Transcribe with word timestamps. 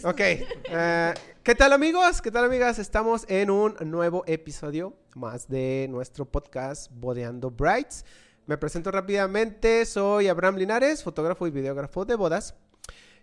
listo. 0.00 0.08
Ok. 0.08 0.20
eh, 0.20 1.14
¿Qué 1.42 1.54
tal 1.54 1.72
amigos? 1.72 2.20
¿Qué 2.22 2.30
tal 2.30 2.44
amigas? 2.44 2.78
Estamos 2.78 3.24
en 3.28 3.50
un 3.50 3.74
nuevo 3.84 4.24
episodio 4.26 4.94
más 5.14 5.48
de 5.48 5.86
nuestro 5.90 6.24
podcast 6.24 6.90
Bodeando 6.92 7.50
Brights. 7.50 8.04
Me 8.46 8.56
presento 8.58 8.90
rápidamente. 8.90 9.84
Soy 9.86 10.28
Abraham 10.28 10.56
Linares, 10.56 11.02
fotógrafo 11.02 11.46
y 11.46 11.50
videógrafo 11.50 12.04
de 12.04 12.14
bodas. 12.14 12.54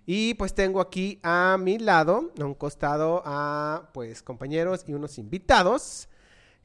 Y 0.05 0.35
pues 0.35 0.53
tengo 0.53 0.79
aquí 0.79 1.19
a 1.23 1.57
mi 1.59 1.79
lado, 1.79 2.31
a 2.39 2.45
un 2.45 2.53
costado, 2.53 3.21
a 3.25 3.89
pues 3.93 4.23
compañeros 4.23 4.85
y 4.87 4.93
unos 4.93 5.17
invitados. 5.17 6.07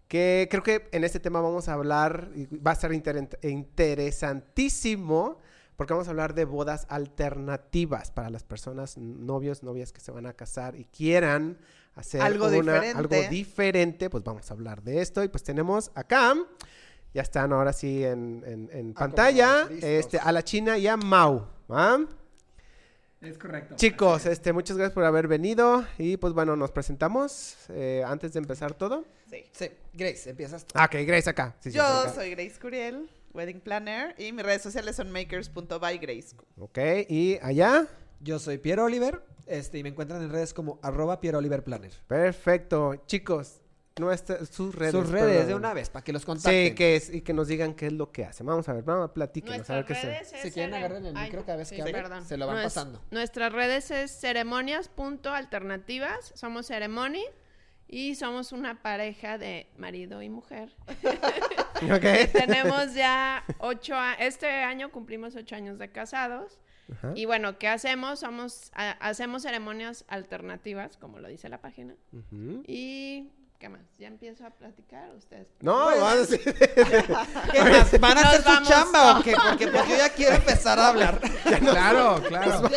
Que 0.07 0.47
creo 0.51 0.63
que 0.63 0.89
en 0.93 1.05
este 1.05 1.21
tema 1.21 1.41
vamos 1.41 1.69
a 1.69 1.73
hablar, 1.73 2.31
y 2.35 2.45
va 2.59 2.73
a 2.73 2.75
estar 2.75 2.93
inter- 2.93 3.31
interesantísimo, 3.43 5.39
porque 5.83 5.95
vamos 5.95 6.07
a 6.07 6.11
hablar 6.13 6.33
de 6.35 6.45
bodas 6.45 6.87
alternativas 6.89 8.13
para 8.13 8.31
las 8.31 8.45
personas, 8.45 8.97
novios, 8.99 9.65
novias 9.65 9.93
que 9.93 10.01
se 10.01 10.13
van 10.13 10.27
a 10.27 10.33
casar 10.33 10.77
y 10.77 10.85
quieran 10.85 11.59
hacer 11.97 12.23
Algo 12.23 12.47
una- 12.47 12.81
diferente. 12.81 12.99
algo 12.99 13.17
diferente, 13.31 14.09
pues 14.11 14.23
vamos 14.23 14.49
a 14.49 14.55
hablar 14.55 14.83
de 14.83 15.03
esto. 15.03 15.25
Y 15.25 15.29
pues 15.29 15.43
tenemos 15.43 15.91
acá, 15.97 16.35
ya 17.13 17.23
están 17.23 17.53
ahora 17.53 17.73
sí 17.73 18.05
en, 18.05 18.45
en- 18.47 18.71
en 18.73 18.95
pantalla, 18.95 19.69
este, 19.81 20.19
a 20.21 20.31
la 20.31 20.45
China 20.45 20.79
y 20.79 20.87
a 20.87 20.97
Mau. 20.97 21.49
Es 23.21 23.39
correcto. 23.39 23.75
Chicos, 23.77 24.27
este, 24.27 24.53
muchas 24.53 24.77
gracias 24.77 24.95
por 24.95 25.05
haber 25.05 25.27
venido 25.29 25.85
y 25.99 26.17
pues 26.17 26.33
bueno, 26.33 26.55
nos 26.57 26.71
presentamos 26.73 27.57
eh, 27.71 28.03
antes 28.07 28.33
de 28.33 28.39
empezar 28.41 28.75
todo. 28.75 29.05
Sí. 29.31 29.45
Sí, 29.53 29.69
Grace, 29.95 30.31
empiezas 30.31 30.65
tú. 30.65 30.73
Ah, 30.77 30.85
ok, 30.87 30.95
Grace 31.07 31.31
acá. 31.31 31.55
Sí, 31.61 31.71
Yo 31.73 31.83
sí, 31.85 32.01
acá. 32.09 32.15
soy 32.15 32.31
Grace 32.31 32.59
Curiel, 32.61 33.09
wedding 33.35 33.61
planner, 33.61 34.15
y 34.19 34.33
mis 34.33 34.45
redes 34.45 34.63
sociales 34.63 34.97
son 34.97 35.11
makers.bygrace. 35.11 36.37
Ok, 36.59 36.79
y 37.09 37.39
allá. 37.43 37.87
Yo 38.21 38.39
soy 38.39 38.59
Piero 38.59 38.85
Oliver, 38.85 39.25
este, 39.47 39.79
y 39.79 39.83
me 39.83 39.89
encuentran 39.89 40.23
en 40.23 40.31
redes 40.31 40.55
como 40.55 40.79
arroba 40.83 41.19
Piero 41.21 41.39
Oliver 41.39 41.65
Planner. 41.65 41.91
Perfecto. 42.07 42.95
Chicos, 43.07 43.61
nuestra- 43.99 44.47
sus 44.47 44.77
redes. 44.77 44.93
Sus 44.93 45.11
redes 45.11 45.29
perdón. 45.39 45.49
de 45.49 45.55
una 45.57 45.75
vez, 45.75 45.91
para 45.91 46.05
que 46.05 46.13
los 46.13 46.25
contacten. 46.25 46.69
Sí, 46.69 46.75
que 46.77 46.95
es, 46.95 47.13
y 47.13 47.23
que 47.23 47.33
nos 47.33 47.49
digan 47.49 47.75
qué 47.75 47.89
es 47.89 47.93
lo 47.93 48.13
que 48.13 48.25
hacen. 48.25 48.47
Vamos 48.47 48.69
a 48.69 48.75
ver, 48.75 48.85
vamos 48.85 49.11
a 49.11 49.13
platicar. 49.13 49.61
a 49.69 49.75
ver 49.75 49.85
qué 49.85 49.97
se... 49.97 50.25
Si 50.41 50.53
quieren, 50.53 50.73
agarren 50.73 51.05
el 51.05 51.15
micro 51.15 51.45
cada 51.45 51.57
vez 51.59 51.67
sí, 51.69 51.75
que 51.75 51.83
hablen, 51.83 51.97
perdón. 51.97 52.25
se 52.25 52.37
lo 52.37 52.47
van 52.47 52.63
pasando. 52.63 53.03
Nuestras 53.11 53.53
redes 53.53 53.91
es 53.91 54.13
ceremonias.alternativas. 54.21 56.31
Somos 56.37 56.67
Ceremony 56.67 57.25
y 57.93 58.15
somos 58.17 58.53
una 58.53 58.81
pareja 58.83 59.37
de 59.39 59.69
marido 59.77 60.23
y 60.23 60.29
mujer. 60.29 60.75
Ok. 61.83 62.05
Tenemos 62.33 62.95
ya 62.95 63.43
ocho 63.59 63.97
a- 63.97 64.15
Este 64.15 64.49
año 64.49 64.93
cumplimos 64.93 65.35
ocho 65.35 65.57
años 65.57 65.79
de 65.81 65.91
casados. 65.91 66.61
Ajá. 66.93 67.13
Y 67.17 67.25
bueno, 67.25 67.59
¿qué 67.59 67.67
hacemos? 67.67 68.21
Somos, 68.21 68.71
ha- 68.75 68.93
hacemos 69.01 69.43
ceremonias 69.43 70.05
alternativas, 70.07 70.97
como 70.97 71.19
lo 71.19 71.27
dice 71.27 71.49
la 71.49 71.61
página. 71.61 71.97
Ujú. 72.13 72.63
Y... 72.69 73.31
¿Qué 73.63 73.69
más? 73.69 73.81
¿Ya 73.97 74.09
empiezo 74.09 74.45
a 74.45 74.51
platicar? 74.51 75.09
Ustedes. 75.15 75.47
No, 75.61 75.73
vamos 75.87 76.03
a 76.03 76.17
decir- 76.17 76.41
¿Qué 77.53 77.63
más? 77.63 78.01
¿Van 78.01 78.19
a 78.19 78.21
hacer 78.23 78.43
su 78.43 78.65
chamba 78.65 79.21
o 79.21 79.23
qué? 79.23 79.35
Porque 79.49 79.69
pues, 79.69 79.89
yo 79.89 79.97
ya 79.97 80.09
quiero 80.13 80.35
empezar 80.35 80.81
a 80.81 80.89
hablar. 80.89 81.21
Claro, 81.61 82.21
claro. 82.27 82.69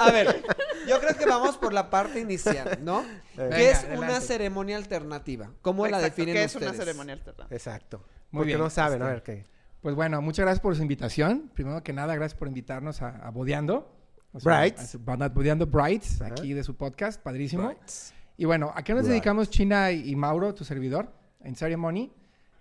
A 0.00 0.10
ver, 0.10 0.42
yo 0.88 0.98
creo 1.00 1.16
que 1.16 1.26
vamos 1.26 1.56
por 1.58 1.72
la 1.72 1.90
parte 1.90 2.18
inicial, 2.18 2.76
¿no? 2.82 3.04
¿Qué 3.36 3.42
Venga, 3.42 3.56
es 3.60 3.78
adelante. 3.84 3.98
una 4.04 4.20
ceremonia 4.20 4.76
alternativa? 4.78 5.52
¿Cómo 5.62 5.86
la 5.86 6.00
definen 6.00 6.36
es 6.38 6.54
ustedes? 6.56 6.72
una 6.72 6.76
ceremonia 6.84 7.14
alternativa. 7.14 7.54
Exacto. 7.56 7.98
Muy 8.32 8.40
Porque 8.40 8.46
bien, 8.48 8.58
no 8.58 8.68
saben, 8.70 9.02
a 9.02 9.14
este- 9.14 9.32
ver 9.32 9.44
qué. 9.44 9.50
Pues 9.80 9.94
bueno, 9.94 10.20
muchas 10.22 10.44
gracias 10.44 10.60
por 10.60 10.74
su 10.74 10.82
invitación. 10.82 11.52
Primero 11.54 11.84
que 11.84 11.92
nada, 11.92 12.16
gracias 12.16 12.36
por 12.36 12.48
invitarnos 12.48 13.00
a, 13.00 13.10
a 13.10 13.30
Bodeando. 13.30 13.92
O 14.32 14.40
Brights. 14.40 14.80
a 14.80 14.86
su 14.88 14.98
banda 14.98 15.28
Bodeando 15.28 15.66
Brights, 15.68 16.20
aquí 16.20 16.52
de 16.52 16.64
su 16.64 16.74
podcast, 16.76 17.22
padrísimo. 17.22 17.68
Brights. 17.68 18.12
Y 18.36 18.44
bueno, 18.44 18.72
¿a 18.74 18.82
qué 18.82 18.92
nos 18.92 19.02
Brights. 19.02 19.08
dedicamos 19.08 19.50
China 19.50 19.92
y, 19.92 20.14
Mauro, 20.16 20.54
tu 20.54 20.64
servidor, 20.64 21.12
en 21.40 21.54
Ceremony? 21.56 22.12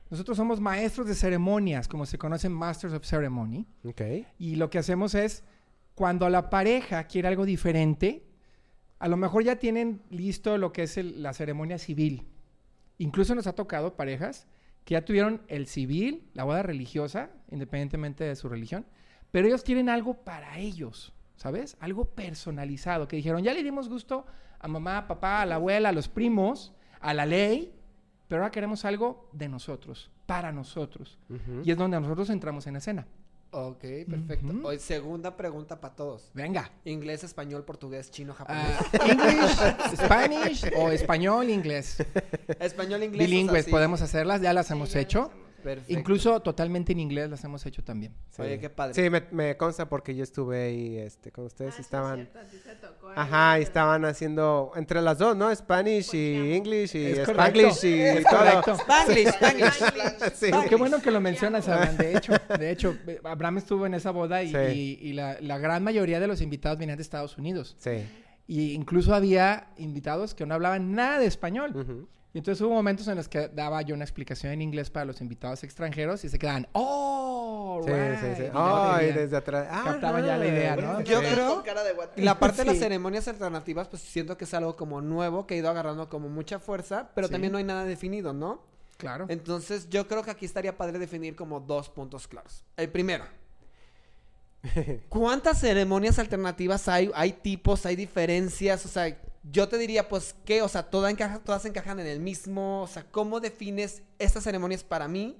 Nosotros 0.10 0.38
somos 0.38 0.60
maestros 0.62 1.08
de 1.08 1.16
ceremonias, 1.16 1.88
como 1.88 2.06
se 2.06 2.18
conocen 2.18 2.52
Masters 2.54 2.94
of 2.94 3.06
Ceremony. 3.06 3.66
Ok. 3.84 4.02
Y 4.38 4.56
lo 4.56 4.70
que 4.70 4.78
hacemos 4.78 5.16
es, 5.16 5.44
cuando 5.96 6.30
la 6.30 6.50
pareja 6.50 7.06
quiere 7.06 7.28
algo 7.28 7.46
diferente, 7.46 8.26
a 9.00 9.08
lo 9.08 9.18
mejor 9.18 9.44
ya 9.44 9.58
tienen 9.58 10.02
listo 10.10 10.58
lo 10.58 10.72
que 10.72 10.84
es 10.84 10.98
el- 10.98 11.22
la 11.24 11.34
ceremonia 11.34 11.78
civil. 11.78 12.28
Incluso 12.98 13.36
nos 13.36 13.48
ha 13.48 13.54
tocado 13.54 13.96
parejas 13.98 14.48
que 14.86 14.94
ya 14.94 15.04
tuvieron 15.04 15.42
el 15.48 15.66
civil, 15.68 16.30
la 16.34 16.44
boda 16.44 16.64
religiosa, 16.64 17.32
independientemente 17.52 18.24
de 18.24 18.36
su 18.36 18.48
religión, 18.48 18.86
pero 19.32 19.48
ellos 19.48 19.64
quieren 19.64 19.90
algo 19.90 20.24
para 20.24 20.60
ellos, 20.60 21.12
¿sabes? 21.36 21.76
Algo 21.80 22.06
personalizado, 22.06 23.08
que 23.08 23.16
dijeron, 23.18 23.44
ya 23.44 23.54
le 23.54 23.64
dimos 23.64 23.90
gusto 23.90 24.26
a 24.60 24.68
mamá, 24.68 24.98
a 25.00 25.08
papá, 25.08 25.42
a 25.42 25.46
la 25.46 25.56
abuela, 25.56 25.90
a 25.90 25.92
los 25.92 26.08
primos, 26.08 26.74
a 27.00 27.14
la 27.14 27.26
ley, 27.26 27.74
pero 28.28 28.42
ahora 28.42 28.52
queremos 28.52 28.86
algo 28.86 29.30
de 29.34 29.48
nosotros, 29.50 30.10
para 30.26 30.52
nosotros. 30.52 31.18
Y 31.64 31.72
es 31.72 31.78
donde 31.78 32.00
nosotros 32.00 32.30
entramos 32.30 32.66
en 32.68 32.76
escena. 32.78 33.08
Ok, 33.52 33.86
perfecto. 34.10 34.54
Hoy, 34.68 34.80
segunda 34.80 35.38
pregunta 35.38 35.80
para 35.80 35.96
todos. 35.96 36.30
Venga. 36.34 36.70
Inglés, 36.84 37.24
español, 37.24 37.64
portugués, 37.64 38.12
chino, 38.12 38.34
japonés. 38.34 38.64
Ah, 38.68 39.08
English, 39.08 39.96
Spanish 40.06 40.66
o 40.76 40.90
español, 40.90 41.50
inglés. 41.50 42.04
español, 42.60 43.04
inglés. 43.04 43.22
o 43.22 43.28
sea, 43.28 43.28
Bilingües 43.28 43.66
sí. 43.66 43.72
podemos 43.72 44.02
hacerlas, 44.02 44.42
ya 44.42 44.52
las 44.52 44.68
Sí, 44.68 44.74
hemos 44.74 44.92
ya 44.92 45.00
hecho. 45.00 45.32
Perfecto. 45.66 45.94
Incluso 46.00 46.40
totalmente 46.42 46.92
en 46.94 47.00
inglés 47.00 47.30
las 47.30 47.44
hemos 47.44 47.66
hecho 47.66 47.84
también. 47.84 48.14
Sí. 48.30 48.42
Oye, 48.44 48.60
qué 48.60 48.70
padre. 48.70 48.94
Sí, 48.94 49.10
me, 49.10 49.24
me 49.32 49.58
consta 49.58 49.90
porque 49.90 50.16
yo 50.16 50.24
estuve 50.24 50.64
ahí 50.64 50.98
este, 50.98 51.32
con 51.32 51.46
ustedes 51.46 51.72
Ah, 51.72 51.74
y 51.74 51.78
sí, 51.78 51.82
estaban. 51.82 52.16
cierto, 52.16 52.40
a 52.40 52.44
ti 52.44 52.58
te 52.64 52.76
tocó 52.76 53.08
ahí. 53.10 53.14
Ajá, 53.18 53.60
y 53.60 53.64
estaban 53.64 54.06
haciendo 54.06 54.72
entre 54.76 55.02
las 55.02 55.18
dos, 55.18 55.36
¿no? 55.36 55.54
Spanish 55.56 56.14
y 56.14 56.54
English 56.54 56.96
y 56.96 57.06
Es 57.08 57.18
Spanglish 57.28 57.66
correcto. 57.82 57.88
y 57.88 58.00
Es 58.02 58.24
todo. 58.24 58.76
Spanglish, 58.78 59.28
Spanglish. 59.28 60.34
Sí. 60.36 60.52
Qué 60.70 60.76
bueno 60.76 61.02
que 61.02 61.12
lo 61.12 61.20
mencionas, 61.20 61.68
Abraham. 61.68 61.98
De 61.98 62.16
hecho, 62.18 62.34
de 62.60 62.72
hecho, 62.72 62.96
Abraham 63.24 63.58
estuvo 63.58 63.86
en 63.86 63.96
esa 63.96 64.12
boda 64.12 64.44
y, 64.44 64.52
Sí. 64.52 64.58
y- 65.02 65.10
y 65.10 65.14
la, 65.14 65.38
la 65.42 65.58
gran 65.58 65.84
mayoría 65.84 66.20
de 66.20 66.28
los 66.28 66.42
invitados 66.42 66.78
venían 66.78 66.98
de 66.98 67.02
Estados 67.04 67.38
Unidos. 67.38 67.76
Sí. 67.80 68.06
Y 68.48 68.74
incluso 68.74 69.16
había 69.16 69.70
invitados 69.78 70.36
que 70.36 70.46
no 70.46 70.54
hablaban 70.54 70.92
nada 70.94 71.18
de 71.18 71.26
español. 71.26 71.76
Ujú. 71.76 72.08
Y 72.36 72.40
entonces 72.40 72.62
hubo 72.62 72.74
momentos 72.74 73.08
en 73.08 73.16
los 73.16 73.30
que 73.30 73.48
daba 73.48 73.82
yo 73.82 73.96
una 73.96 74.04
explicación 74.04 74.52
en 74.52 74.62
inglés 74.62 74.90
para 74.90 75.06
los 75.06 75.22
invitados 75.22 75.64
extranjeros 75.64 76.22
y 76.26 76.28
se 76.30 76.38
quedaban, 76.38 76.68
¡oh! 76.74 77.82
Sí, 77.86 77.92
right", 77.94 78.20
sí, 78.20 78.26
sí. 78.36 78.44
y 78.44 78.50
Ay, 78.54 79.06
veían. 79.06 79.16
desde 79.20 79.38
atrás. 79.38 79.68
Captaban 79.86 80.26
ya 80.26 80.36
la 80.36 80.46
idea, 80.46 80.76
¿no? 80.76 81.00
Yo 81.00 81.22
Sí. 81.22 81.28
creo- 81.32 81.64
Y 82.18 82.22
la 82.24 82.38
parte 82.38 82.58
de 82.58 82.66
las 82.66 82.78
ceremonias 82.78 83.26
alternativas, 83.30 83.88
pues 83.88 84.02
siento 84.02 84.38
que 84.38 84.44
es 84.44 84.54
algo 84.54 84.76
como 84.76 85.00
nuevo, 85.00 85.48
que 85.48 85.54
ha 85.54 85.58
ido 85.58 85.70
agarrando 85.70 86.10
como 86.10 86.28
mucha 86.28 86.60
fuerza, 86.60 87.10
pero 87.16 87.28
Sí. 87.28 87.32
también 87.32 87.54
no 87.54 87.58
hay 87.58 87.64
nada 87.64 87.86
definido, 87.86 88.34
¿no? 88.34 88.62
Claro. 88.98 89.28
Entonces 89.30 89.88
yo 89.90 90.06
creo 90.10 90.22
que 90.22 90.32
aquí 90.32 90.44
estaría 90.46 90.76
padre 90.76 91.00
definir 91.00 91.38
como 91.38 91.62
dos 91.62 91.88
puntos 91.88 92.28
claros. 92.28 92.66
El 92.76 92.90
primero. 92.90 93.24
¿Cuántas 95.10 95.60
ceremonias 95.62 96.20
alternativas 96.20 96.88
hay? 96.88 97.12
¿Hay 97.16 97.32
tipos? 97.32 97.86
¿Hay 97.86 97.96
diferencias? 97.96 98.86
O 98.86 98.90
sea, 98.90 99.18
yo 99.52 99.70
te 99.70 99.78
diría, 99.78 100.08
pues, 100.10 100.36
¿qué? 100.46 100.62
O 100.62 100.68
sea, 100.68 100.84
todas, 100.84 101.12
encaja, 101.12 101.40
todas 101.40 101.66
encajan 101.66 102.00
en 102.00 102.08
el 102.08 102.20
mismo. 102.20 102.82
O 102.82 102.88
sea, 102.88 103.06
¿cómo 103.12 103.40
defines 103.40 104.02
estas 104.20 104.44
ceremonias 104.44 104.84
para 104.84 105.08
mí? 105.08 105.38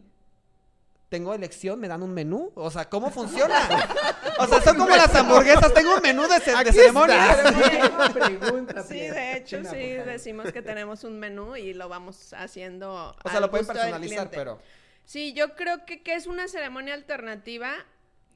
¿Tengo 1.10 1.34
elección? 1.34 1.80
¿Me 1.80 1.88
dan 1.88 2.04
un 2.04 2.14
menú? 2.14 2.52
O 2.56 2.70
sea, 2.72 2.90
¿cómo 2.90 3.10
funciona? 3.12 3.56
o 4.40 4.48
sea, 4.48 4.62
son 4.62 4.78
como 4.78 4.96
las 4.96 5.14
hamburguesas. 5.16 5.74
Tengo 5.74 5.96
un 5.96 6.02
menú 6.02 6.24
de, 6.28 6.40
ce- 6.40 6.52
de 6.52 6.58
Aquí 6.58 6.72
ceremonias. 6.72 7.38
Sí, 8.88 9.00
de 9.00 9.38
hecho, 9.38 9.64
sí, 9.64 9.78
decimos 9.78 10.52
que 10.52 10.62
tenemos 10.62 11.04
un 11.04 11.20
menú 11.20 11.56
y 11.56 11.74
lo 11.74 11.90
vamos 11.90 12.34
haciendo. 12.34 13.16
O 13.24 13.30
sea, 13.30 13.38
al 13.38 13.42
lo 13.44 13.50
pueden 13.52 13.66
personalizar, 13.66 14.30
pero... 14.30 14.60
Sí, 15.06 15.34
yo 15.34 15.56
creo 15.56 15.86
que, 15.86 16.02
que 16.02 16.16
es 16.16 16.26
una 16.28 16.48
ceremonia 16.48 16.94
alternativa. 16.96 17.72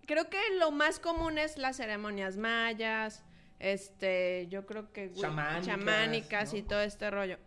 Creo 0.05 0.29
que 0.29 0.39
lo 0.57 0.71
más 0.71 0.99
común 0.99 1.37
es 1.37 1.57
las 1.57 1.77
ceremonias 1.77 2.37
mayas, 2.37 3.23
este, 3.59 4.47
yo 4.49 4.65
creo 4.65 4.91
que 4.91 5.11
Chamánicas, 5.13 5.65
chamánicas 5.65 6.53
¿no? 6.53 6.59
y 6.59 6.61
todo 6.63 6.81
este 6.81 7.11
rollo. 7.11 7.37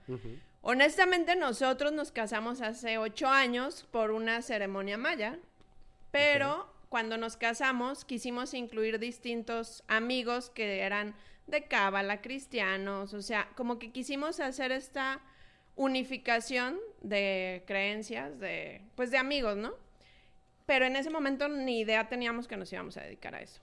Honestamente, 0.60 1.34
nosotros 1.34 1.92
nos 1.92 2.12
casamos 2.12 2.60
hace 2.60 2.98
ocho 2.98 3.28
años 3.28 3.86
por 3.90 4.10
una 4.12 4.42
ceremonia 4.42 4.96
maya, 4.96 5.38
pero 6.10 6.72
cuando 6.88 7.16
nos 7.16 7.36
casamos 7.36 8.04
quisimos 8.04 8.54
incluir 8.54 8.98
distintos 8.98 9.82
amigos 9.88 10.50
que 10.50 10.80
eran 10.80 11.14
de 11.46 11.64
cábala, 11.64 12.20
cristianos, 12.20 13.14
o 13.14 13.22
sea, 13.22 13.48
como 13.56 13.78
que 13.78 13.90
quisimos 13.90 14.38
hacer 14.38 14.70
esta 14.70 15.20
unificación 15.74 16.78
de 17.00 17.64
creencias, 17.66 18.38
de, 18.38 18.82
pues 18.94 19.10
de 19.10 19.18
amigos, 19.18 19.56
¿no? 19.56 19.74
Pero 20.66 20.84
en 20.84 20.96
ese 20.96 21.10
momento 21.10 21.48
ni 21.48 21.80
idea 21.80 22.08
teníamos 22.08 22.46
que 22.46 22.56
nos 22.56 22.72
íbamos 22.72 22.96
a 22.96 23.02
dedicar 23.02 23.34
a 23.34 23.40
eso. 23.40 23.60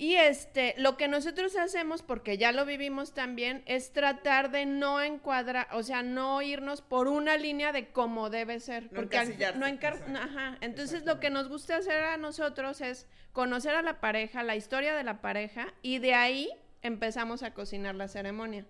Y 0.00 0.14
este, 0.16 0.74
lo 0.78 0.96
que 0.96 1.08
nosotros 1.08 1.54
hacemos, 1.58 2.00
porque 2.00 2.38
ya 2.38 2.52
lo 2.52 2.64
vivimos 2.64 3.12
también, 3.12 3.62
es 3.66 3.92
tratar 3.92 4.50
de 4.50 4.64
no 4.64 5.02
encuadrar, 5.02 5.68
o 5.72 5.82
sea, 5.82 6.02
no 6.02 6.40
irnos 6.40 6.80
por 6.80 7.06
una 7.06 7.36
línea 7.36 7.70
de 7.70 7.88
cómo 7.88 8.30
debe 8.30 8.60
ser. 8.60 8.84
No 8.84 8.90
porque 8.94 9.18
al- 9.18 9.58
no, 9.58 10.18
ajá. 10.18 10.56
Entonces 10.62 11.04
lo 11.04 11.20
que 11.20 11.28
nos 11.28 11.50
gusta 11.50 11.76
hacer 11.76 12.02
a 12.02 12.16
nosotros 12.16 12.80
es 12.80 13.06
conocer 13.32 13.74
a 13.74 13.82
la 13.82 14.00
pareja, 14.00 14.42
la 14.42 14.56
historia 14.56 14.96
de 14.96 15.04
la 15.04 15.20
pareja, 15.20 15.74
y 15.82 15.98
de 15.98 16.14
ahí 16.14 16.48
empezamos 16.80 17.42
a 17.42 17.52
cocinar 17.52 17.94
la 17.94 18.08
ceremonia, 18.08 18.64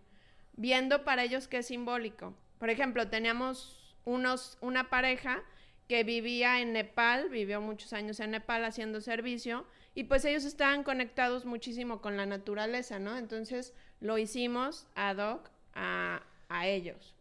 viendo 0.54 1.04
para 1.04 1.22
ellos 1.22 1.46
qué 1.46 1.58
es 1.58 1.68
simbólico. 1.68 2.34
Por 2.58 2.70
ejemplo, 2.70 3.06
teníamos 3.08 3.94
unos, 4.04 4.58
una 4.60 4.90
pareja 4.90 5.44
que 5.86 6.02
vivía 6.02 6.60
en 6.60 6.72
Nepal, 6.72 7.28
vivió 7.28 7.60
muchos 7.60 7.92
años 7.92 8.18
en 8.18 8.32
Nepal 8.32 8.64
haciendo 8.64 9.00
servicio, 9.00 9.64
y 9.94 10.04
pues 10.04 10.24
ellos 10.24 10.44
estaban 10.44 10.82
conectados 10.84 11.44
muchísimo 11.44 12.00
con 12.00 12.16
la 12.16 12.26
naturaleza, 12.26 12.98
¿no? 12.98 13.16
Entonces 13.18 13.72
lo 14.00 14.18
hicimos 14.18 14.86
ad 14.94 15.18
hoc 15.18 15.50
a, 15.74 16.22
a 16.48 16.66
ellos. 16.68 17.14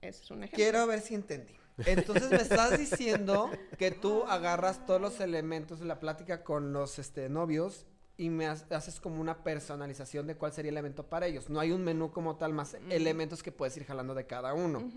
Ese 0.00 0.22
es 0.22 0.30
un 0.30 0.38
ejemplo. 0.38 0.56
Quiero 0.56 0.86
ver 0.86 1.00
si 1.00 1.14
entendí. 1.14 1.54
Entonces 1.86 2.30
me 2.30 2.36
estás 2.36 2.78
diciendo 2.78 3.50
que 3.78 3.90
tú 3.90 4.22
agarras 4.24 4.86
todos 4.86 5.00
los 5.00 5.18
elementos 5.20 5.80
de 5.80 5.86
la 5.86 5.98
plática 5.98 6.44
con 6.44 6.72
los 6.72 6.98
este, 6.98 7.28
novios 7.28 7.86
y 8.16 8.30
me 8.30 8.46
ha- 8.46 8.52
haces 8.70 9.00
como 9.00 9.20
una 9.20 9.42
personalización 9.42 10.26
de 10.28 10.36
cuál 10.36 10.52
sería 10.52 10.70
el 10.70 10.76
evento 10.76 11.04
para 11.06 11.26
ellos. 11.26 11.50
No 11.50 11.58
hay 11.58 11.72
un 11.72 11.82
menú 11.82 12.12
como 12.12 12.36
tal, 12.36 12.52
más 12.52 12.74
elementos 12.90 13.42
que 13.42 13.50
puedes 13.50 13.76
ir 13.76 13.84
jalando 13.86 14.14
de 14.14 14.24
cada 14.26 14.54
uno. 14.54 14.88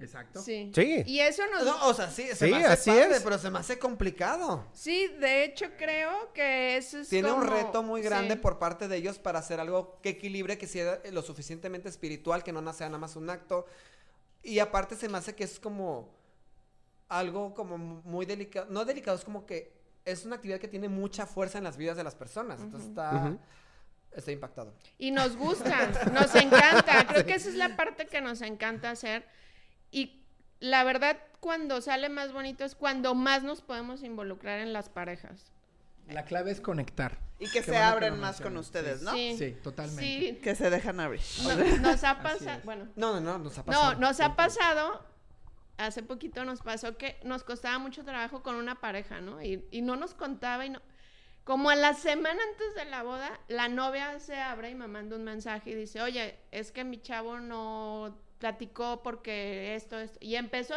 Exacto. 0.00 0.40
Sí. 0.40 0.70
Sí. 0.74 1.02
Y 1.06 1.20
eso 1.20 1.42
nos... 1.52 1.64
No, 1.64 1.88
o 1.88 1.94
sea, 1.94 2.08
sí, 2.10 2.28
se 2.28 2.34
Sí, 2.46 2.50
me 2.52 2.58
hace 2.64 2.66
así 2.66 2.90
padre, 2.90 3.16
es. 3.16 3.22
pero 3.22 3.36
se 3.38 3.50
me 3.50 3.58
hace 3.58 3.78
complicado. 3.78 4.64
Sí, 4.72 5.08
de 5.18 5.44
hecho 5.44 5.66
creo 5.76 6.32
que 6.32 6.76
eso 6.76 6.98
es 7.00 7.08
Tiene 7.08 7.32
un 7.32 7.44
reto 7.46 7.82
muy 7.82 8.00
grande 8.00 8.34
sí. 8.34 8.40
por 8.40 8.58
parte 8.60 8.86
de 8.86 8.96
ellos 8.96 9.18
para 9.18 9.40
hacer 9.40 9.58
algo 9.58 9.98
que 10.00 10.10
equilibre, 10.10 10.56
que 10.56 10.68
sea 10.68 11.00
lo 11.10 11.22
suficientemente 11.22 11.88
espiritual, 11.88 12.44
que 12.44 12.52
no 12.52 12.72
sea 12.72 12.88
nada 12.88 12.98
más 12.98 13.16
un 13.16 13.28
acto. 13.28 13.66
Y 14.42 14.60
aparte 14.60 14.94
se 14.94 15.08
me 15.08 15.18
hace 15.18 15.34
que 15.34 15.42
es 15.44 15.58
como 15.58 16.14
algo 17.08 17.54
como 17.54 17.76
muy 17.78 18.24
delicado, 18.26 18.66
no 18.70 18.84
delicado, 18.84 19.16
es 19.16 19.24
como 19.24 19.46
que 19.46 19.72
es 20.04 20.24
una 20.24 20.36
actividad 20.36 20.58
que 20.60 20.68
tiene 20.68 20.88
mucha 20.88 21.26
fuerza 21.26 21.58
en 21.58 21.64
las 21.64 21.76
vidas 21.76 21.96
de 21.96 22.04
las 22.04 22.14
personas. 22.14 22.60
Entonces 22.60 22.90
está, 22.90 23.10
Ujú. 23.14 23.38
está 24.12 24.30
impactado. 24.30 24.74
Y 24.96 25.10
nos 25.10 25.36
gusta, 25.36 25.88
nos 26.12 26.34
encanta. 26.36 27.04
Creo 27.08 27.26
que 27.26 27.34
esa 27.34 27.48
es 27.48 27.56
la 27.56 27.76
parte 27.76 28.06
que 28.06 28.20
nos 28.20 28.42
encanta 28.42 28.90
hacer. 28.90 29.26
Y 29.90 30.22
la 30.60 30.84
verdad, 30.84 31.18
cuando 31.40 31.80
sale 31.80 32.08
más 32.08 32.32
bonito 32.32 32.64
es 32.64 32.74
cuando 32.74 33.14
más 33.14 33.42
nos 33.42 33.62
podemos 33.62 34.02
involucrar 34.02 34.60
en 34.60 34.72
las 34.72 34.88
parejas. 34.88 35.52
La 36.08 36.24
clave 36.24 36.50
es 36.50 36.60
conectar. 36.60 37.18
Y 37.38 37.48
que 37.50 37.62
se 37.62 37.76
abren 37.76 38.18
más 38.18 38.40
con 38.40 38.56
ustedes, 38.56 39.00
Sí. 39.00 39.04
¿no? 39.04 39.12
Sí, 39.12 39.36
Sí, 39.38 39.52
totalmente. 39.62 40.02
Sí, 40.02 40.40
Que 40.42 40.54
se 40.56 40.70
dejan 40.70 40.98
abrir. 41.00 41.20
no- 41.44 41.76
nos 41.78 42.02
ha 42.02 42.18
pasado, 42.22 42.60
bueno, 42.64 42.88
No, 42.96 43.12
no, 43.14 43.20
no, 43.20 43.38
nos 43.38 43.58
ha 43.58 43.64
pasado. 43.64 43.92
no, 43.94 44.00
nos 44.00 44.20
ha 44.20 44.34
pasado, 44.34 45.04
hace 45.76 46.02
poquito 46.02 46.44
nos 46.44 46.60
pasó 46.62 46.96
que 46.96 47.20
nos 47.24 47.44
costaba 47.44 47.78
mucho 47.78 48.04
trabajo 48.04 48.42
con 48.42 48.56
una 48.56 48.80
pareja, 48.80 49.20
¿no? 49.20 49.40
Y, 49.42 49.64
y 49.70 49.82
no 49.82 49.96
nos 49.96 50.14
contaba 50.14 50.64
y 50.66 50.70
no... 50.70 50.80
Como 51.44 51.70
a 51.70 51.76
la 51.76 51.94
semana 51.94 52.40
antes 52.52 52.74
de 52.74 52.84
la 52.86 53.02
boda, 53.02 53.38
la 53.48 53.68
novia 53.68 54.18
se 54.18 54.36
abre 54.38 54.70
y 54.70 54.74
me 54.74 54.86
manda 54.88 55.14
un 55.16 55.24
mensaje 55.24 55.70
y 55.70 55.74
dice, 55.74 56.02
oye, 56.02 56.38
es 56.50 56.72
que 56.72 56.84
mi 56.84 57.00
chavo 57.00 57.38
no 57.38 58.18
platicó 58.38 59.02
porque 59.02 59.74
esto, 59.74 59.98
esto. 59.98 60.18
Y 60.20 60.36
empezó... 60.36 60.74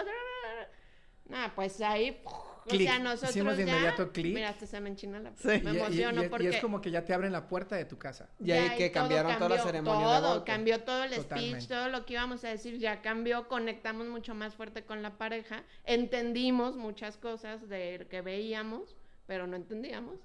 Nah, 1.25 1.49
pues 1.55 1.79
ahí... 1.81 2.21
O 2.63 2.69
Clic. 2.69 2.87
sea, 2.87 2.99
nosotros 2.99 3.31
Hicimos 3.31 3.57
de 3.57 3.65
ya- 3.65 3.71
inmediato 3.71 4.11
clic. 4.11 4.35
Mira, 4.35 4.49
hasta 4.49 4.67
se 4.67 4.79
me 4.79 4.89
enchina 4.89 5.19
la 5.19 5.31
Sí. 5.35 5.47
Me 5.63 5.71
emociono 5.71 6.21
y- 6.21 6.25
y 6.25 6.29
porque... 6.29 6.49
es 6.49 6.57
como 6.61 6.79
que 6.79 6.91
ya 6.91 7.03
te 7.03 7.11
abren 7.11 7.31
la 7.31 7.47
puerta 7.47 7.75
de 7.75 7.85
tu 7.85 7.97
casa. 7.97 8.29
Y 8.39 8.51
ahí 8.51 8.69
Ya, 8.69 8.75
que 8.75 8.91
cambiaron 8.91 9.35
toda 9.37 9.49
la 9.49 9.55
cambió, 9.55 9.65
ceremonia 9.71 10.05
Todo, 10.19 10.45
cambió 10.45 10.83
todo 10.83 11.03
el 11.05 11.13
speech, 11.15 11.67
todo 11.67 11.89
lo 11.89 12.05
que 12.05 12.13
íbamos 12.13 12.43
a 12.43 12.49
decir 12.49 12.77
ya 12.77 13.01
cambió, 13.01 13.47
conectamos 13.47 14.05
mucho 14.07 14.35
más 14.35 14.53
fuerte 14.53 14.83
con 14.85 15.01
la 15.01 15.17
pareja, 15.17 15.63
entendimos 15.85 16.75
muchas 16.77 17.17
cosas 17.17 17.67
de 17.67 18.05
que 18.11 18.21
veíamos, 18.21 18.95
pero 19.25 19.47
no 19.47 19.56
entendíamos. 19.56 20.19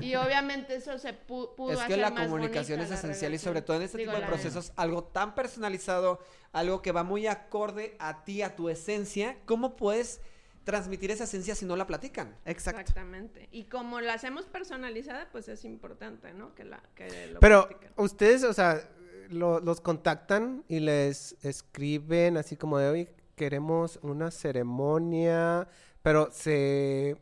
Y 0.00 0.14
obviamente 0.14 0.76
eso 0.76 0.98
se 0.98 1.10
pu- 1.10 1.54
pudo 1.54 1.72
Es 1.72 1.78
que 1.78 1.84
hacer 1.84 1.98
la 1.98 2.10
más 2.10 2.26
comunicación 2.26 2.80
es 2.80 2.88
bonita 2.88 2.94
esencial 3.08 3.34
y 3.34 3.38
sobre 3.38 3.62
todo 3.62 3.76
en 3.76 3.82
este 3.82 3.98
Digo, 3.98 4.12
tipo 4.12 4.20
de 4.22 4.26
procesos, 4.28 4.72
algo 4.76 5.04
tan 5.04 5.34
personalizado, 5.34 6.20
algo 6.52 6.80
que 6.82 6.92
va 6.92 7.02
muy 7.04 7.26
acorde 7.26 7.96
a 7.98 8.24
ti, 8.24 8.42
a 8.42 8.56
tu 8.56 8.68
esencia, 8.70 9.36
¿cómo 9.44 9.76
puedes 9.76 10.20
transmitir 10.64 11.10
esa 11.10 11.24
esencia 11.24 11.54
si 11.54 11.64
no 11.64 11.76
la 11.76 11.86
platican? 11.86 12.34
Exacto. 12.44 12.80
Exactamente. 12.80 13.48
Y 13.52 13.64
como 13.64 14.00
la 14.00 14.14
hacemos 14.14 14.46
personalizada, 14.46 15.28
pues 15.30 15.48
es 15.48 15.64
importante, 15.64 16.32
¿no? 16.34 16.54
Que 16.54 16.64
la 16.64 16.82
que 16.94 17.28
lo 17.28 17.40
Pero 17.40 17.68
ustedes, 17.96 18.42
o 18.42 18.52
sea, 18.52 18.80
lo- 19.28 19.60
los 19.60 19.80
contactan 19.80 20.64
y 20.68 20.80
les 20.80 21.36
escriben 21.44 22.36
así 22.36 22.56
como 22.56 22.78
de 22.78 22.88
hoy 22.88 23.08
queremos 23.36 23.98
una 24.02 24.30
ceremonia, 24.30 25.68
pero 26.02 26.30
se 26.32 27.16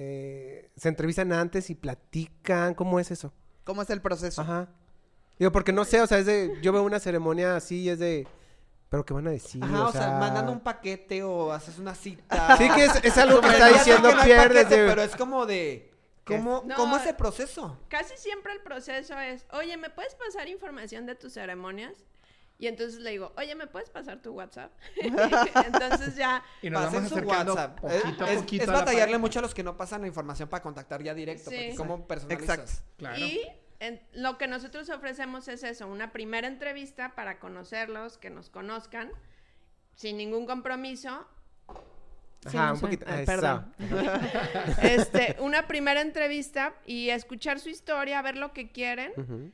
eh, 0.00 0.70
se 0.76 0.88
entrevistan 0.88 1.32
antes 1.32 1.70
y 1.70 1.74
platican, 1.74 2.74
¿cómo 2.74 3.00
es 3.00 3.10
eso? 3.10 3.32
¿Cómo 3.64 3.82
es 3.82 3.90
el 3.90 4.00
proceso? 4.00 4.42
Ajá. 4.42 4.68
Digo, 5.40 5.50
porque 5.50 5.72
no 5.72 5.84
sé, 5.84 6.00
o 6.00 6.06
sea, 6.06 6.18
es 6.18 6.26
de, 6.26 6.56
yo 6.62 6.72
veo 6.72 6.84
una 6.84 7.00
ceremonia 7.00 7.56
así 7.56 7.80
y 7.80 7.88
es 7.88 7.98
de, 7.98 8.28
pero 8.90 9.04
¿qué 9.04 9.12
van 9.12 9.26
a 9.26 9.30
decir? 9.30 9.60
Ajá, 9.64 9.88
o 9.88 9.90
sea, 9.90 10.12
mandando 10.20 10.52
un 10.52 10.60
paquete 10.60 11.24
o 11.24 11.50
haces 11.50 11.78
una 11.78 11.96
cita. 11.96 12.56
Sí 12.56 12.70
que 12.70 12.84
es, 12.84 13.04
es 13.04 13.18
algo 13.18 13.40
que 13.40 13.48
está 13.48 13.70
diciendo 13.70 14.10
que 14.10 14.14
no 14.14 14.20
hay 14.20 14.26
Pierre 14.26 14.48
paquete, 14.54 14.76
desde... 14.76 14.88
Pero 14.88 15.02
es 15.02 15.16
como 15.16 15.46
de, 15.46 15.92
¿cómo, 16.24 16.62
No. 16.64 16.76
¿cómo 16.76 16.96
es 16.96 17.04
el 17.04 17.16
proceso? 17.16 17.76
Casi 17.88 18.16
siempre 18.16 18.52
el 18.52 18.60
proceso 18.60 19.18
es, 19.18 19.46
oye, 19.50 19.76
¿me 19.78 19.90
puedes 19.90 20.14
pasar 20.14 20.46
información 20.46 21.06
de 21.06 21.16
tus 21.16 21.32
ceremonias? 21.32 22.04
Y 22.60 22.66
entonces 22.66 22.98
le 23.00 23.10
digo, 23.10 23.32
oye, 23.36 23.54
¿me 23.54 23.68
puedes 23.68 23.88
pasar 23.88 24.20
tu 24.20 24.32
WhatsApp? 24.32 24.72
entonces 25.00 26.16
ya, 26.16 26.42
Y 26.60 26.70
nos 26.70 26.86
Pasen 26.86 27.04
vamos 27.04 27.08
su 27.20 27.28
WhatsApp. 27.28 27.80
poquito 27.80 28.26
es, 28.26 28.38
poquito 28.40 28.62
es 28.64 28.68
la 28.68 28.74
batallarle 28.74 29.18
mucho 29.18 29.38
a 29.38 29.42
los 29.42 29.54
que 29.54 29.62
no 29.62 29.76
pasan 29.76 30.00
la 30.00 30.08
información 30.08 30.48
para 30.48 30.62
contactar 30.62 31.02
ya 31.02 31.14
directo. 31.14 31.50
Sí. 31.50 31.56
Porque 31.56 31.74
¿Cómo 31.76 32.06
personalizas? 32.06 32.58
Exacto. 32.58 32.82
Claro. 32.96 33.18
y 33.18 33.40
en- 33.78 34.02
lo 34.12 34.38
que 34.38 34.48
nosotros 34.48 34.90
ofrecemos 34.90 35.46
es 35.46 35.62
eso, 35.62 35.86
una 35.86 36.10
primera 36.12 36.48
entrevista 36.48 37.14
para 37.14 37.38
conocerlos, 37.38 38.18
que 38.18 38.28
nos 38.30 38.50
conozcan, 38.50 39.12
sin 39.94 40.16
ningún 40.16 40.44
compromiso. 40.46 41.28
Sí, 42.48 42.56
Ajá, 42.56 42.68
no 42.68 42.74
un 42.74 42.80
poquito. 42.80 43.06
Eso. 43.06 43.24
perdón. 43.24 43.74
Este, 44.82 45.36
una 45.40 45.66
primera 45.68 46.00
entrevista 46.00 46.74
y 46.86 47.10
escuchar 47.10 47.60
su 47.60 47.68
historia, 47.68 48.20
ver 48.22 48.36
lo 48.36 48.52
que 48.52 48.70
quieren. 48.72 49.12
Ujú. 49.16 49.52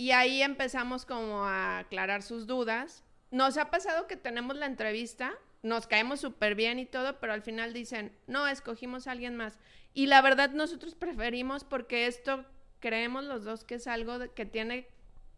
Y 0.00 0.12
ahí 0.12 0.42
empezamos 0.42 1.04
como 1.04 1.44
a 1.44 1.80
aclarar 1.80 2.22
sus 2.22 2.46
dudas. 2.46 3.04
Nos 3.30 3.58
ha 3.58 3.70
pasado 3.70 4.06
que 4.06 4.16
tenemos 4.16 4.56
la 4.56 4.64
entrevista, 4.64 5.34
nos 5.62 5.86
caemos 5.86 6.20
súper 6.20 6.54
bien 6.54 6.78
y 6.78 6.86
todo, 6.86 7.20
pero 7.20 7.34
al 7.34 7.42
final 7.42 7.74
dicen, 7.74 8.16
no, 8.26 8.48
escogimos 8.48 9.06
a 9.06 9.10
alguien 9.10 9.36
más. 9.36 9.58
Y 9.92 10.06
la 10.06 10.22
verdad 10.22 10.52
nosotros 10.52 10.94
preferimos 10.94 11.64
porque 11.64 12.06
esto 12.06 12.46
creemos 12.78 13.24
los 13.24 13.44
dos 13.44 13.62
que 13.62 13.74
es 13.74 13.86
algo 13.86 14.32
que 14.34 14.46
tiene, 14.46 14.88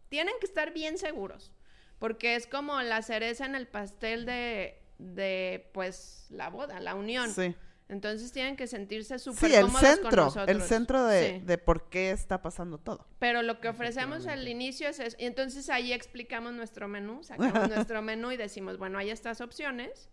tienen 0.07 0.35
que 0.39 0.45
estar 0.45 0.71
bien 0.71 0.97
seguros, 0.97 1.51
porque 1.99 2.37
es 2.37 2.47
como 2.47 2.81
la 2.83 3.01
cereza 3.01 3.45
en 3.45 3.55
el 3.55 3.67
pastel 3.67 4.25
de, 4.25 4.81
de 4.97 5.69
pues, 5.73 6.27
la 6.29 6.49
boda, 6.49 6.79
la 6.79 6.95
unión. 6.95 7.29
Sí. 7.33 7.53
Entonces 7.89 8.31
tienen 8.31 8.55
que 8.55 8.65
sentirse 8.65 9.19
súper 9.19 9.49
Sí, 9.49 9.55
el 9.55 9.63
cómodos 9.65 9.81
con 9.81 9.89
centro, 9.95 10.21
el 10.21 10.25
nosotros. 10.25 10.63
centro 10.67 11.05
de, 11.05 11.39
Sí. 11.39 11.45
de 11.45 11.57
por 11.57 11.89
qué 11.89 12.11
está 12.11 12.41
pasando 12.41 12.77
todo. 12.77 13.05
Pero 13.19 13.41
lo 13.43 13.59
que 13.59 13.69
ofrecemos 13.69 14.25
al 14.25 14.47
inicio 14.47 14.87
es 14.87 14.99
eso. 14.99 15.15
Y 15.19 15.25
entonces 15.25 15.69
ahí 15.69 15.91
explicamos 15.93 16.53
nuestro 16.53 16.87
menú, 16.87 17.23
sacamos 17.23 17.53
nuestro 17.87 18.01
menú 18.01 18.31
y 18.31 18.37
decimos, 18.37 18.77
bueno, 18.77 18.97
hay 18.97 19.09
estas 19.11 19.41
opciones. 19.41 20.09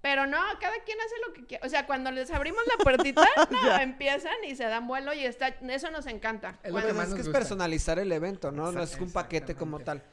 Pero 0.00 0.26
no, 0.26 0.38
cada 0.60 0.74
quien 0.84 0.96
hace 1.00 1.14
lo 1.26 1.32
que 1.34 1.44
quiere. 1.46 1.66
O 1.66 1.68
sea, 1.68 1.84
cuando 1.86 2.10
les 2.12 2.30
abrimos 2.30 2.62
la 2.68 2.82
puertita, 2.84 3.26
no, 3.50 3.80
empiezan 3.80 4.34
y 4.46 4.54
se 4.54 4.64
dan 4.64 4.86
vuelo 4.86 5.12
y 5.12 5.24
está, 5.24 5.48
eso 5.48 5.90
nos 5.90 6.06
encanta. 6.06 6.58
Es 6.62 6.66
lo 6.70 6.72
Cuando- 6.74 6.88
que 6.88 6.94
más 6.94 7.08
es 7.08 7.14
que 7.14 7.20
es 7.22 7.28
personalizar 7.28 7.98
el 7.98 8.12
evento, 8.12 8.52
¿no? 8.52 8.70
No 8.70 8.82
es 8.82 8.96
un 9.00 9.10
paquete 9.12 9.54
como 9.56 9.80
tal. 9.80 10.04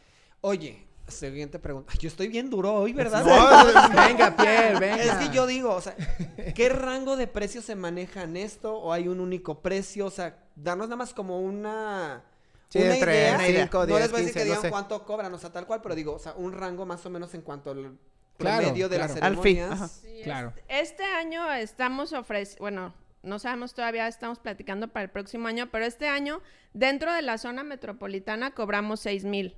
Oye, 0.42 0.86
siguiente 1.08 1.60
pregunta. 1.60 1.94
Yo 2.00 2.08
estoy 2.08 2.28
bien 2.28 2.50
duro 2.50 2.74
hoy, 2.74 2.94
¿verdad? 2.94 3.24
No, 3.96 4.02
venga, 4.08 4.36
Pierre, 4.36 4.80
venga. 4.80 5.04
Es 5.04 5.14
que 5.28 5.34
yo 5.36 5.46
digo, 5.48 5.74
o 5.74 5.82
sea, 5.82 5.96
¿qué 6.56 6.70
rango 6.70 7.16
de 7.16 7.28
precios 7.28 7.66
se 7.66 7.76
maneja 7.76 8.24
en 8.24 8.38
esto? 8.38 8.76
¿O 8.78 8.92
hay 8.94 9.08
un 9.08 9.20
único 9.20 9.62
precio? 9.62 10.06
O 10.08 10.12
sea, 10.12 10.38
darnos 10.56 10.88
nada 10.88 10.98
más 10.98 11.14
como 11.14 11.40
una, 11.40 12.24
Sí, 12.70 12.80
una 12.80 12.94
entre 12.96 13.16
idea. 13.16 13.36
Una 13.36 13.48
idea. 13.48 13.64
cinco, 13.64 13.80
no 13.80 13.86
diez, 13.86 14.00
les 14.02 14.12
voy 14.12 14.22
a 14.22 14.24
decir 14.26 14.34
15, 14.34 14.34
que 14.34 14.40
no 14.40 14.46
digan 14.46 14.62
sé. 14.62 14.70
cuánto 14.70 15.06
cobran, 15.06 15.34
o 15.34 15.38
sea, 15.38 15.52
tal 15.52 15.66
cual, 15.68 15.82
pero 15.82 15.96
digo, 15.96 16.14
o 16.16 16.20
sea, 16.20 16.34
un 16.34 16.52
rango 16.54 16.86
más 16.86 17.06
o 17.06 17.10
menos 17.10 17.34
en 17.34 17.42
cuanto 17.42 17.72
al 17.72 17.98
Claro, 18.38 18.64
promedio 18.64 18.90
de 18.90 18.98
claro. 18.98 19.14
las 19.14 19.24
Al 19.24 19.38
fin, 19.38 19.56
ceremonias. 19.58 19.72
ajá. 19.72 19.88
Sí, 19.88 20.22
Claro. 20.24 20.54
Este, 20.68 20.82
este 20.82 21.04
año 21.06 21.54
estamos 21.54 22.12
ofreciendo, 22.12 22.62
bueno, 22.64 22.94
no 23.24 23.40
sabemos 23.40 23.74
todavía, 23.74 24.08
estamos 24.08 24.40
platicando 24.40 24.88
para 24.90 25.06
el 25.06 25.10
próximo 25.10 25.48
año, 25.48 25.70
pero 25.72 25.86
este 25.86 26.08
año, 26.10 26.42
dentro 26.74 27.14
de 27.14 27.22
la 27.22 27.38
zona 27.38 27.64
metropolitana, 27.64 28.52
cobramos 28.54 29.00
6 29.00 29.24
mil 29.24 29.56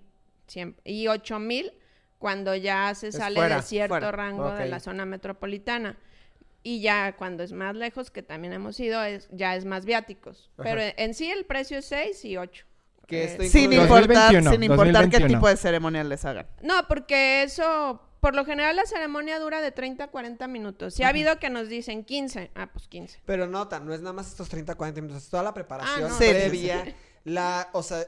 siempre, 0.47 0.81
y 0.91 1.07
8 1.07 1.39
mil 1.39 1.71
cuando 2.17 2.55
ya 2.55 2.93
se 2.95 3.09
Es 3.09 3.15
sale 3.15 3.35
fuera, 3.35 3.57
de 3.57 3.61
cierto 3.61 3.93
fuera. 3.93 4.11
rango 4.11 4.51
de 4.53 4.67
la 4.67 4.79
zona 4.79 5.05
metropolitana. 5.05 5.97
Y 6.63 6.81
ya 6.81 7.15
cuando 7.15 7.43
es 7.43 7.53
más 7.53 7.75
lejos, 7.75 8.11
que 8.11 8.23
también 8.23 8.51
hemos 8.53 8.79
ido, 8.79 9.01
es, 9.03 9.29
ya 9.31 9.55
es 9.55 9.63
más 9.65 9.85
viáticos. 9.85 10.49
Ajá. 10.57 10.63
Pero 10.69 10.81
en 10.97 11.13
sí 11.13 11.29
el 11.31 11.45
precio 11.45 11.77
es 11.77 11.85
6 11.85 12.25
y 12.25 12.35
8. 12.37 12.65
Que 13.05 13.23
esto 13.23 13.43
Eh, 13.43 13.47
Sin 13.49 13.71
incluye- 13.71 13.83
importar, 13.83 14.33
2021, 14.33 14.51
sin 14.51 14.63
importar 14.63 14.85
qué 14.87 14.91
2021. 15.19 15.39
tipo 15.39 15.47
de 15.47 15.55
ceremonia 15.57 16.03
les 16.03 16.25
hagan. 16.25 16.47
No, 16.61 16.85
porque 16.89 17.43
eso, 17.43 18.01
por 18.19 18.35
lo 18.35 18.43
general 18.43 18.75
la 18.75 18.85
ceremonia 18.85 19.39
dura 19.39 19.61
de 19.61 19.71
30 19.71 20.05
a 20.05 20.07
40 20.07 20.47
minutos. 20.47 20.93
Si 20.95 21.03
ha 21.03 21.07
habido 21.09 21.39
que 21.39 21.49
nos 21.49 21.69
dicen 21.69 22.03
15, 22.03 22.51
ah, 22.55 22.67
pues 22.73 22.87
15. 22.89 23.21
Pero 23.25 23.47
nota, 23.47 23.79
no 23.79 23.93
es 23.93 24.01
nada 24.01 24.11
más 24.11 24.27
estos 24.27 24.49
30, 24.49 24.75
40 24.75 24.99
minutos, 25.01 25.23
es 25.23 25.29
toda 25.29 25.43
la 25.43 25.53
preparación 25.53 26.05
Ah, 26.05 26.09
no. 26.09 26.17
Sí, 26.17 26.25
sí, 26.25 26.31
previa, 26.31 26.83
la, 27.23 27.69
o 27.71 27.81
sea, 27.81 27.99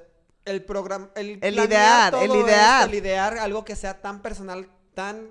el 0.50 0.63
programa, 0.63 1.10
el, 1.15 1.39
El 1.41 1.56
idear, 1.60 2.12
todo 2.12 2.22
el 2.24 2.32
esto, 2.32 2.46
idear. 2.48 2.89
el 2.89 2.96
idear 2.96 3.38
algo 3.38 3.63
que 3.65 3.75
sea 3.75 4.01
tan 4.01 4.22
personal, 4.22 4.68
tan 4.94 5.29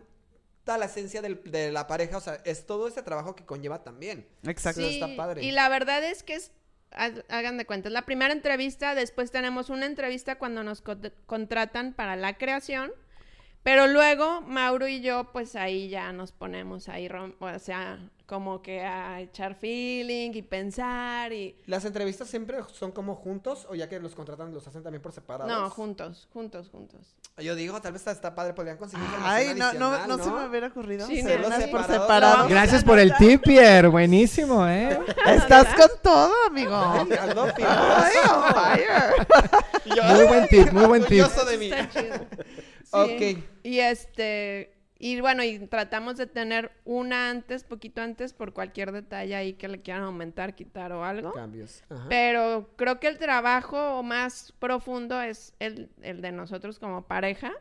ta 0.65 0.77
la 0.79 0.85
esencia 0.87 1.23
del- 1.23 1.43
de 1.45 1.73
la 1.73 1.87
pareja, 1.87 2.19
o 2.19 2.21
sea, 2.21 2.41
es 2.45 2.67
todo 2.67 2.89
ese 2.89 3.03
trabajo 3.03 3.35
que 3.35 3.45
conlleva 3.47 3.83
también. 3.85 4.27
Exacto. 4.45 4.81
Sí. 4.83 5.01
está 5.01 5.17
padre. 5.17 5.43
Y 5.43 5.51
la 5.51 5.69
verdad 5.71 6.05
es 6.05 6.23
que 6.23 6.35
es, 6.35 6.53
ha- 6.91 7.11
hagan 7.31 7.57
de 7.57 7.65
cuenta, 7.67 7.89
es 7.89 7.93
la 7.95 8.05
primera 8.05 8.33
entrevista, 8.35 8.95
después 8.95 9.31
tenemos 9.31 9.71
una 9.71 9.87
entrevista 9.87 10.37
cuando 10.39 10.63
nos 10.65 10.83
co- 10.83 10.97
contratan 11.27 11.95
para 11.95 12.17
la 12.17 12.37
creación, 12.37 12.93
pero 13.63 13.87
luego 13.87 14.41
Mauro 14.43 14.89
y 14.89 15.01
yo, 15.01 15.31
pues 15.33 15.55
ahí 15.57 15.89
ya 15.89 16.13
nos 16.13 16.33
ponemos 16.33 16.89
ahí, 16.89 17.09
rom- 17.09 17.35
o 17.41 17.59
sea, 17.59 17.99
como 18.27 18.61
que 18.61 18.83
a 18.83 19.21
echar 19.23 19.55
feeling 19.55 20.33
y 20.35 20.43
pensar 20.43 21.33
y... 21.33 21.57
¿Las 21.67 21.87
entrevistas 21.87 22.29
siempre 22.29 22.59
son 22.75 22.93
como 22.93 23.15
juntos 23.15 23.67
o 23.71 23.75
ya 23.75 23.89
que 23.89 23.99
los 24.01 24.15
contratan 24.15 24.53
los 24.53 24.67
hacen 24.69 24.83
también 24.83 25.01
por 25.01 25.13
separado? 25.13 25.49
No, 25.49 25.71
juntos, 25.71 26.29
juntos, 26.33 26.69
juntos. 26.71 27.01
Yo 27.39 27.55
digo, 27.55 27.81
tal 27.81 27.93
vez 27.95 28.07
está, 28.07 28.35
padre, 28.35 28.53
podrían 28.53 28.77
conseguir 28.77 29.07
Ay, 29.23 29.55
no, 29.55 29.73
no, 29.73 29.87
adicional, 29.95 30.09
no 30.09 30.25
se 30.25 30.31
me 30.31 30.47
hubiera 30.47 30.67
ocurrido. 30.67 31.07
Sí, 31.07 31.23
no, 31.23 31.31
por 31.31 31.53
Separados. 31.55 31.87
separado. 31.87 32.37
No, 32.43 32.49
Gracias 32.49 32.85
por 32.85 32.99
el 32.99 33.15
tip, 33.17 33.43
Pierre. 33.45 33.89
Buenísimo, 33.89 34.67
¿eh? 34.69 34.99
Estás 35.27 35.75
con 35.75 35.89
todo, 36.03 36.33
amigo. 36.49 36.75
Ay, 36.77 38.13
on 38.29 38.55
fire. 38.55 39.27
Yo, 39.97 40.03
Muy 40.05 40.25
buen 40.27 40.49
tip, 40.49 40.73
muy 40.73 40.85
buen 40.85 41.05
tip. 41.07 41.25
de 41.27 41.57
mí. 41.57 41.71
Ok. 42.93 43.39
Y 43.63 43.79
este, 43.81 44.73
y 44.99 45.21
bueno, 45.21 45.45
y 45.45 45.59
tratamos 45.69 46.17
de 46.17 46.27
tener 46.27 46.73
una 46.85 47.31
antes, 47.31 47.65
poquito 47.65 48.01
antes, 48.03 48.33
por 48.33 48.53
cualquier 48.53 48.93
detalle 48.93 49.35
ahí 49.37 49.55
que 49.55 49.69
le 49.69 49.81
quieran 49.83 50.03
aumentar, 50.05 50.55
quitar 50.55 50.93
o 50.93 51.05
algo. 51.05 51.33
Cambios. 51.33 51.85
Ajá. 51.89 52.07
Pero 52.09 52.71
creo 52.77 52.99
que 53.01 53.09
el 53.09 53.19
trabajo 53.19 54.03
más 54.03 54.53
profundo 54.59 55.21
es 55.21 55.55
el, 55.59 55.91
el 56.03 56.21
de 56.21 56.33
nosotros 56.33 56.79
como 56.79 57.07
pareja, 57.07 57.53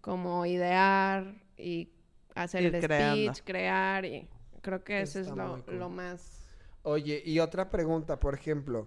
como 0.00 0.46
idear 0.46 1.34
y 1.56 1.90
hacer 2.34 2.62
Ir 2.62 2.74
el 2.76 2.82
creando. 2.82 3.34
speech, 3.34 3.44
crear 3.44 4.04
y 4.04 4.28
creo 4.62 4.84
que 4.84 5.00
eso 5.00 5.18
es 5.20 5.28
lo, 5.28 5.64
cool. 5.64 5.78
lo 5.78 5.88
más... 5.88 6.34
Oye, 6.82 7.22
y 7.24 7.40
otra 7.40 7.70
pregunta, 7.70 8.20
por 8.20 8.34
ejemplo, 8.34 8.86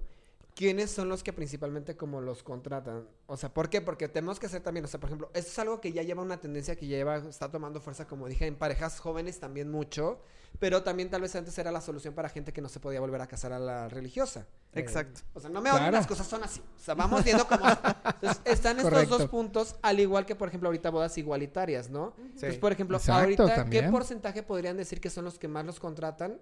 ¿quiénes 0.55 0.91
son 0.91 1.09
los 1.09 1.23
que 1.23 1.33
principalmente 1.33 1.95
como 1.95 2.21
los 2.21 2.43
contratan? 2.43 3.07
O 3.27 3.37
sea, 3.37 3.53
¿por 3.53 3.69
qué? 3.69 3.81
Porque 3.81 4.07
tenemos 4.07 4.39
que 4.39 4.45
hacer 4.47 4.61
también, 4.61 4.85
o 4.85 4.87
sea, 4.87 4.99
por 4.99 5.09
ejemplo, 5.09 5.29
esto 5.33 5.51
es 5.51 5.59
algo 5.59 5.81
que 5.81 5.91
ya 5.91 6.03
lleva 6.03 6.21
una 6.21 6.39
tendencia 6.39 6.75
que 6.75 6.85
lleva, 6.87 7.17
está 7.17 7.49
tomando 7.49 7.79
fuerza, 7.81 8.07
como 8.07 8.27
dije, 8.27 8.45
en 8.47 8.55
parejas 8.55 8.99
jóvenes 8.99 9.39
también 9.39 9.71
mucho, 9.71 10.19
pero 10.59 10.83
también 10.83 11.09
tal 11.09 11.21
vez 11.21 11.35
antes 11.35 11.57
era 11.57 11.71
la 11.71 11.81
solución 11.81 12.13
para 12.13 12.29
gente 12.29 12.51
que 12.51 12.61
no 12.61 12.69
se 12.69 12.79
podía 12.79 12.99
volver 12.99 13.21
a 13.21 13.27
casar 13.27 13.53
a 13.53 13.59
la 13.59 13.87
religiosa. 13.89 14.45
Exacto. 14.73 15.21
O 15.33 15.39
sea, 15.39 15.49
no 15.49 15.61
me 15.61 15.69
odien, 15.69 15.83
Claro. 15.83 15.97
las 15.97 16.07
cosas 16.07 16.27
son 16.27 16.43
así. 16.43 16.61
O 16.75 16.79
sea, 16.79 16.93
vamos 16.93 17.23
viendo 17.23 17.45
cómo... 17.47 17.65
Entonces, 17.65 18.41
están 18.45 18.77
estos 18.77 18.91
Correcto. 18.91 19.17
dos 19.17 19.27
puntos, 19.29 19.75
al 19.81 19.99
igual 19.99 20.25
que, 20.25 20.35
por 20.35 20.47
ejemplo, 20.49 20.69
ahorita 20.69 20.89
bodas 20.89 21.17
igualitarias, 21.17 21.89
¿no? 21.89 22.13
Entonces, 22.17 22.57
por 22.57 22.71
ejemplo, 22.71 22.97
Exacto, 22.97 23.43
ahorita, 23.43 23.69
¿qué 23.69 23.83
porcentaje 23.83 24.43
podrían 24.43 24.77
decir 24.77 24.99
que 25.01 25.09
son 25.09 25.25
los 25.25 25.39
que 25.39 25.47
más 25.47 25.65
los 25.65 25.79
contratan 25.79 26.39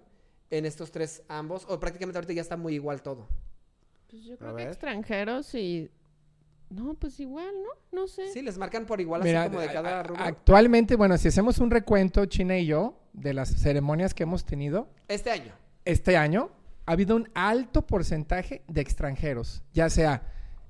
en 0.50 0.66
estos 0.66 0.90
tres 0.90 1.22
ambos? 1.28 1.64
O 1.68 1.78
prácticamente 1.80 2.18
ahorita 2.18 2.32
ya 2.32 2.42
está 2.42 2.56
muy 2.56 2.74
igual 2.74 3.02
todo. 3.02 3.26
Pues 4.10 4.24
yo 4.24 4.34
A 4.34 4.38
creo 4.38 4.50
que 4.50 4.62
ver. 4.62 4.68
extranjeros 4.68 5.54
y... 5.54 5.90
No, 6.70 6.94
pues 6.94 7.18
igual, 7.18 7.52
¿no? 7.64 8.00
No 8.00 8.06
sé. 8.06 8.28
Sí, 8.32 8.42
les 8.42 8.56
marcan 8.56 8.86
por 8.86 9.00
igual 9.00 9.22
Mira, 9.24 9.42
así 9.42 9.48
como 9.50 9.60
de 9.60 9.68
a- 9.68 9.72
cada 9.72 10.02
rubro. 10.04 10.22
actualmente, 10.22 10.94
bueno, 10.94 11.18
si 11.18 11.26
hacemos 11.28 11.58
un 11.58 11.70
recuento, 11.70 12.24
China 12.26 12.56
y 12.58 12.66
yo, 12.66 12.94
de 13.12 13.34
las 13.34 13.48
ceremonias 13.48 14.14
que 14.14 14.22
hemos 14.22 14.44
tenido 14.44 14.88
Este 15.08 15.30
año. 15.32 15.52
este 15.84 16.16
año, 16.16 16.50
ha 16.86 16.92
habido 16.92 17.16
un 17.16 17.28
alto 17.34 17.86
porcentaje 17.86 18.62
de 18.68 18.80
extranjeros, 18.80 19.62
ya 19.72 19.90
sea 19.90 20.22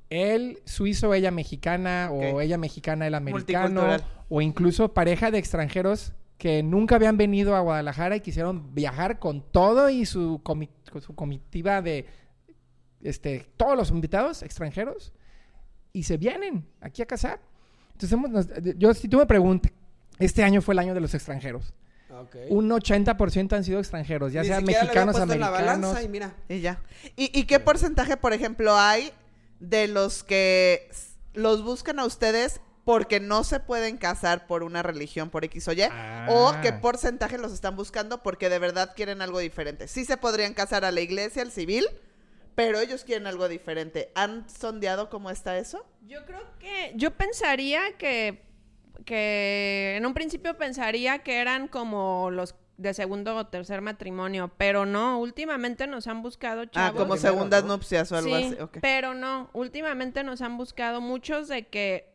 él 0.09 0.61
suizo, 0.65 1.13
ella 1.13 1.31
mexicana, 1.31 2.09
o 2.11 2.41
ella 2.41 2.57
mexicana, 2.57 3.07
él 3.07 3.15
americano, 3.15 3.97
o 4.31 4.41
incluso 4.41 4.95
pareja 4.95 5.31
de 5.31 5.37
extranjeros 5.39 6.15
que 6.39 6.63
nunca 6.63 6.97
habían 6.97 7.19
venido 7.19 7.55
a 7.55 7.61
Guadalajara 7.61 8.17
y 8.17 8.21
quisieron 8.21 8.75
viajar 8.75 9.19
con 9.19 9.43
todo 9.53 9.91
y 9.91 10.07
su, 10.07 10.41
comi- 10.43 10.71
con 10.91 11.03
su 11.03 11.15
comitiva 11.15 11.83
de 11.83 12.07
este, 13.03 13.47
todos 13.57 13.77
los 13.77 13.91
invitados 13.91 14.43
extranjeros 14.43 15.13
y 15.93 16.03
se 16.05 16.17
vienen 16.17 16.67
aquí 16.81 17.03
a 17.03 17.07
casar. 17.07 17.41
Entonces, 17.93 18.13
hemos- 18.13 18.31
nos- 18.31 18.47
yo, 18.79 18.95
si 18.95 19.09
tú 19.09 19.19
me 19.19 19.27
preguntas, 19.27 19.73
este 20.19 20.43
año 20.43 20.63
fue 20.63 20.75
el 20.75 20.79
año 20.81 20.95
de 20.95 21.01
los 21.01 21.15
extranjeros. 21.15 21.73
Ok. 22.11 22.37
Un 22.49 22.69
80% 22.71 23.55
han 23.57 23.65
sido 23.65 23.79
extranjeros, 23.79 24.33
ya 24.33 24.43
Ni 24.43 24.49
sea 24.49 24.61
mexicanos, 24.61 25.17
en 25.17 25.29
la 25.41 25.47
americanos. 25.49 25.81
balanza 25.93 26.03
y 26.03 26.09
mira. 26.09 26.35
Y 26.49 26.61
ya. 26.61 26.83
¿Y, 27.17 27.31
y 27.39 27.45
qué 27.45 27.61
porcentaje, 27.61 28.17
por 28.17 28.33
ejemplo, 28.33 28.77
hay 28.77 29.13
de 29.61 29.87
los 29.89 30.25
que 30.25 30.91
los 31.35 31.63
buscan 31.63 32.01
a 32.01 32.05
ustedes 32.05 32.61
porque 32.85 33.21
no 33.21 33.45
se 33.45 33.61
pueden 33.61 33.97
casar 33.97 34.47
por 34.49 34.63
una 34.65 34.83
religión, 34.83 35.31
por 35.31 35.45
X 35.45 35.69
o 35.69 35.73
Y? 35.73 35.83
¿O 36.29 36.49
Ah. 36.49 36.61
qué 36.63 36.73
porcentaje 36.73 37.39
los 37.39 37.53
están 37.53 37.77
buscando 37.77 38.23
porque 38.23 38.49
de 38.49 38.59
verdad 38.59 38.93
quieren 38.97 39.23
algo 39.23 39.39
diferente? 39.39 39.87
Sí 39.87 40.05
se 40.05 40.17
podrían 40.17 40.53
casar 40.55 40.85
a 40.85 40.91
la 40.91 41.01
iglesia, 41.01 41.43
al 41.43 41.53
civil, 41.53 41.87
pero 42.67 42.81
ellos 42.81 43.05
quieren 43.05 43.27
algo 43.27 43.49
diferente. 43.49 44.11
¿Han 44.15 44.49
sondeado 44.49 45.09
cómo 45.09 45.31
está 45.31 45.57
eso? 45.59 45.85
Yo 46.07 46.25
creo 46.27 46.43
que, 46.59 46.93
yo 46.95 47.13
pensaría 47.13 47.97
que, 47.97 48.43
que 49.05 49.95
en 49.97 50.05
un 50.07 50.15
principio 50.15 50.57
pensaría 50.57 51.21
que 51.21 51.39
eran 51.39 51.69
como 51.69 52.31
los 52.31 52.55
de 52.77 52.95
segundo 52.95 53.37
o 53.37 53.47
tercer 53.47 53.83
matrimonio, 53.83 54.51
pero 54.57 54.87
no, 54.87 55.19
últimamente 55.21 55.87
nos 55.87 56.07
han 56.07 56.23
buscado 56.23 56.63
Ah, 56.63 56.71
chavos. 56.71 56.99
como 57.01 57.13
Primero, 57.15 57.35
segundas 57.35 57.65
¿no? 57.65 57.75
nupcias 57.75 58.11
o 58.11 58.17
algo 58.17 58.37
Sí, 58.37 58.57
así. 58.59 58.79
pero 58.81 59.13
no, 59.15 59.51
últimamente 59.53 60.25
nos 60.25 60.41
han 60.41 60.57
buscado 60.57 61.01
muchos 61.03 61.49
de 61.49 61.67
que, 61.69 62.15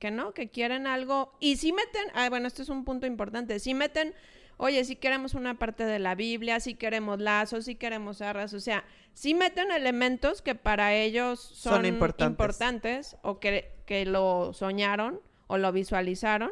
que 0.00 0.10
no, 0.10 0.34
que 0.34 0.50
quieren 0.50 0.88
algo, 0.88 1.36
y 1.38 1.56
sí 1.58 1.72
meten, 1.72 2.02
ah, 2.14 2.28
bueno, 2.28 2.48
esto 2.48 2.62
es 2.62 2.68
un 2.70 2.84
punto 2.84 3.06
importante, 3.06 3.60
sí 3.60 3.72
meten, 3.72 4.12
oye, 4.60 4.84
sí 4.84 4.94
queremos 4.94 5.34
una 5.34 5.58
parte 5.58 5.84
de 5.84 5.98
la 5.98 6.14
Biblia, 6.14 6.60
sí 6.60 6.74
queremos 6.74 7.18
lazos, 7.18 7.64
sí 7.64 7.76
queremos 7.76 8.20
arras, 8.20 8.52
o 8.52 8.60
sea, 8.60 8.84
sí 9.14 9.32
meten 9.32 9.70
elementos 9.70 10.42
que 10.42 10.54
para 10.54 10.94
ellos 10.94 11.40
son, 11.40 11.76
Son 11.76 11.86
importantes. 11.86 12.30
importantes, 12.30 13.16
o 13.22 13.40
que, 13.40 13.72
que 13.86 14.04
lo 14.04 14.52
soñaron 14.52 15.20
o 15.46 15.56
lo 15.56 15.72
visualizaron, 15.72 16.50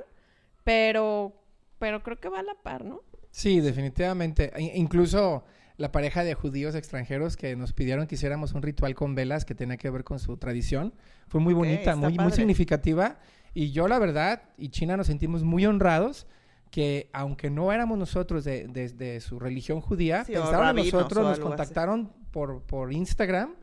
pero, 0.64 1.34
pero 1.78 2.02
creo 2.02 2.18
que 2.18 2.30
va 2.30 2.40
a 2.40 2.42
la 2.42 2.54
par, 2.54 2.84
¿no? 2.84 3.02
Sí, 3.30 3.60
definitivamente. 3.60 4.52
Incluso 4.74 5.44
la 5.76 5.92
pareja 5.92 6.24
de 6.24 6.32
judíos 6.34 6.74
extranjeros 6.74 7.36
que 7.36 7.56
nos 7.56 7.74
pidieron 7.74 8.06
que 8.06 8.14
hiciéramos 8.14 8.54
un 8.54 8.62
ritual 8.62 8.94
con 8.94 9.14
velas 9.14 9.44
que 9.44 9.54
tenía 9.54 9.76
que 9.76 9.90
ver 9.90 10.02
con 10.02 10.18
su 10.18 10.38
tradición. 10.38 10.94
Fue 11.28 11.42
muy 11.42 11.52
bonita, 11.52 11.94
muy, 11.94 12.14
muy 12.14 12.32
significativa. 12.32 13.18
Y 13.52 13.70
yo, 13.70 13.86
la 13.86 13.98
verdad, 13.98 14.42
y 14.56 14.70
China 14.70 14.96
nos 14.96 15.08
sentimos 15.08 15.42
muy 15.44 15.66
honrados 15.66 16.26
que 16.70 17.08
aunque 17.12 17.50
no 17.50 17.72
éramos 17.72 17.98
nosotros 17.98 18.44
de, 18.44 18.68
de- 18.68 18.88
de 18.90 19.20
su 19.20 19.38
religión 19.38 19.80
judía, 19.80 20.24
Sí, 20.24 20.32
pensaron 20.32 20.60
en 20.70 20.76
nosotros, 21.00 21.24
nos 21.24 21.38
contactaron 21.48 22.12
por, 22.30 22.62
por 22.62 22.92
Instagram 22.92 23.54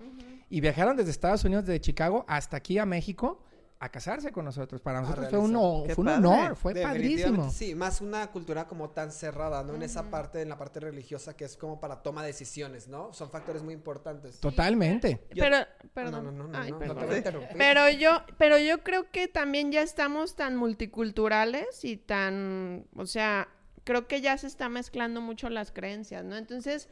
y 0.49 0.61
viajaron 0.61 0.95
desde 0.97 1.11
Estados 1.11 1.43
Unidos, 1.43 1.65
de 1.65 1.79
Chicago, 1.81 2.25
hasta 2.27 2.57
aquí 2.57 2.77
a 2.77 2.85
México 2.85 3.41
a 3.85 3.89
casarse 3.89 4.31
con 4.31 4.45
nosotros. 4.45 4.81
Para 4.81 5.01
nosotros 5.01 5.27
fue 5.29 5.39
fue 5.39 6.03
un 6.03 6.07
honor, 6.09 6.55
fue 6.55 6.73
Definitivamente, 6.73 7.23
padrísimo. 7.23 7.51
Sí, 7.51 7.75
más 7.75 8.01
una 8.01 8.27
cultura 8.31 8.67
como 8.67 8.89
tan 8.89 9.11
cerrada, 9.11 9.63
¿no? 9.63 9.75
En 9.75 9.83
esa 9.83 10.09
parte, 10.09 10.41
en 10.41 10.49
la 10.49 10.57
parte 10.57 10.79
religiosa 10.79 11.35
que 11.35 11.45
es 11.45 11.55
como 11.57 11.79
para 11.79 12.01
toma 12.01 12.21
de 12.21 12.27
decisiones, 12.27 12.87
¿no? 12.87 13.13
Son 13.13 13.29
factores 13.29 13.63
muy 13.63 13.73
importantes. 13.73 14.39
Totalmente. 14.39 15.21
Yo- 15.33 15.43
Pero, 15.43 15.59
No, 15.59 15.65
perdón. 15.93 16.25
no, 16.25 16.31
no, 16.31 16.47
no, 16.47 16.57
Ay, 16.57 16.71
no, 16.71 16.75
no 16.75 16.79
perdón. 16.79 16.97
te 16.99 17.05
voy 17.05 17.15
a 17.15 17.17
interrumpir. 17.17 17.57
Pero 17.57 17.89
yo, 17.89 18.21
pero 18.37 18.57
yo 18.57 18.83
creo 18.83 19.09
que 19.11 19.27
también 19.27 19.71
ya 19.71 19.81
estamos 19.81 20.35
tan 20.35 20.55
multiculturales 20.55 21.85
y 21.85 21.97
tan, 21.97 22.85
o 22.95 23.05
sea, 23.05 23.47
creo 23.83 24.07
que 24.07 24.21
ya 24.21 24.37
se 24.37 24.47
está 24.47 24.69
mezclando 24.69 25.21
mucho 25.21 25.49
las 25.49 25.71
creencias, 25.71 26.23
¿no? 26.25 26.35
Entonces, 26.35 26.89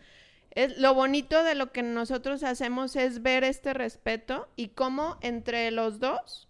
es, 0.51 0.77
lo 0.77 0.93
bonito 0.93 1.43
de 1.43 1.55
lo 1.55 1.71
que 1.71 1.81
nosotros 1.81 2.43
hacemos 2.43 2.95
es 2.95 3.23
ver 3.23 3.43
este 3.43 3.73
respeto 3.73 4.47
y 4.55 4.69
cómo 4.69 5.17
entre 5.21 5.71
los 5.71 5.99
dos 5.99 6.47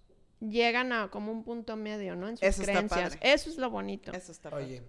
llegan 0.49 0.91
a 0.91 1.09
como 1.09 1.31
un 1.31 1.43
punto 1.43 1.75
medio, 1.75 2.15
¿no? 2.15 2.27
En 2.29 2.37
sus 2.37 2.43
Eso 2.47 2.61
está 2.61 2.73
creencias. 2.73 3.15
padre. 3.15 3.33
Eso 3.33 3.49
es 3.49 3.57
lo 3.57 3.69
bonito. 3.69 4.11
Eso 4.11 4.31
está 4.31 4.49
padre. 4.49 4.65
Oye, 4.65 4.83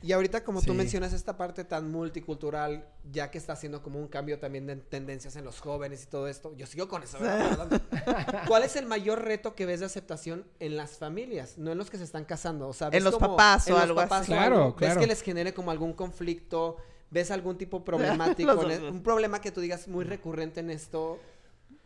y 0.00 0.12
ahorita 0.12 0.44
como 0.44 0.60
tú 0.62 0.72
Sí. 0.72 0.78
mencionas 0.78 1.12
esta 1.12 1.36
parte 1.36 1.64
tan 1.64 1.90
multicultural, 1.90 2.86
ya 3.10 3.30
que 3.32 3.38
está 3.38 3.54
haciendo 3.54 3.82
como 3.82 3.98
un 3.98 4.06
cambio 4.06 4.38
también 4.38 4.64
de 4.66 4.76
tendencias 4.76 5.34
en 5.34 5.44
los 5.44 5.60
jóvenes 5.60 6.04
y 6.04 6.06
todo 6.06 6.28
esto, 6.28 6.54
yo 6.56 6.66
sigo 6.66 6.86
con 6.88 7.02
eso. 7.02 7.18
¿verdad? 7.18 7.82
¿Cuál 8.48 8.62
es 8.62 8.76
el 8.76 8.86
mayor 8.86 9.24
reto 9.24 9.54
que 9.56 9.66
ves 9.66 9.80
de 9.80 9.86
aceptación 9.86 10.46
en 10.60 10.76
las 10.76 10.98
familias, 10.98 11.58
no 11.58 11.72
en 11.72 11.78
los 11.78 11.90
que 11.90 11.98
se 11.98 12.04
están 12.04 12.24
casando? 12.24 12.68
O 12.68 12.72
sea, 12.72 12.88
En 12.88 12.92
¿ves 12.92 13.02
los 13.04 13.14
como- 13.14 13.30
papás 13.36 13.66
o 13.66 13.70
en 13.70 13.74
los 13.74 13.82
algo 13.84 13.96
papás 13.96 14.22
así. 14.22 14.32
o 14.32 14.36
Claro, 14.36 14.56
algo? 14.56 14.76
claro. 14.76 14.94
¿Ves 14.94 15.00
que 15.02 15.06
les 15.08 15.22
genere 15.22 15.52
como 15.52 15.70
algún 15.72 15.92
conflicto? 15.94 16.76
¿Ves 17.10 17.30
algún 17.30 17.56
tipo 17.58 17.82
problemático? 18.44 18.52
Los 18.54 18.78
un 18.80 19.02
problema 19.02 19.40
que 19.40 19.50
tú 19.50 19.60
digas 19.60 19.88
muy 19.88 20.04
recurrente 20.04 20.60
en 20.60 20.70
esto. 20.70 21.18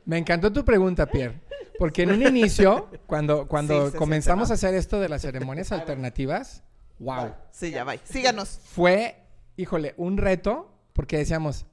Me 0.05 0.19
encantó 0.19 0.53
tu 0.53 0.65
pregunta, 0.65 1.07
Pierre. 1.07 1.41
Porque 1.79 2.03
en 2.03 2.13
un 2.13 2.23
inicio, 2.23 2.89
cuando, 3.07 3.47
cuando 3.49 3.91
Sí, 3.91 3.97
comenzamos 3.97 4.49
siente, 4.49 4.67
a 4.67 4.69
hacer 4.69 4.79
esto 4.79 5.01
de 5.01 5.09
las 5.09 5.23
ceremonias 5.23 5.73
alternativas, 5.73 6.63
wow, 6.99 7.33
Sí, 7.51 7.71
ya 7.71 7.83
va. 7.85 7.95
Síganos. 8.05 8.61
fue, 8.65 9.17
híjole, 9.57 9.95
un 9.97 10.17
reto, 10.19 10.71
porque 10.93 11.17
decíamos, 11.19 11.67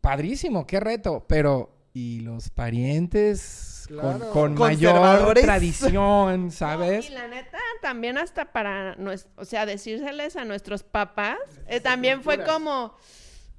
padrísimo, 0.00 0.66
qué 0.66 0.80
reto, 0.80 1.24
pero 1.28 1.70
y 1.94 2.20
los 2.20 2.48
parientes 2.50 3.86
con- 3.88 4.18
Claro. 4.18 4.30
con, 4.30 4.54
mayor 4.54 5.34
tradición, 5.34 6.44
No, 6.46 6.50
¿sabes? 6.50 7.08
y 7.10 7.12
la 7.12 7.28
neta, 7.28 7.58
también 7.82 8.16
hasta 8.18 8.50
para, 8.52 8.96
nues- 8.96 9.26
o 9.36 9.44
sea, 9.44 9.66
decírseles 9.66 10.36
a 10.36 10.44
nuestros 10.44 10.82
papás, 10.82 11.36
eh, 11.66 11.80
también 11.80 12.22
fue 12.22 12.42
como, 12.44 12.94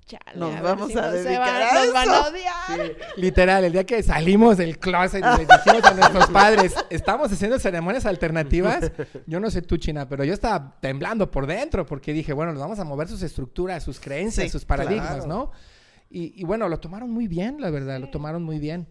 chale, 0.06 0.38
Nos 0.40 0.54
ver 0.54 0.62
vamos 0.64 0.92
si 0.92 0.98
a 0.98 1.02
no 1.02 1.12
se 1.12 1.18
dedicar 1.24 1.40
van- 1.40 1.62
a 1.62 1.74
nos 1.86 1.94
van 1.94 2.10
a 2.10 2.14
eso. 2.20 2.28
odiar. 2.30 2.92
Literal, 3.18 3.64
el 3.64 3.72
día 3.74 3.86
que 3.86 4.04
salimos 4.04 4.58
del 4.58 4.78
closet 4.80 5.24
y 5.24 5.38
les 5.40 5.48
dijimos 5.48 5.84
a 5.84 5.94
nuestros 5.94 6.28
padres, 6.32 6.74
estamos 6.90 7.32
haciendo 7.32 7.58
ceremonias 7.60 8.06
alternativas, 8.06 8.92
yo 9.28 9.40
no 9.40 9.50
sé 9.52 9.62
tú, 9.62 9.78
China, 9.78 10.08
pero 10.08 10.24
yo 10.24 10.34
estaba 10.34 10.76
temblando 10.80 11.30
por 11.32 11.48
dentro 11.48 11.86
porque 11.86 12.14
dije, 12.14 12.34
bueno, 12.34 12.52
nos 12.54 12.62
vamos 12.62 12.80
a 12.80 12.84
mover 12.84 13.08
sus 13.08 13.22
estructuras, 13.22 13.84
sus 13.84 14.00
creencias, 14.00 14.46
Sí, 14.46 14.50
sus 14.50 14.66
paradigmas, 14.66 15.10
claro. 15.16 15.28
¿no? 15.28 15.52
Y, 16.10 16.34
y 16.40 16.44
bueno, 16.44 16.70
lo 16.70 16.80
tomaron 16.80 17.10
muy 17.10 17.28
bien, 17.28 17.58
la 17.60 17.70
verdad, 17.72 18.00
lo 18.00 18.10
tomaron 18.10 18.44
muy 18.44 18.60
bien. 18.60 18.88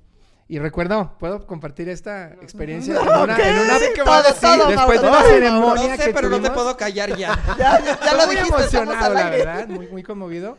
Y 0.48 0.58
recuerdo, 0.58 1.16
puedo 1.18 1.46
compartir 1.46 1.88
esta 1.88 2.32
experiencia 2.42 2.94
en 2.94 3.00
una, 3.08 3.36
en 3.38 3.58
una- 3.58 3.78
Sí, 3.78 3.84
¿qué 3.94 4.02
todo, 4.02 4.12
a 4.12 4.22
decir? 4.22 4.40
todo, 4.40 4.68
después 4.68 5.00
de 5.00 5.08
una 5.08 5.22
ceremonia 5.22 5.88
No 5.88 5.96
sé, 5.96 6.04
que 6.08 6.12
pero 6.12 6.28
no 6.28 6.36
te 6.36 6.42
tuvimos. 6.48 6.62
puedo 6.62 6.76
callar 6.76 7.16
ya. 7.16 7.38
Ya, 7.58 7.80
ya, 7.82 8.00
ya 8.04 8.12
lo 8.14 8.26
muy 8.26 8.36
dijiste, 8.36 8.60
emocionado, 8.60 9.14
la 9.14 9.30
verdad, 9.30 9.68
muy, 9.68 9.86
muy 9.88 10.02
conmovido. 10.02 10.58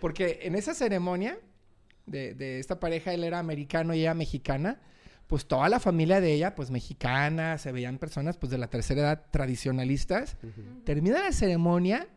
Porque 0.00 0.40
en 0.42 0.54
esa 0.54 0.74
ceremonia 0.74 1.38
de, 2.06 2.34
de 2.34 2.58
esta 2.58 2.80
pareja, 2.80 3.12
él 3.12 3.24
era 3.24 3.38
americano 3.38 3.94
y 3.94 4.00
ella 4.00 4.14
mexicana, 4.14 4.80
pues 5.26 5.46
toda 5.46 5.68
la 5.68 5.78
familia 5.78 6.20
de 6.20 6.32
ella, 6.32 6.54
pues 6.54 6.70
mexicana, 6.70 7.56
se 7.58 7.70
veían 7.72 7.98
personas 7.98 8.36
pues 8.36 8.50
de 8.50 8.58
la 8.58 8.68
tercera 8.68 9.02
edad 9.02 9.26
tradicionalistas. 9.30 10.36
Termina 10.84 11.22
la 11.22 11.32
ceremonia 11.32 12.08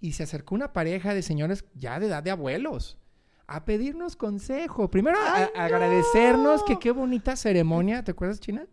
y 0.00 0.12
se 0.12 0.24
acercó 0.24 0.54
una 0.54 0.72
pareja 0.72 1.14
de 1.14 1.22
señores 1.22 1.64
ya 1.74 2.00
de 2.00 2.06
edad 2.06 2.22
de 2.22 2.32
abuelos 2.32 2.98
a 3.46 3.64
pedirnos 3.64 4.16
consejo. 4.16 4.90
Primero 4.90 5.18
a, 5.18 5.36
¡Ay, 5.36 5.46
a 5.54 5.64
agradecernos 5.64 6.60
no! 6.60 6.66
que 6.66 6.78
qué 6.78 6.90
bonita 6.90 7.36
ceremonia, 7.36 8.02
¿te 8.02 8.10
acuerdas, 8.10 8.40
China? 8.40 8.66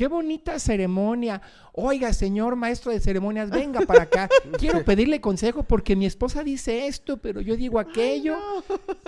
Qué 0.00 0.08
bonita 0.08 0.58
ceremonia. 0.58 1.42
Oiga, 1.74 2.14
señor 2.14 2.56
maestro 2.56 2.90
de 2.90 3.00
ceremonias, 3.00 3.50
venga 3.50 3.82
para 3.82 4.04
acá. 4.04 4.30
Quiero 4.58 4.82
pedirle 4.82 5.20
consejo 5.20 5.62
porque 5.62 5.94
mi 5.94 6.06
esposa 6.06 6.42
dice 6.42 6.86
esto, 6.86 7.18
pero 7.18 7.42
yo 7.42 7.54
digo 7.54 7.78
aquello. 7.78 8.38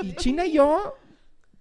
Y 0.02 0.12
China 0.16 0.44
y 0.44 0.52
yo 0.52 0.92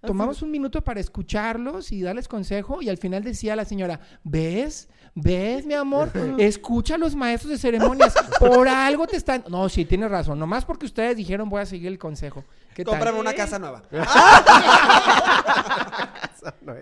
tomamos 0.04 0.42
un 0.42 0.50
minuto 0.50 0.82
para 0.82 1.00
escucharlos 1.00 1.92
y 1.92 2.02
darles 2.02 2.28
consejo 2.28 2.82
y 2.82 2.88
al 2.88 2.98
final 2.98 3.24
decía 3.24 3.56
la 3.56 3.64
señora, 3.64 4.00
¿ves? 4.24 4.88
¿Ves, 5.14 5.66
mi 5.66 5.74
amor? 5.74 6.10
Escucha 6.38 6.94
a 6.94 6.98
los 6.98 7.14
maestros 7.14 7.50
de 7.50 7.58
ceremonias. 7.58 8.14
Por 8.38 8.68
algo 8.68 9.06
te 9.06 9.16
están... 9.16 9.44
No, 9.48 9.68
sí, 9.68 9.84
tienes 9.84 10.10
razón. 10.10 10.38
Nomás 10.38 10.64
porque 10.64 10.86
ustedes 10.86 11.16
dijeron 11.16 11.48
voy 11.48 11.62
a 11.62 11.66
seguir 11.66 11.88
el 11.88 11.98
consejo. 11.98 12.44
¿Qué 12.74 12.84
tal? 12.84 12.94
Cómprame 12.94 13.20
una 13.20 13.34
casa 13.34 13.58
nueva. 13.58 13.82
No, 16.62 16.74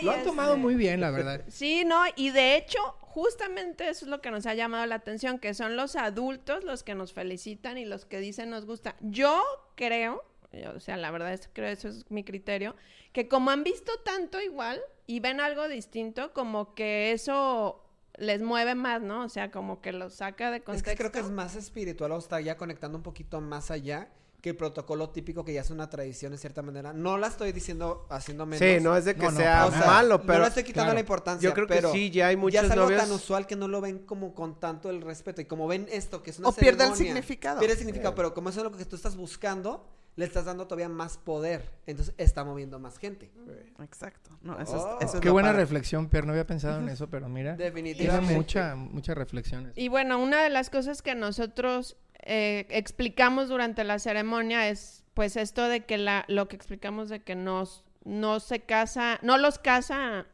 y 0.00 0.04
Lo 0.04 0.12
han 0.12 0.18
este- 0.18 0.28
tomado 0.28 0.56
muy 0.56 0.74
bien, 0.74 1.00
la 1.00 1.10
verdad. 1.10 1.42
Sí, 1.48 1.84
no, 1.84 2.02
y 2.16 2.30
de 2.30 2.56
hecho, 2.56 2.78
justamente 3.00 3.88
eso 3.88 4.04
es 4.04 4.10
lo 4.10 4.20
que 4.20 4.30
nos 4.30 4.46
ha 4.46 4.54
llamado 4.54 4.86
la 4.86 4.96
atención, 4.96 5.38
que 5.38 5.54
son 5.54 5.76
los 5.76 5.96
adultos 5.96 6.64
los 6.64 6.82
que 6.82 6.94
nos 6.94 7.12
felicitan 7.12 7.78
y 7.78 7.84
los 7.84 8.04
que 8.04 8.20
dicen 8.20 8.50
nos 8.50 8.64
gusta. 8.64 8.94
Yo 9.00 9.42
creo, 9.74 10.24
o 10.74 10.80
sea, 10.80 10.96
la 10.96 11.10
verdad 11.10 11.32
es 11.32 11.46
que 11.48 11.52
creo, 11.52 11.68
eso 11.68 11.88
es 11.88 12.10
mi 12.10 12.24
criterio, 12.24 12.74
que 13.12 13.28
como 13.28 13.50
han 13.50 13.64
visto 13.64 13.92
tanto 14.04 14.40
igual 14.40 14.80
y 15.06 15.20
ven 15.20 15.40
algo 15.40 15.68
distinto, 15.68 16.32
como 16.32 16.74
que 16.74 17.12
eso 17.12 17.84
les 18.16 18.42
mueve 18.42 18.74
más, 18.74 19.00
¿no? 19.02 19.24
O 19.24 19.28
sea, 19.28 19.50
como 19.50 19.80
que 19.80 19.92
los 19.92 20.14
saca 20.14 20.50
de 20.50 20.56
Es 20.58 20.62
contexto. 20.64 20.90
que 20.90 20.96
creo 20.96 21.12
que 21.12 21.20
es 21.20 21.30
más 21.30 21.54
espiritual 21.54 22.12
o 22.12 22.18
está 22.18 22.40
ya 22.40 22.56
conectando 22.56 22.96
un 22.98 23.02
poquito 23.04 23.40
más 23.40 23.70
allá 23.70 24.08
que 24.40 24.50
el 24.50 24.56
protocolo 24.56 25.10
típico 25.10 25.44
que 25.44 25.52
ya 25.52 25.62
es 25.62 25.70
una 25.70 25.90
tradición 25.90 26.32
en 26.32 26.38
cierta 26.38 26.62
manera. 26.62 26.92
No 26.92 27.18
la 27.18 27.26
estoy 27.26 27.50
diciendo 27.52 28.06
haciendo 28.08 28.46
menos. 28.46 28.60
Sí, 28.66 28.82
no 28.82 28.96
es 28.96 29.04
de 29.04 29.14
que 29.16 29.22
No, 29.24 29.30
no, 29.32 29.36
sea 29.36 29.66
O 29.66 29.70
sea, 29.72 29.80
malo, 29.86 30.18
no 30.18 30.24
pero 30.26 30.40
le 30.42 30.46
estoy 30.48 30.62
quitando 30.62 30.84
claro. 30.86 30.94
la 30.94 31.00
importancia. 31.00 31.48
yo 31.48 31.54
creo 31.54 31.66
que 31.66 31.74
pero 31.74 31.90
sí, 31.92 32.10
ya 32.10 32.28
hay 32.28 32.36
ya 32.36 32.40
muchos 32.40 32.64
es 32.64 32.70
algo 32.70 32.84
novios. 32.84 33.02
tan 33.02 33.10
usual 33.12 33.46
que 33.48 33.56
no 33.56 33.66
lo 33.68 33.80
ven 33.80 33.98
como 34.00 34.34
con 34.34 34.58
tanto 34.60 34.90
el 34.90 35.00
respeto. 35.02 35.40
Y 35.40 35.46
como 35.46 35.66
ven 35.66 35.86
esto, 35.90 36.22
que 36.22 36.30
es 36.30 36.38
una 36.38 36.48
O 36.48 36.52
pierde 36.52 36.84
el 36.86 36.94
significado. 36.94 37.58
Pierde 37.58 37.72
el 37.74 37.78
significado, 37.78 38.14
pero 38.14 38.32
como 38.32 38.50
eso 38.50 38.60
es 38.60 38.64
lo 38.64 38.70
que 38.76 38.84
tú 38.84 38.94
estás 38.94 39.16
buscando, 39.16 39.88
le 40.18 40.24
estás 40.24 40.46
dando 40.46 40.66
todavía 40.66 40.88
más 40.88 41.16
poder. 41.16 41.70
Entonces 41.86 42.12
está 42.18 42.42
moviendo 42.44 42.80
más 42.80 42.98
gente. 42.98 43.30
Exacto. 43.82 44.36
No, 44.42 44.58
eso 44.58 44.76
es, 44.76 44.82
Oh. 44.82 44.98
eso 45.00 45.14
es 45.14 45.20
Qué 45.20 45.30
buena 45.30 45.50
padre. 45.50 45.62
reflexión, 45.62 46.08
Pierre. 46.08 46.26
No 46.26 46.32
había 46.32 46.44
pensado 46.46 46.80
en 46.80 46.88
eso, 46.88 47.08
pero 47.08 47.28
mira. 47.28 47.52
Tiene 47.56 47.70
Definitivamente. 47.70 48.34
mucha, 48.34 48.74
muchas 48.74 49.16
reflexiones. 49.16 49.72
Y 49.76 49.86
bueno, 49.88 50.18
una 50.18 50.42
de 50.42 50.50
las 50.50 50.70
cosas 50.70 51.02
que 51.02 51.14
nosotros 51.14 51.96
eh, 52.24 52.66
explicamos 52.70 53.48
durante 53.48 53.84
la 53.84 54.00
ceremonia 54.00 54.68
es 54.68 55.04
pues 55.14 55.36
esto 55.36 55.68
de 55.68 55.84
que 55.84 55.98
la, 55.98 56.24
lo 56.26 56.48
que 56.48 56.56
explicamos 56.56 57.08
de 57.08 57.22
que 57.22 57.36
nos, 57.36 57.84
no 58.04 58.40
se 58.40 58.58
casa, 58.60 59.20
no 59.22 59.38
los 59.38 59.60
casa 59.60 60.26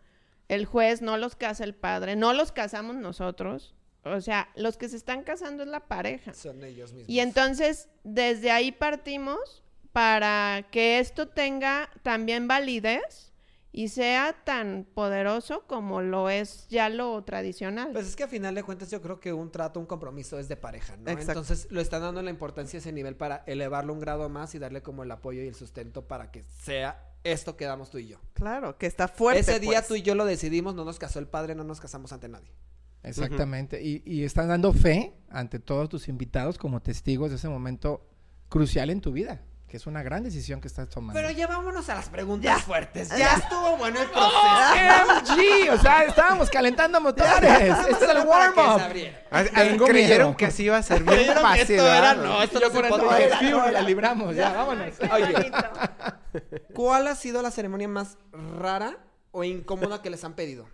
el 0.49 0.64
juez, 0.64 1.03
no 1.03 1.18
los 1.18 1.37
casa 1.37 1.62
el 1.62 1.75
padre, 1.75 2.16
no 2.16 2.33
los 2.33 2.53
casamos 2.53 2.97
nosotros. 2.97 3.75
O 4.03 4.20
sea, 4.23 4.49
los 4.57 4.79
que 4.79 4.88
se 4.88 4.97
están 4.97 5.25
casando 5.25 5.62
es 5.62 5.68
la 5.68 5.81
pareja. 5.88 6.33
Son 6.33 6.62
ellos 6.64 6.92
mismos. 6.94 7.09
Y 7.11 7.20
entonces, 7.20 7.88
desde 8.03 8.51
ahí 8.51 8.73
partimos 8.73 9.62
para 9.94 10.66
que 10.72 10.98
esto 10.98 11.28
tenga 11.28 11.88
también 12.02 12.48
validez 12.48 13.33
y 13.70 13.90
sea 13.90 14.35
tan 14.44 14.88
poderoso 14.92 15.68
como 15.68 16.02
lo 16.02 16.30
es 16.30 16.66
ya 16.68 16.88
lo 16.88 17.22
tradicional. 17.22 17.92
Pues 17.92 18.09
es 18.09 18.16
que 18.16 18.24
a 18.24 18.28
final 18.28 18.57
de 18.57 18.64
cuentas 18.64 18.90
yo 18.90 19.00
creo 19.00 19.20
que 19.20 19.33
un 19.33 19.52
trato, 19.52 19.78
un 19.78 19.87
compromiso 19.87 20.37
es 20.40 20.48
de 20.48 20.57
pareja, 20.57 20.96
¿no? 20.96 21.12
Exacto. 21.12 21.42
Entonces 21.42 21.68
lo 21.70 21.80
están 21.80 22.02
dando 22.02 22.20
la 22.22 22.30
importancia 22.30 22.78
a 22.78 22.80
ese 22.80 22.90
nivel 22.90 23.14
para 23.14 23.44
elevarlo 23.46 23.92
un 23.92 24.00
grado 24.00 24.28
más 24.28 24.52
y 24.57 24.59
darle 24.59 24.83
como 24.83 25.04
el 25.04 25.12
apoyo 25.12 25.44
y 25.44 25.46
el 25.46 25.54
sustento 25.54 26.09
para 26.09 26.33
que 26.33 26.42
sea 26.42 27.14
esto 27.22 27.57
que 27.57 27.64
damos 27.64 27.90
tú 27.90 27.98
y 27.98 28.09
yo. 28.09 28.18
Claro, 28.33 28.76
que 28.76 28.87
está 28.87 29.07
fuerte. 29.07 29.42
Ese 29.42 29.61
día 29.61 29.78
pues. 29.78 29.87
tú 29.87 29.94
y 29.94 30.02
yo 30.02 30.16
lo 30.16 30.24
decidimos, 30.24 30.74
no 30.74 30.85
nos 30.85 30.98
casó 30.98 31.20
el 31.20 31.28
padre, 31.28 31.54
no 31.54 31.62
nos 31.62 31.80
casamos 31.80 32.12
ante 32.12 32.28
nadie. 32.28 32.50
Exactamente. 33.04 33.80
y, 33.80 34.02
y 34.04 34.24
están 34.24 34.48
dando 34.48 34.72
fe 34.72 35.14
ante 35.28 35.61
todos 35.61 35.88
tus 35.88 36.09
invitados 36.09 36.59
como 36.59 36.83
testigos 36.83 37.30
de 37.30 37.37
ese 37.37 37.48
momento 37.48 38.09
crucial 38.48 38.90
en 38.90 39.00
tu 39.00 39.12
vida, 39.12 39.42
que 39.75 39.79
es 39.79 39.89
una 39.89 40.05
gran 40.05 40.23
decisión 40.23 40.61
que 40.61 40.69
estás 40.69 40.89
tomando. 40.89 41.21
Pero 41.21 41.33
ya 41.33 41.49
vámonos 41.49 41.89
a 41.89 41.97
las 41.97 42.09
preguntas 42.09 42.45
Ya. 42.45 42.63
fuertes. 42.63 43.09
Ya, 43.09 43.19
Ya. 43.19 43.33
estuvo 43.35 43.77
bueno 43.77 44.01
el 44.01 44.07
¡Oh, 44.15 44.31
proceso. 45.27 45.35
OMG! 45.35 45.71
O 45.73 45.79
sea, 45.83 46.05
estábamos 46.05 46.49
calentando 46.49 47.01
motores. 47.01 47.43
Este 47.43 48.05
es 48.05 48.11
el 48.11 48.19
warm-up. 48.25 48.81
Creyeron 49.85 50.29
miedo. 50.29 50.37
que 50.37 50.47
así 50.47 50.63
iba 50.67 50.77
a 50.77 50.83
ser 50.85 51.03
que 51.05 51.13
esto 51.61 51.73
era- 51.73 52.15
no, 52.15 52.41
esto 52.41 52.61
Yo 52.61 52.69
no 52.71 53.17
el 53.17 53.25
dije, 53.25 53.37
"Fiu, 53.41 53.59
la 53.73 53.81
libramos, 53.83 54.37
ya, 54.37 54.53
vámonos. 54.53 54.95
Oye, 55.11 55.51
¿cuál 56.73 57.09
ha 57.09 57.17
sido 57.17 57.43
la 57.43 57.51
ceremonia 57.51 57.89
más 57.89 58.17
rara 58.33 58.97
o 59.33 59.43
incómoda 59.43 60.03
que 60.03 60.11
les 60.11 60.23
han 60.23 60.35
pedido? 60.35 60.69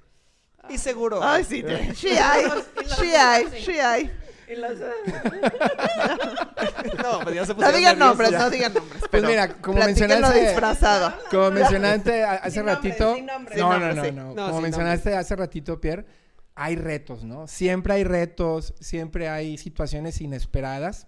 Y 0.68 0.76
seguro. 0.76 1.20
Ay, 1.22 1.44
sí. 1.44 1.64
Sí 1.96 2.10
hay. 2.18 2.44
Sí 3.00 3.14
hay. 3.14 3.62
Sí 3.64 3.78
hay. 3.80 4.12
No, 7.02 7.20
pues 7.20 7.34
ya 7.34 7.46
se 7.46 7.54
No 7.54 7.72
digan 7.72 7.98
nombres, 7.98 8.30
ya. 8.30 8.38
no 8.38 8.50
digan 8.50 8.74
nombres. 8.74 9.02
Pues 9.10 9.22
mira, 9.22 9.48
como 9.54 9.78
mencionaste, 9.78 10.40
disfrazado. 10.40 11.12
como 11.30 11.50
mencionaste 11.50 12.24
hace 12.24 12.62
ratito, 12.62 13.16
no, 13.56 13.78
no, 13.78 13.94
no, 13.94 14.12
no, 14.12 14.34
No, 14.34 14.46
como 14.48 14.60
mencionaste 14.60 15.14
hace 15.14 15.36
ratito, 15.36 15.80
Pierre, 15.80 16.04
hay 16.54 16.76
retos, 16.76 17.24
¿no? 17.24 17.46
Siempre 17.46 17.94
hay 17.94 18.04
retos, 18.04 18.74
siempre 18.80 19.28
hay 19.28 19.58
situaciones 19.58 20.20
inesperadas. 20.20 21.06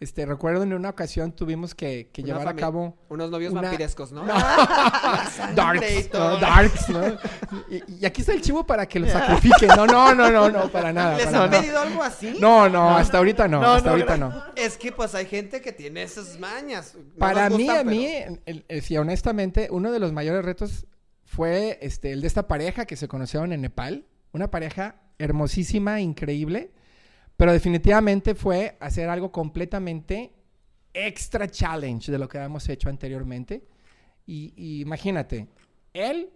Este, 0.00 0.24
recuerdo 0.26 0.62
en 0.62 0.72
una 0.74 0.90
ocasión 0.90 1.32
tuvimos 1.32 1.74
que, 1.74 2.08
llevar 2.14 2.46
a 2.46 2.54
cabo 2.54 2.96
Unos 3.08 3.30
novios 3.32 3.50
una- 3.52 3.62
vampirescos, 3.62 4.12
¿no? 4.12 4.24
darks, 5.54 6.10
¿no? 6.12 6.36
Darks, 6.38 6.88
¿no? 6.88 7.06
Y, 7.68 7.82
y 8.00 8.06
aquí 8.06 8.20
está 8.20 8.32
el 8.32 8.40
chivo 8.40 8.64
para 8.64 8.86
que 8.86 9.00
lo 9.00 9.08
sacrifique. 9.08 9.66
No, 9.66 9.86
no, 9.86 10.14
no, 10.14 10.30
no, 10.30 10.48
no, 10.50 10.68
para 10.70 10.92
nada. 10.92 11.16
¿Les 11.16 11.26
para 11.26 11.44
han 11.44 11.50
nada. 11.50 11.60
pedido 11.62 11.80
algo 11.80 12.02
así? 12.02 12.36
No, 12.40 12.68
no, 12.68 12.96
hasta 12.96 13.18
ahorita 13.18 13.48
no, 13.48 13.60
No, 13.60 13.72
hasta 13.72 13.86
no, 13.88 13.92
ahorita 13.94 14.16
no. 14.16 14.42
Es 14.56 14.76
que 14.76 14.92
pues 14.92 15.14
hay 15.14 15.26
gente 15.26 15.60
que 15.60 15.72
tiene 15.72 16.02
esas 16.02 16.38
mañas. 16.38 16.94
No 16.94 17.18
Para 17.18 17.50
mí, 17.50 17.64
gustan, 17.66 17.78
a 17.78 17.90
mí, 17.90 18.08
pero- 18.24 18.38
el- 18.46 18.64
el- 18.68 18.82
sí, 18.82 18.96
honestamente, 18.96 19.68
uno 19.70 19.90
de 19.92 19.98
los 19.98 20.12
mayores 20.12 20.44
retos 20.44 20.86
fue 21.24 21.78
este, 21.82 22.12
el 22.12 22.20
de 22.20 22.26
esta 22.26 22.46
pareja 22.48 22.86
que 22.86 22.96
se 22.96 23.08
conocieron 23.08 23.52
en 23.52 23.60
Nepal. 23.62 24.06
Una 24.32 24.50
pareja 24.50 24.96
hermosísima, 25.18 26.00
increíble. 26.00 26.70
Pero 27.38 27.52
definitivamente 27.52 28.34
fue 28.34 28.76
hacer 28.80 29.08
algo 29.08 29.30
completamente 29.30 30.34
extra 30.92 31.48
challenge 31.48 32.10
de 32.10 32.18
lo 32.18 32.28
que 32.28 32.36
habíamos 32.36 32.68
hecho 32.68 32.88
anteriormente. 32.88 33.64
Y, 34.26 34.52
y 34.56 34.80
imagínate, 34.80 35.46
él 35.94 36.30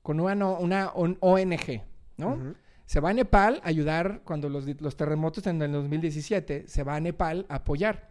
con 0.00 0.20
una, 0.20 0.88
ONG, 0.94 1.82
¿no? 2.16 2.54
Se 2.86 2.98
va 2.98 3.10
a 3.10 3.12
Nepal 3.12 3.60
a 3.62 3.68
ayudar 3.68 4.22
cuando 4.24 4.48
los, 4.48 4.64
los 4.80 4.96
terremotos 4.96 5.46
en 5.46 5.60
el 5.60 5.70
2017, 5.70 6.66
se 6.66 6.82
va 6.82 6.96
a 6.96 7.00
Nepal 7.00 7.44
a 7.50 7.56
apoyar. 7.56 8.08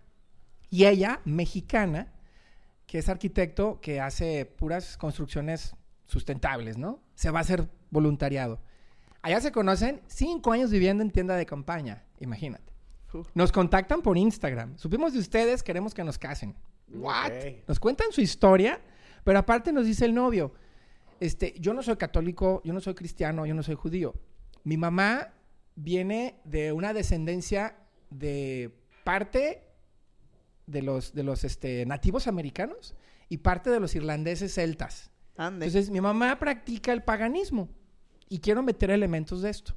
Y 0.69 0.86
ella, 0.86 1.21
mexicana, 1.26 2.13
que 2.86 3.00
es 3.00 3.10
arquitecto, 3.10 3.82
que 3.82 4.00
hace 4.00 4.45
puras 4.45 4.95
construcciones 4.95 5.76
sustentables, 6.06 6.78
¿no? 6.78 7.02
Se 7.15 7.32
va 7.32 7.39
a 7.39 7.41
hacer 7.41 7.67
voluntariado. 7.89 8.62
Allá 9.23 9.41
se 9.41 9.52
conocen 9.52 10.02
cinco 10.06 10.52
años 10.52 10.69
viviendo 10.69 11.02
en 11.02 11.10
tienda 11.10 11.36
de 11.36 11.47
campaña, 11.47 12.04
imagínate. 12.20 12.74
Nos 13.34 13.52
contactan 13.52 14.02
por 14.02 14.18
Instagram. 14.18 14.78
Supimos 14.78 15.14
de 15.14 15.20
ustedes, 15.20 15.64
queremos 15.64 15.94
que 15.94 16.04
nos 16.04 16.18
casen. 16.18 16.56
¿What? 16.90 17.32
Nos 17.68 17.80
cuentan 17.80 18.12
su 18.12 18.22
historia, 18.22 18.82
Pero 19.24 19.40
aparte 19.40 19.74
nos 19.74 19.86
dice 19.86 20.06
el 20.06 20.14
novio, 20.14 20.54
este, 21.20 21.54
yo 21.60 21.74
no 21.74 21.84
soy 21.84 21.98
católico, 21.98 22.62
yo 22.64 22.72
no 22.72 22.80
soy 22.80 22.94
cristiano, 22.94 23.46
yo 23.46 23.54
no 23.54 23.62
soy 23.62 23.76
judío. 23.76 24.14
Mi 24.64 24.78
mamá 24.78 25.34
viene 25.76 26.40
de 26.46 26.72
una 26.72 26.94
descendencia 26.94 27.76
de 28.10 28.72
parte 29.04 29.64
de 30.66 30.82
los, 30.82 31.14
de 31.14 31.24
los 31.24 31.44
este, 31.44 31.86
nativos 31.86 32.28
americanos 32.28 32.96
y 33.28 33.40
parte 33.40 33.70
de 33.70 33.80
los 33.80 33.96
irlandeses 33.96 34.54
celtas. 34.54 35.12
Ande. 35.36 35.66
Entonces, 35.66 35.92
mi 35.92 36.00
mamá 36.00 36.40
practica 36.40 36.94
el 36.94 37.04
paganismo 37.04 37.70
y 38.30 38.40
quiero 38.40 38.64
meter 38.64 38.92
elementos 38.92 39.42
de 39.42 39.50
esto. 39.50 39.76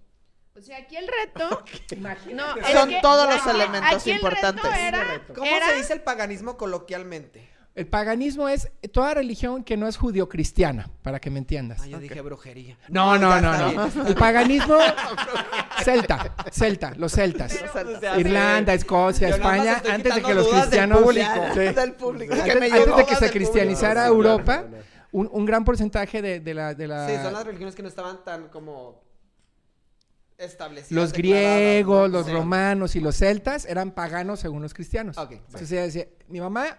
O 0.56 0.60
sea, 0.62 0.78
aquí 0.78 0.96
el 0.96 1.06
reto. 1.08 1.62
No, 2.34 2.56
es 2.56 2.72
Son 2.72 2.88
que- 2.88 3.00
todos 3.00 3.26
los 3.26 3.40
aquí- 3.46 3.50
elementos 3.50 3.92
aquí 4.00 4.10
el 4.10 4.16
importantes. 4.16 4.64
reto 4.64 4.76
era- 4.76 5.22
¿Cómo 5.34 5.46
era- 5.46 5.68
se 5.70 5.76
dice 5.76 5.92
el 5.94 6.02
paganismo 6.02 6.56
coloquialmente? 6.56 7.48
El 7.76 7.86
paganismo 7.86 8.48
es 8.48 8.68
toda 8.92 9.14
religión 9.14 9.62
que 9.62 9.76
no 9.76 9.86
es 9.86 9.96
judío-cristiana, 9.96 10.90
para 11.02 11.20
que 11.20 11.30
me 11.30 11.38
entiendas. 11.38 11.80
Ah, 11.82 11.86
yo 11.86 11.98
dije 12.00 12.20
brujería. 12.20 12.76
No, 12.88 13.16
no, 13.16 13.40
no, 13.40 13.72
no. 13.72 14.06
El 14.08 14.14
paganismo 14.16 14.76
celta, 15.84 16.34
celta, 16.50 16.92
los 16.96 17.12
celtas. 17.12 17.52
O 17.74 18.00
sea, 18.00 18.18
Irlanda, 18.18 18.74
Escocia, 18.74 19.28
España, 19.28 19.82
antes 19.90 20.14
de 20.14 20.22
que 20.22 20.34
los 20.34 20.50
del 20.50 20.60
cristianos 20.60 21.00
público. 21.00 21.30
Sí. 21.54 21.60
Del 21.60 21.92
público. 21.94 22.34
Antes, 22.34 22.52
que 22.54 22.60
me 22.60 22.66
antes 22.66 22.80
llegó. 22.86 22.96
de 22.96 23.06
que 23.06 23.16
se 23.16 23.30
cristianizara 23.30 24.08
público. 24.08 24.30
Europa, 24.30 24.56
No, 24.62 24.68
no, 24.68 24.76
no. 24.76 24.90
Un, 25.12 25.28
un 25.32 25.44
gran 25.46 25.64
porcentaje 25.64 26.22
de, 26.22 26.40
de 26.40 26.54
la, 26.54 26.74
de 26.74 26.86
la- 26.86 27.08
Sí, 27.08 27.14
son 27.22 27.32
las 27.32 27.44
religiones 27.44 27.74
que 27.74 27.82
no 27.82 27.88
estaban 27.88 28.22
tan 28.24 28.48
como 28.48 29.02
establecidas. 30.40 30.92
los 30.92 31.12
griegos, 31.12 32.10
los 32.10 32.30
romanos 32.30 32.96
y 32.96 33.00
los 33.00 33.16
celtas 33.16 33.64
eran 33.66 33.92
paganos 33.92 34.40
según 34.40 34.62
los 34.62 34.74
cristianos. 34.74 35.18
Ok, 35.18 35.32
Entonces 35.32 35.72
ella 35.72 35.82
decía, 35.82 36.08
mi 36.28 36.40
mamá 36.40 36.78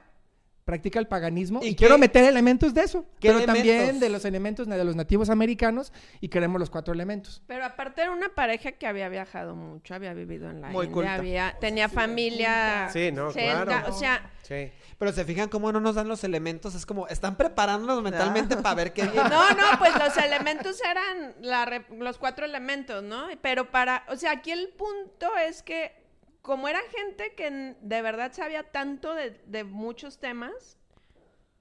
practica 0.66 1.00
el 1.00 1.08
paganismo 1.08 1.60
¿Y 1.64 1.76
quiero 1.76 1.98
meter 1.98 2.24
elementos 2.24 2.74
de 2.74 2.82
eso, 2.84 3.06
pero 3.20 3.44
también 3.46 4.00
de 4.00 4.10
los 4.10 4.26
elementos 4.26 4.68
de 4.68 4.84
los 4.84 4.96
nativos 4.96 5.30
americanos 5.30 5.92
y 6.20 6.28
queremos 6.30 6.60
los 6.60 6.70
cuatro 6.70 6.94
elementos. 6.94 7.42
Pero 7.48 7.66
aparte 7.66 8.02
era 8.02 8.12
una 8.12 8.30
pareja 8.30 8.72
que 8.74 8.86
había 8.88 9.10
viajado 9.10 9.56
mucho, 9.56 9.96
había 9.96 10.14
vivido 10.14 10.50
en 10.50 10.62
la 10.62 10.70
Muy 10.70 10.86
India, 10.86 10.94
culta. 10.94 11.14
había, 11.16 11.58
tenía 11.60 11.90
familia. 11.90 12.90
Sí, 12.94 13.12
no, 13.12 13.32
claro. 13.32 13.90
O 13.90 13.98
sea, 13.98 14.32
Sí. 14.44 14.70
Pero 14.98 15.14
se 15.14 15.24
fijan 15.24 15.48
cómo 15.50 15.72
no 15.72 15.80
nos 15.80 15.96
dan 15.96 16.08
los 16.08 16.24
elementos, 16.24 16.76
es 16.76 16.86
como 16.86 17.08
están 17.08 17.38
preparándonos 17.38 18.04
mentalmente 18.04 18.58
para 18.58 18.76
ver 18.76 18.92
qué 18.94 19.04
viene. 19.04 19.30
no, 19.30 19.50
no, 19.52 19.80
pues 19.80 19.94
los 19.98 20.18
elementos 20.18 20.82
eran 20.84 21.36
la 21.42 21.64
re- 21.66 21.86
los 21.98 22.18
cuatro 22.18 22.46
elementos, 22.46 23.02
¿no? 23.02 23.28
Pero 23.42 23.72
para, 23.72 24.04
o 24.10 24.16
sea, 24.16 24.32
aquí 24.32 24.52
el 24.52 24.70
punto 24.70 25.30
es 25.38 25.64
que 25.64 25.94
como 26.42 26.68
era 26.68 26.80
gente 26.96 27.34
que 27.36 27.76
de 27.82 28.02
verdad 28.02 28.32
sabía 28.34 28.64
tanto 28.64 29.14
de, 29.14 29.40
de 29.46 29.64
muchos 29.64 30.20
temas, 30.20 30.78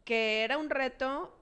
que 0.04 0.42
era 0.42 0.58
un 0.58 0.70
reto. 0.70 1.36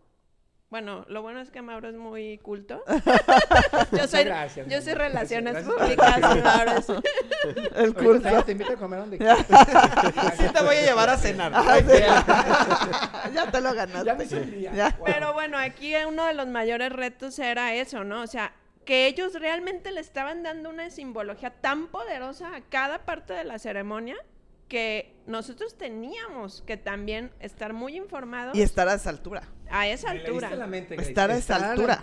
Bueno, 0.71 1.07
lo 1.09 1.23
bueno 1.23 1.41
es 1.41 1.51
que 1.51 1.63
Mauro 1.63 1.89
es 1.89 1.95
muy 1.97 2.37
culto. 2.39 2.85
yo 3.93 4.07
soy, 4.07 4.25
gracias, 4.25 4.67
mi 4.67 4.75
yo 4.75 4.83
soy 4.83 4.93
relaciones 4.93 5.55
Gracias. 5.55 5.75
públicas 5.75 6.19
y 6.19 6.41
Mauro 6.43 6.71
es- 6.73 6.89
El 7.77 7.95
curso. 7.95 8.29
Ahorita 8.29 8.43
Te 8.45 8.53
invito 8.53 8.73
a 8.75 8.77
comer 8.77 8.99
donde 9.01 9.17
Sí 10.37 10.45
te 10.53 10.63
voy 10.63 10.77
a 10.77 10.83
llevar 10.83 11.09
a 11.09 11.17
cenar. 11.17 11.53
ya 13.33 13.51
te 13.51 13.61
lo 13.63 13.73
ganaste. 13.73 14.05
Ya 14.07 14.15
me 14.15 14.27
sentía. 14.27 14.73
Ya. 14.75 14.91
Wow. 14.99 15.07
Pero 15.07 15.33
bueno, 15.33 15.57
aquí 15.57 15.95
uno 16.07 16.27
de 16.27 16.35
los 16.35 16.47
mayores 16.49 16.93
retos 16.93 17.39
era 17.39 17.73
eso, 17.75 18.05
¿no? 18.05 18.21
O 18.23 18.27
sea, 18.27 18.53
que 18.89 19.07
ellos 19.07 19.35
realmente 19.35 19.93
le 19.93 20.01
estaban 20.01 20.43
dando 20.43 20.71
una 20.71 20.89
simbología 20.89 21.51
tan 21.51 21.89
poderosa 21.89 22.57
a 22.57 22.63
cada 22.63 23.05
parte 23.05 23.35
de 23.35 23.45
la 23.45 23.59
ceremonia 23.59 24.17
que 24.67 25.15
nosotros 25.27 25.77
teníamos 25.77 26.63
que 26.63 26.79
también 26.79 27.31
estar 27.39 27.75
muy 27.75 27.99
informados 27.99 28.57
Y 28.57 28.63
estar 28.63 28.89
a 28.89 28.95
esa 28.95 29.11
altura. 29.11 29.43
a 29.69 29.87
esa 29.87 30.13
altura. 30.13 30.57
la 30.57 30.67
mente, 30.67 30.95
Grace. 30.95 31.11
Estar 31.11 31.31
a 31.31 31.37
esa 31.37 31.57
altura. 31.73 32.01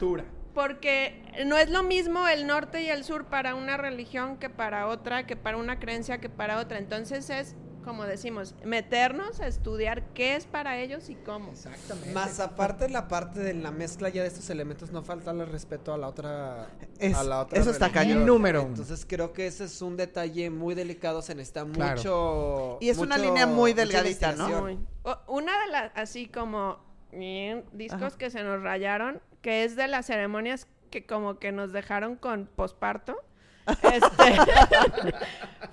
Porque 0.54 1.24
no 1.48 1.58
es 1.58 1.72
lo 1.72 1.82
mismo 1.82 2.28
el 2.28 2.46
norte 2.46 2.84
y 2.84 2.90
el 2.90 3.04
sur 3.04 3.26
para 3.26 3.56
una 3.56 3.78
religión 3.78 4.38
que 4.38 4.52
para 4.52 4.86
otra, 4.86 5.26
que 5.26 5.36
para 5.36 5.58
una 5.58 5.80
creencia 5.80 6.20
que 6.20 6.30
para 6.30 6.60
otra. 6.60 6.78
Entonces 6.78 7.32
es, 7.32 7.56
como 7.86 8.04
decimos, 8.06 8.56
meternos 8.66 9.40
a 9.40 9.48
estudiar 9.48 10.04
qué 10.14 10.36
es 10.36 10.46
para 10.46 10.78
ellos 10.80 11.10
y 11.10 11.16
cómo. 11.16 11.52
Exactamente. 11.52 12.12
Más 12.14 12.40
aparte 12.40 12.90
la 12.90 13.08
parte 13.08 13.40
de 13.40 13.54
la 13.54 13.72
mezcla 13.72 14.10
ya 14.10 14.24
de 14.24 14.28
estos 14.28 14.50
elementos, 14.50 14.92
no 14.92 15.04
faltarle 15.04 15.46
respeto 15.46 15.94
a 15.94 15.98
la 15.98 16.08
otra. 16.08 16.68
Es- 17.00 17.16
a 17.16 17.24
la 17.24 17.42
otra 17.42 17.60
eso 17.60 17.70
está 17.70 17.92
cañón. 17.92 18.26
Número. 18.26 18.62
Entonces 18.64 19.06
creo 19.08 19.32
que 19.32 19.48
ese 19.48 19.66
es 19.66 19.82
un 19.82 19.96
detalle 19.96 20.50
muy 20.50 20.76
delicado, 20.76 21.22
se 21.22 21.36
necesita 21.36 21.64
Claro. 21.66 21.96
mucho. 21.98 22.78
Y 22.82 22.90
es 22.90 22.98
una 22.98 23.18
línea 23.18 23.46
muy 23.48 23.74
delgadita, 23.74 24.34
¿no? 24.34 24.62
Muy. 24.62 24.80
O- 25.04 25.20
una 25.28 25.54
de 25.66 25.72
las, 25.72 25.92
así 25.96 26.28
como 26.28 26.84
discos 27.74 28.02
Ajá. 28.04 28.18
que 28.18 28.30
se 28.30 28.44
nos 28.44 28.62
rayaron, 28.62 29.22
que 29.42 29.64
es 29.64 29.76
de 29.76 29.88
las 29.88 30.08
ceremonias 30.08 30.68
que 30.90 31.06
como 31.06 31.40
que 31.40 31.52
nos 31.52 31.72
dejaron 31.72 32.16
con 32.16 32.48
posparto. 32.56 33.16
Este, 33.68 34.38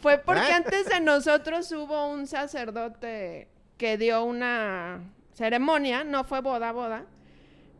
fue 0.00 0.18
porque 0.18 0.52
antes 0.52 0.87
de 0.87 1.00
nosotros 1.00 1.70
hubo 1.72 2.09
un 2.09 2.26
sacerdote 2.26 3.48
que 3.76 3.98
dio 3.98 4.24
una 4.24 5.00
ceremonia, 5.35 6.05
no 6.05 6.24
fue 6.24 6.40
boda, 6.40 6.72
boda, 6.72 7.05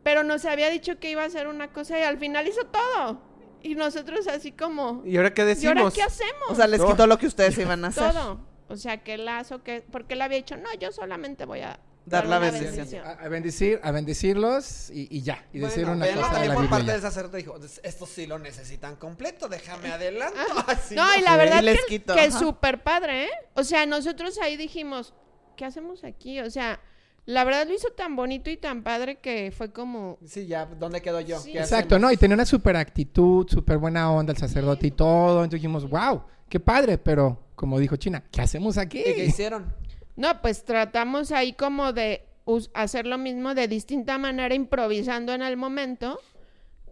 pero 0.03 0.23
nos 0.23 0.45
había 0.45 0.69
dicho 0.69 0.99
que 0.99 1.09
iba 1.09 1.23
a 1.23 1.25
hacer 1.25 1.47
una 1.47 1.69
cosa 1.69 1.97
y 1.99 2.03
al 2.03 2.17
final 2.17 2.47
hizo 2.47 2.65
todo. 2.65 3.21
Y 3.61 3.75
nosotros 3.75 4.27
así 4.27 4.51
como, 4.51 5.01
¿Y 5.05 5.15
ahora 5.15 5.33
qué 5.33 5.43
¿y 5.43 5.45
decimos? 5.45 5.77
ahora 5.77 5.91
qué 5.95 6.03
hacemos? 6.03 6.49
O 6.49 6.55
sea, 6.55 6.67
les 6.67 6.83
quitó 6.83 7.07
lo 7.07 7.17
que 7.17 7.27
ustedes 7.27 7.57
iban 7.57 7.85
a 7.85 7.87
hacer. 7.87 8.11
todo. 8.11 8.39
O 8.67 8.75
sea, 8.75 8.97
que 9.03 9.17
lazo, 9.17 9.63
que 9.63 9.85
porque 9.89 10.15
él 10.15 10.21
había 10.21 10.37
dicho, 10.37 10.57
no, 10.57 10.73
yo 10.79 10.91
solamente 10.91 11.45
voy 11.45 11.61
a 11.61 11.79
Dar 12.05 12.27
la 12.27 12.39
bendición. 12.39 13.05
A, 13.05 13.11
a 13.11 13.27
bendecir, 13.29 13.79
a 13.81 13.91
bendecirlos 13.91 14.89
y, 14.89 15.07
y 15.09 15.21
ya. 15.21 15.45
Y 15.53 15.59
decir 15.59 15.87
una 15.87 16.05
pero 16.05 16.21
cosa 16.21 16.27
de 16.27 16.33
también 16.33 16.49
la 16.49 16.53
por 16.55 16.63
Biblia. 16.63 16.77
parte 16.77 16.91
del 16.91 17.01
sacerdote 17.01 17.37
dijo, 17.37 17.55
esto 17.83 18.05
sí 18.05 18.27
lo 18.27 18.39
necesitan 18.39 18.95
completo, 18.97 19.47
déjame 19.47 19.89
adelanto. 19.91 20.37
Así 20.67 20.95
No, 20.95 21.03
y 21.17 21.21
la 21.21 21.31
Sí, 21.31 21.37
verdad 21.37 21.61
y 21.61 21.65
les 21.65 21.79
que, 21.81 21.87
quito, 21.87 22.13
que 22.13 22.21
ajá. 22.21 22.39
súper 22.39 22.83
padre, 22.83 23.25
¿eh? 23.25 23.29
O 23.55 23.63
sea, 23.63 23.85
nosotros 23.85 24.37
ahí 24.41 24.57
dijimos, 24.57 25.13
¿qué 25.55 25.65
hacemos 25.65 26.03
aquí? 26.03 26.39
O 26.41 26.49
sea, 26.51 26.79
la 27.25 27.45
verdad 27.45 27.65
lo 27.65 27.73
hizo 27.73 27.89
tan 27.91 28.17
bonito 28.17 28.49
y 28.49 28.57
tan 28.57 28.83
padre 28.83 29.19
que 29.19 29.53
fue 29.55 29.71
como... 29.71 30.17
Sí, 30.25 30.45
ya, 30.45 30.65
¿dónde 30.65 31.01
quedo 31.01 31.21
yo? 31.21 31.39
Sí. 31.39 31.53
¿Qué 31.53 31.59
Exacto, 31.59 31.95
hacemos? 31.95 32.09
¿no? 32.09 32.11
Y 32.11 32.17
tenía 32.17 32.35
una 32.35 32.45
super 32.45 32.75
actitud, 32.75 33.47
súper 33.47 33.77
buena 33.77 34.11
onda 34.11 34.33
el 34.33 34.37
sacerdote 34.37 34.87
y 34.87 34.91
todo. 34.91 35.37
Entonces 35.43 35.61
dijimos, 35.61 35.89
wow, 35.89 36.23
qué 36.49 36.59
padre. 36.59 36.97
Pero, 36.97 37.39
como 37.55 37.79
dijo 37.79 37.95
China, 37.95 38.21
¿qué 38.29 38.41
hacemos 38.41 38.77
aquí? 38.77 38.99
¿Y 38.99 39.13
qué 39.13 39.25
hicieron? 39.25 39.73
No, 40.15 40.41
pues 40.41 40.63
tratamos 40.63 41.31
ahí 41.31 41.53
como 41.53 41.93
de 41.93 42.25
us- 42.45 42.69
hacer 42.73 43.05
lo 43.07 43.17
mismo 43.17 43.53
de 43.55 43.67
distinta 43.67 44.17
manera, 44.17 44.53
improvisando 44.53 45.33
en 45.33 45.41
el 45.41 45.57
momento, 45.57 46.19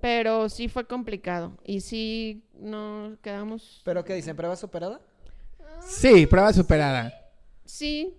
pero 0.02 0.50
sí 0.50 0.68
fue 0.68 0.86
complicado. 0.88 1.58
Y 1.64 1.82
sí 1.82 2.44
nos 2.56 3.18
quedamos... 3.20 3.82
¿Pero 3.86 4.04
qué 4.04 4.16
dicen? 4.16 4.36
¿Prueba 4.36 4.56
superada? 4.56 5.02
Sí, 5.82 6.26
prueba 6.26 6.52
superada. 6.54 7.14
Sí, 7.66 8.18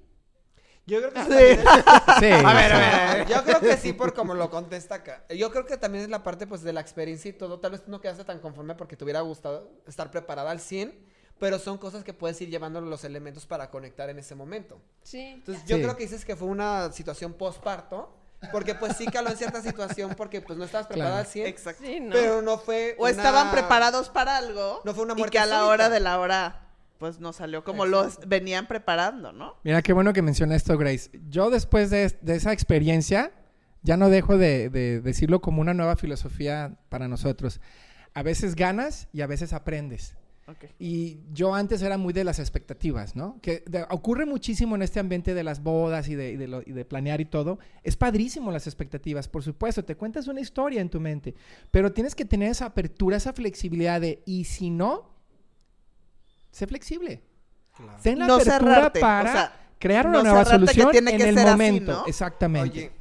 Yo 0.86 0.98
creo 0.98 1.12
que 1.12 1.20
Sí. 1.22 1.28
también 1.28 1.60
es- 1.60 1.64
Sí. 2.18 2.44
A 2.44 2.54
ver, 2.54 2.70
sí. 2.72 2.76
a 2.76 3.14
ver, 3.14 3.28
yo 3.28 3.44
creo 3.44 3.60
que 3.60 3.76
sí 3.76 3.92
por 3.92 4.14
como 4.14 4.34
lo 4.34 4.50
contesta 4.50 4.96
acá. 4.96 5.24
Yo 5.36 5.50
creo 5.52 5.64
que 5.64 5.76
también 5.76 6.02
es 6.04 6.10
la 6.10 6.22
parte 6.24 6.46
pues 6.46 6.62
de 6.62 6.72
la 6.72 6.80
experiencia 6.80 7.28
y 7.28 7.32
todo. 7.32 7.60
Tal 7.60 7.70
vez 7.72 7.84
tú 7.84 7.90
no 7.90 8.00
quedaste 8.00 8.24
tan 8.24 8.40
conforme 8.40 8.74
porque 8.74 8.96
te 8.96 9.04
hubiera 9.04 9.20
gustado 9.20 9.70
estar 9.86 10.10
preparada 10.10 10.50
al 10.50 10.58
100, 10.60 10.92
pero 11.38 11.58
son 11.58 11.78
cosas 11.78 12.04
que 12.04 12.12
puedes 12.12 12.40
ir 12.40 12.48
llevando 12.50 12.80
los 12.80 13.04
elementos 13.04 13.46
para 13.46 13.70
conectar 13.70 14.08
en 14.10 14.18
ese 14.18 14.34
momento. 14.34 14.80
sí. 15.02 15.20
Entonces, 15.20 15.64
yo 15.66 15.76
Sí. 15.76 15.82
creo 15.82 15.96
que 15.96 16.04
dices 16.04 16.24
que 16.24 16.36
fue 16.36 16.48
una 16.48 16.92
situación 16.92 17.32
postparto, 17.32 18.16
porque 18.50 18.74
pues 18.74 18.96
sí 18.96 19.06
caló 19.06 19.30
en 19.30 19.36
cierta 19.36 19.62
situación 19.62 20.14
porque 20.16 20.40
pues 20.40 20.58
no 20.58 20.64
estabas 20.64 20.86
preparada 20.88 21.16
Claro. 21.16 21.26
al 21.26 21.32
100, 21.32 21.46
Exacto. 21.46 21.82
Sí, 21.84 22.00
¿no? 22.00 22.10
pero 22.12 22.42
no 22.42 22.58
fue 22.58 22.96
O 22.98 23.02
una- 23.02 23.10
estaban 23.10 23.50
preparados 23.52 24.08
para 24.08 24.36
algo. 24.36 24.80
No 24.84 24.94
fue 24.94 25.04
una 25.04 25.14
Y 25.14 25.18
muerte 25.18 25.32
que 25.32 25.38
a 25.38 25.46
la 25.46 25.56
súbita. 25.58 25.68
hora 25.70 25.88
de 25.90 26.00
la 26.00 26.18
hora, 26.18 26.68
pues 26.98 27.20
no 27.20 27.32
salió 27.32 27.62
como 27.64 27.86
los 27.86 28.18
venían 28.26 28.66
preparando, 28.66 29.32
¿no? 29.32 29.56
Mira, 29.64 29.80
qué 29.82 29.92
bueno 29.92 30.12
que 30.12 30.22
menciona 30.22 30.56
esto, 30.56 30.76
Grace. 30.76 31.10
Yo 31.28 31.50
después 31.50 31.90
de, 31.90 32.16
de 32.20 32.34
esa 32.36 32.52
experiencia, 32.52 33.32
ya 33.82 33.96
no 33.96 34.08
dejo 34.10 34.38
de, 34.38 34.70
de 34.70 35.00
decirlo 35.00 35.40
como 35.40 35.60
una 35.60 35.74
nueva 35.74 35.94
filosofía 35.96 36.76
para 36.88 37.06
nosotros. 37.08 37.60
A 38.14 38.22
veces 38.22 38.54
ganas 38.56 39.08
y 39.12 39.20
a 39.22 39.26
veces 39.28 39.52
aprendes. 39.52 40.14
Y 40.78 41.20
yo 41.32 41.54
antes 41.54 41.80
era 41.82 41.96
muy 41.96 42.12
de 42.12 42.24
las 42.24 42.38
expectativas, 42.38 43.14
¿no? 43.16 43.38
Que 43.40 43.62
de- 43.66 43.86
ocurre 43.90 44.26
muchísimo 44.26 44.74
en 44.74 44.82
este 44.82 45.00
ambiente 45.00 45.34
de 45.34 45.44
las 45.44 45.62
bodas 45.62 46.08
y 46.08 46.14
de, 46.14 46.32
y 46.32 46.36
de 46.36 46.48
lo- 46.48 46.62
y 46.62 46.72
de 46.72 46.84
planear 46.84 47.20
y 47.20 47.24
todo. 47.26 47.58
Es 47.82 47.96
padrísimo 47.96 48.50
las 48.50 48.66
expectativas, 48.66 49.28
por 49.28 49.42
supuesto. 49.42 49.84
Te 49.84 49.96
cuentas 49.96 50.26
una 50.26 50.40
historia 50.40 50.80
en 50.80 50.90
tu 50.90 51.00
mente. 51.00 51.34
Pero 51.70 51.92
tienes 51.92 52.14
que 52.14 52.24
tener 52.24 52.50
esa 52.50 52.66
apertura, 52.66 53.16
esa 53.16 53.32
flexibilidad 53.32 54.00
de, 54.00 54.22
y 54.26 54.44
si 54.44 54.68
no, 54.70 55.10
sé 56.50 56.66
flexible. 56.66 57.22
Claro. 57.76 57.98
Ten 58.02 58.18
la 58.18 58.26
No 58.26 58.34
apertura 58.34 58.58
cerrarte, 58.58 59.00
para 59.00 59.30
o 59.30 59.32
sea, 59.32 59.70
crear 59.78 60.06
una 60.06 60.18
no 60.18 60.24
nueva 60.24 60.44
que 60.44 60.50
solución 60.50 60.96
en 60.96 61.08
el 61.08 61.20
ser 61.34 61.38
así, 61.38 61.50
momento. 61.50 61.92
¿no? 61.92 62.06
Exactamente. 62.06 62.70
Oye, 62.70 62.92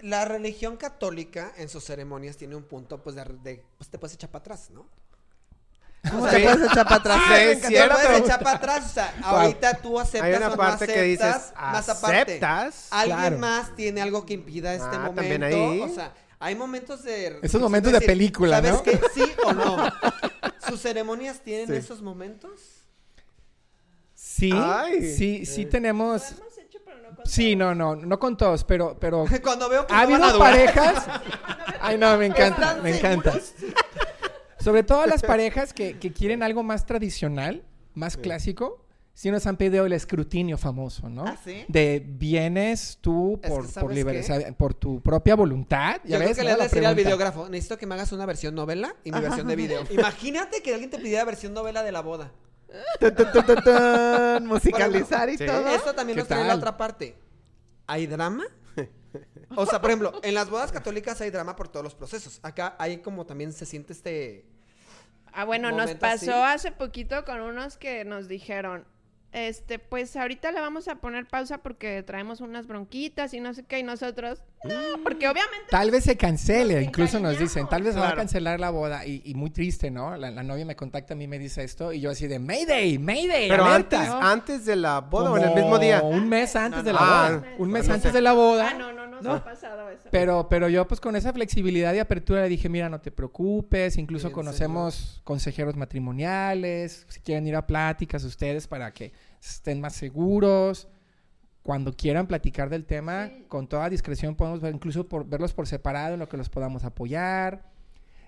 la 0.00 0.24
religión 0.24 0.76
católica 0.76 1.52
en 1.56 1.68
sus 1.68 1.84
ceremonias 1.84 2.36
tiene 2.36 2.56
un 2.56 2.64
punto 2.64 3.02
pues 3.02 3.16
de, 3.16 3.24
de- 3.42 3.64
pues 3.78 3.88
te 3.88 3.98
puedes 3.98 4.14
echar 4.14 4.30
para 4.30 4.40
atrás, 4.40 4.70
¿no? 4.70 4.86
¿Cómo 6.08 6.26
te 6.28 6.40
puedes 6.40 6.70
echar 6.70 6.84
para 6.84 6.96
atrás? 6.96 7.20
Sí, 7.28 7.34
es 7.34 7.60
Te 7.60 7.68
cierto. 7.68 7.94
puedes 7.94 8.20
echar 8.20 8.42
para 8.42 8.56
atrás, 8.56 8.86
o 8.86 8.88
sea, 8.88 9.14
ahorita 9.22 9.74
tú 9.78 10.00
aceptas 10.00 10.22
Hay 10.22 10.34
una 10.34 10.46
o 10.46 10.50
no 10.50 10.56
parte 10.56 10.86
que 10.86 11.02
dices, 11.02 11.26
aceptas, 11.26 11.54
más 11.72 11.88
aparte. 11.90 12.16
¿aceptas? 12.22 12.88
Alguien 12.90 13.18
Claro. 13.18 13.38
más 13.38 13.74
tiene 13.76 14.00
algo 14.00 14.24
que 14.24 14.34
impida 14.34 14.72
este 14.74 14.86
Ah, 14.88 14.98
momento. 14.98 15.14
también 15.16 15.42
ahí. 15.42 15.80
O 15.82 15.88
sea, 15.94 16.14
hay 16.38 16.54
momentos 16.56 17.02
de. 17.02 17.38
Esos 17.42 17.60
momentos 17.60 17.92
de 17.92 18.00
película, 18.00 18.56
¿sabes 18.56 18.72
¿no? 18.72 18.82
qué? 18.82 18.98
¿Sí 19.12 19.24
o 19.44 19.52
no? 19.52 19.76
¿Sus 20.68 20.80
ceremonias 20.80 21.40
tienen 21.40 21.66
Sí. 21.66 21.74
esos 21.74 22.00
momentos? 22.00 22.50
Sí, 24.14 24.50
Ay. 24.54 25.02
sí, 25.14 25.44
sí 25.46 25.66
tenemos... 25.66 26.22
Sí, 27.24 27.56
no, 27.56 27.74
no, 27.74 27.96
no 27.96 28.18
con 28.18 28.36
todos, 28.36 28.64
pero, 28.64 28.96
pero 28.98 29.26
Cuando 29.42 29.68
veo 29.68 29.86
que 29.86 29.92
ha 29.92 30.04
no 30.06 30.12
van 30.12 30.22
a 30.22 30.24
habido 30.26 30.38
parejas. 30.38 31.04
Ay, 31.80 31.98
no, 31.98 32.16
me 32.16 32.26
encanta, 32.26 32.68
¿Están 32.70 32.82
me 32.82 32.96
encanta. 32.96 33.34
Sobre 34.60 34.82
todo 34.82 35.06
las 35.06 35.22
parejas 35.34 35.72
que, 35.72 35.98
que 35.98 36.12
quieren 36.12 36.42
algo 36.42 36.62
más 36.62 36.86
tradicional, 36.86 37.64
más 37.94 38.16
clásico, 38.16 38.84
sí 39.14 39.30
nos 39.30 39.46
han 39.46 39.56
pedido 39.56 39.84
el 39.86 39.92
escrutinio 39.92 40.56
famoso, 40.58 41.08
¿no? 41.08 41.24
¿Ah, 41.26 41.36
sí? 41.44 41.64
De 41.68 42.04
vienes 42.06 42.98
tú 43.00 43.34
Es 43.34 43.40
que, 43.42 43.48
por, 43.48 43.62
por, 43.64 43.70
¿sabes 43.72 43.96
liber- 43.96 44.56
por 44.56 44.74
tu 44.74 45.00
propia 45.02 45.34
voluntad. 45.34 45.96
Yo 46.04 46.10
¿ya 46.10 46.16
creo 46.18 46.28
ves, 46.28 46.38
que 46.38 46.42
no? 46.44 46.48
le 46.50 46.54
voy 46.54 46.60
a 46.60 46.64
decir 46.64 46.86
al 46.86 46.94
videógrafo, 46.94 47.48
necesito 47.48 47.76
que 47.78 47.86
me 47.86 47.94
hagas 47.94 48.12
una 48.12 48.26
versión 48.26 48.54
novela 48.54 48.94
y 49.04 49.12
mi 49.12 49.20
versión 49.20 49.46
de 49.48 49.56
video. 49.56 49.84
Imagínate 49.90 50.62
que 50.62 50.72
alguien 50.72 50.90
te 50.90 50.98
pidiera 50.98 51.24
versión 51.24 51.52
novela 51.52 51.82
de 51.82 51.92
la 51.92 52.00
boda. 52.02 52.32
Tun, 53.00 53.14
tun, 53.14 53.26
tun, 53.32 53.44
tun, 53.46 53.56
tun, 53.64 54.46
Musicalizar 54.46 55.28
y 55.28 55.36
Sí. 55.36 55.44
todo. 55.44 55.66
Esto 55.74 55.92
también 55.92 56.14
¿Qué 56.16 56.20
nos 56.20 56.28
trae 56.28 56.44
la 56.46 56.54
otra 56.54 56.76
parte. 56.76 57.16
¿Hay 57.86 58.06
drama? 58.06 58.44
O 59.56 59.66
sea, 59.66 59.80
por 59.80 59.90
ejemplo, 59.90 60.12
en 60.22 60.34
las 60.34 60.48
bodas 60.48 60.70
católicas 60.70 61.20
hay 61.20 61.30
drama 61.30 61.56
por 61.56 61.66
todos 61.66 61.82
los 61.82 61.96
procesos. 61.96 62.38
Acá 62.44 62.76
hay 62.78 62.98
como 62.98 63.26
también 63.26 63.52
se 63.52 63.66
siente 63.66 63.92
este... 63.92 64.46
Ah, 65.32 65.44
bueno, 65.44 65.70
nos 65.72 65.92
pasó 65.94 66.42
así. 66.44 66.66
hace 66.68 66.72
poquito 66.72 67.24
con 67.24 67.40
unos 67.40 67.76
que 67.76 68.04
nos 68.04 68.28
dijeron, 68.28 68.84
este, 69.32 69.78
pues 69.78 70.16
ahorita 70.16 70.50
le 70.50 70.60
vamos 70.60 70.88
a 70.88 70.96
poner 70.96 71.24
pausa 71.24 71.58
porque 71.58 72.02
traemos 72.02 72.40
unas 72.40 72.66
bronquitas 72.66 73.32
y 73.32 73.38
no 73.38 73.54
sé 73.54 73.62
qué, 73.62 73.78
y 73.78 73.84
nosotros, 73.84 74.42
no, 74.64 74.74
porque 75.04 75.28
obviamente... 75.28 75.66
Tal 75.70 75.92
vez 75.92 76.02
se 76.02 76.16
cancele, 76.16 76.74
Nos 76.74 76.82
incluso 76.82 77.20
nos 77.20 77.38
dicen, 77.38 77.68
tal 77.68 77.84
vez 77.84 77.94
se 77.94 78.00
va 78.00 78.06
a 78.06 78.08
Claro. 78.08 78.22
cancelar 78.22 78.58
la 78.58 78.70
boda. 78.70 79.06
Y, 79.06 79.22
y 79.24 79.34
muy 79.34 79.50
triste, 79.50 79.88
¿no? 79.92 80.16
La, 80.16 80.32
la 80.32 80.42
novia 80.42 80.64
me 80.66 80.74
contacta 80.74 81.14
a 81.14 81.16
mí 81.16 81.24
y 81.24 81.28
me 81.28 81.38
dice 81.38 81.62
esto, 81.62 81.92
y 81.92 82.00
yo 82.00 82.10
así 82.10 82.26
de, 82.26 82.40
Mayday, 82.40 82.98
Mayday, 82.98 83.48
Pero 83.48 83.66
alerta". 83.66 84.00
antes, 84.00 84.14
antes 84.20 84.64
de 84.66 84.74
la 84.74 85.00
boda 85.00 85.30
o 85.30 85.36
en 85.38 85.44
el 85.44 85.54
mismo 85.54 85.78
día. 85.78 86.02
Un 86.02 86.28
mes 86.28 86.56
antes 86.56 86.78
No, 86.78 86.82
de 86.82 86.92
la 86.92 86.98
Ah, 87.00 87.28
boda. 87.30 87.44
un 87.58 87.70
mes 87.70 87.86
no 87.86 87.94
antes 87.94 88.10
sé. 88.10 88.16
de 88.16 88.22
la 88.22 88.32
boda. 88.32 88.70
Ah, 88.72 88.74
no, 88.76 88.92
no, 88.92 88.99
no, 89.22 89.34
ha 89.34 89.44
pasado 89.44 89.88
eso. 89.90 90.08
Pero, 90.10 90.48
pero 90.48 90.68
yo 90.68 90.86
pues 90.88 91.00
con 91.00 91.16
esa 91.16 91.32
flexibilidad 91.32 91.92
y 91.94 91.98
apertura 91.98 92.42
le 92.42 92.48
dije, 92.48 92.68
mira, 92.68 92.88
no 92.88 93.00
te 93.00 93.10
preocupes, 93.10 93.96
incluso 93.96 94.28
Bien, 94.28 94.34
conocemos 94.34 95.20
consejeros 95.24 95.76
matrimoniales, 95.76 97.06
si 97.08 97.20
quieren 97.20 97.46
ir 97.46 97.56
a 97.56 97.66
pláticas 97.66 98.24
ustedes 98.24 98.66
para 98.66 98.92
que 98.92 99.12
estén 99.42 99.80
más 99.80 99.94
seguros. 99.94 100.88
Cuando 101.62 101.94
quieran 101.94 102.26
platicar 102.26 102.70
del 102.70 102.86
tema, 102.86 103.28
Sí. 103.28 103.44
con 103.48 103.68
toda 103.68 103.90
discreción 103.90 104.34
podemos 104.34 104.60
ver, 104.60 104.74
incluso 104.74 105.06
por, 105.08 105.26
verlos 105.28 105.52
por 105.52 105.66
separado 105.66 106.14
en 106.14 106.20
lo 106.20 106.28
que 106.28 106.36
los 106.38 106.48
podamos 106.48 106.84
apoyar. 106.84 107.69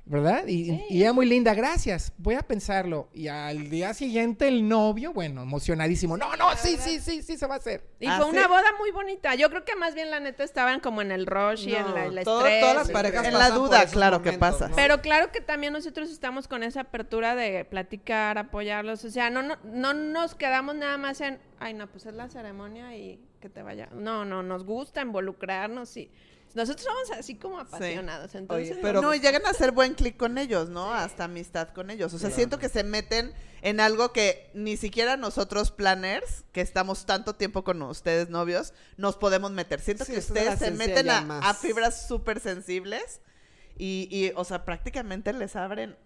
¿Verdad? 0.05 0.49
Y, 0.49 0.65
Sí. 0.65 0.85
y 0.91 0.99
ella 1.03 1.13
muy 1.13 1.27
linda, 1.27 1.55
gracias, 1.55 2.13
voy 2.19 2.35
a 2.35 2.43
pensarlo. 2.43 3.09
Y 3.15 3.29
al 3.29 3.71
día 3.71 3.95
siguiente 3.95 4.49
el 4.49 4.69
novio, 4.69 5.13
bueno, 5.13 5.43
emocionadísimo, 5.43 6.17
no, 6.17 6.35
no, 6.37 6.57
sí, 6.57 6.77
sí, 6.77 6.99
sí, 6.99 7.23
sí, 7.23 7.37
se 7.39 7.47
va 7.47 7.55
a 7.55 7.59
hacer. 7.59 7.87
Y 8.01 8.09
¿Ah, 8.09 8.17
fue 8.17 8.25
sí? 8.27 8.37
una 8.37 8.49
boda 8.49 8.65
muy 8.81 8.91
bonita. 8.91 9.37
Yo 9.37 9.49
creo 9.49 9.65
que 9.65 9.77
más 9.77 9.95
bien 9.95 10.11
la 10.11 10.19
neta 10.19 10.43
estaban 10.43 10.81
como 10.81 11.03
en 11.03 11.13
el 11.13 11.25
rush 11.27 11.69
y 11.69 11.77
en 11.77 11.95
la, 11.95 12.07
el 12.07 12.25
todo- 12.25 12.41
estrés. 12.45 12.61
todas 12.61 12.75
las 12.77 12.91
parejas 12.91 13.25
En 13.27 13.35
la 13.35 13.51
duda, 13.51 13.87
claro 13.87 14.23
que 14.23 14.33
pasa. 14.33 14.69
¿no? 14.69 14.75
Pero 14.75 15.01
claro 15.03 15.31
que 15.31 15.41
también 15.41 15.73
nosotros 15.73 16.11
estamos 16.11 16.49
con 16.49 16.65
esa 16.65 16.81
apertura 16.81 17.37
de 17.37 17.65
platicar, 17.65 18.39
apoyarlos. 18.39 19.05
O 19.05 19.11
sea, 19.11 19.31
no, 19.31 19.43
no, 19.43 19.57
no 19.63 19.95
nos 19.95 20.35
quedamos 20.35 20.75
nada 20.75 20.99
más 20.99 21.21
en, 21.21 21.39
ay, 21.61 21.75
no, 21.75 21.87
pues 21.87 22.07
es 22.07 22.15
la 22.15 22.29
ceremonia 22.29 22.97
y 22.97 23.21
que 23.41 23.49
te 23.49 23.63
vaya. 23.63 23.89
No, 23.95 24.25
no, 24.25 24.43
nos 24.43 24.65
gusta 24.65 25.01
involucrarnos 25.01 25.97
y 25.97 26.11
nosotros 26.55 26.85
somos 26.85 27.11
así 27.19 27.37
como 27.37 27.59
apasionados. 27.59 28.35
Entonces, 28.35 28.73
Oye, 28.73 28.81
pero- 28.83 29.01
no, 29.03 29.15
y 29.15 29.21
llegan 29.21 29.45
a 29.47 29.51
hacer 29.51 29.73
buen 29.73 29.95
clic 29.95 30.17
con 30.17 30.39
ellos, 30.39 30.69
¿no? 30.69 30.93
Hasta 30.93 31.25
amistad 31.25 31.69
con 31.71 31.91
ellos. 31.91 32.13
O 32.15 32.19
sea, 32.19 32.31
siento 32.31 32.59
que 32.59 32.69
se 32.69 32.85
meten 32.85 33.33
en 33.63 33.81
algo 33.81 34.13
que 34.13 34.51
ni 34.55 34.77
siquiera 34.77 35.17
nosotros 35.17 35.71
planners, 35.71 36.45
que 36.53 36.61
estamos 36.61 37.07
tanto 37.07 37.35
tiempo 37.35 37.65
con 37.65 37.81
ustedes 37.83 38.29
novios, 38.29 38.75
nos 38.97 39.17
podemos 39.17 39.51
meter. 39.53 39.81
Siento 39.81 40.05
Sí, 40.05 40.13
que 40.13 40.19
ustedes 40.19 40.59
se 40.59 40.71
meten 40.73 41.11
a 41.11 41.55
fibras 41.55 42.07
súper 42.07 42.41
sensibles 42.41 43.21
y, 43.77 44.09
y, 44.11 44.33
o 44.37 44.45
sea, 44.45 44.65
prácticamente 44.65 45.33
les 45.33 45.57
abren 45.57 45.97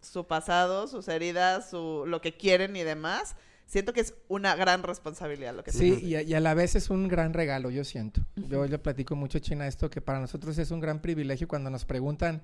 su 0.00 0.26
pasado, 0.26 0.88
sus 0.88 1.06
heridas, 1.08 1.70
su, 1.70 2.04
lo 2.06 2.20
que 2.20 2.36
quieren 2.36 2.74
y 2.76 2.82
demás. 2.82 3.36
Siento 3.72 3.94
que 3.94 4.02
es 4.02 4.12
una 4.28 4.54
gran 4.54 4.82
responsabilidad 4.82 5.54
lo 5.54 5.64
que 5.64 5.72
Sí, 5.72 5.98
y 6.02 6.14
a, 6.16 6.20
y 6.20 6.34
a 6.34 6.40
la 6.40 6.52
vez 6.52 6.74
es 6.74 6.90
un 6.90 7.08
gran 7.08 7.32
regalo, 7.32 7.70
yo 7.70 7.84
siento. 7.84 8.20
Yo 8.36 8.66
le 8.66 8.78
platico 8.78 9.16
mucho 9.16 9.38
a 9.38 9.40
China 9.40 9.66
esto, 9.66 9.88
que 9.88 10.02
para 10.02 10.20
nosotros 10.20 10.58
es 10.58 10.70
un 10.70 10.78
gran 10.78 11.00
privilegio 11.00 11.48
cuando 11.48 11.70
nos 11.70 11.86
preguntan, 11.86 12.42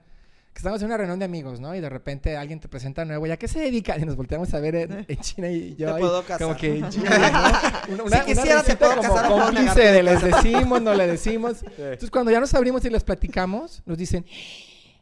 que 0.55 0.59
estamos 0.59 0.81
en 0.81 0.87
una 0.87 0.97
reunión 0.97 1.19
de 1.19 1.27
amigos, 1.27 1.61
¿no? 1.61 1.75
Y 1.75 1.81
de 1.81 1.91
repente 1.91 2.39
alguien 2.39 2.61
te 2.61 2.69
presenta 2.69 3.05
nuevo, 3.05 3.27
¿y 3.27 3.31
a 3.31 3.37
qué 3.37 3.47
se 3.47 3.61
dedica? 3.61 3.99
Y 3.99 4.07
nos 4.07 4.17
volteamos 4.17 4.55
a 4.55 4.61
ver 4.61 4.75
en, 4.75 5.05
en 5.07 5.17
China 5.19 5.51
y 5.51 5.77
yo. 5.77 5.93
Te 5.93 6.01
puedo 6.01 6.23
casar. 6.23 6.39
Como 6.39 6.57
que 6.57 6.83
China, 6.89 7.75
¿no? 7.91 8.05
Una, 8.05 8.21
Si 8.21 8.35
quisiera, 8.35 8.63
te 8.63 8.77
puedo 8.77 8.97
como 8.97 9.03
casar, 9.03 9.29
puedo 9.29 9.45
cómplice 9.45 9.83
de 9.83 10.03
les 10.03 10.23
decimos, 10.23 10.81
no 10.81 10.95
le 10.95 11.09
decimos. 11.09 11.63
Entonces 11.77 12.11
cuando 12.11 12.31
ya 12.31 12.41
nos 12.41 12.55
abrimos 12.55 12.83
y 12.87 12.89
les 12.89 13.05
platicamos, 13.05 13.83
nos 13.85 13.99
dicen... 13.99 14.25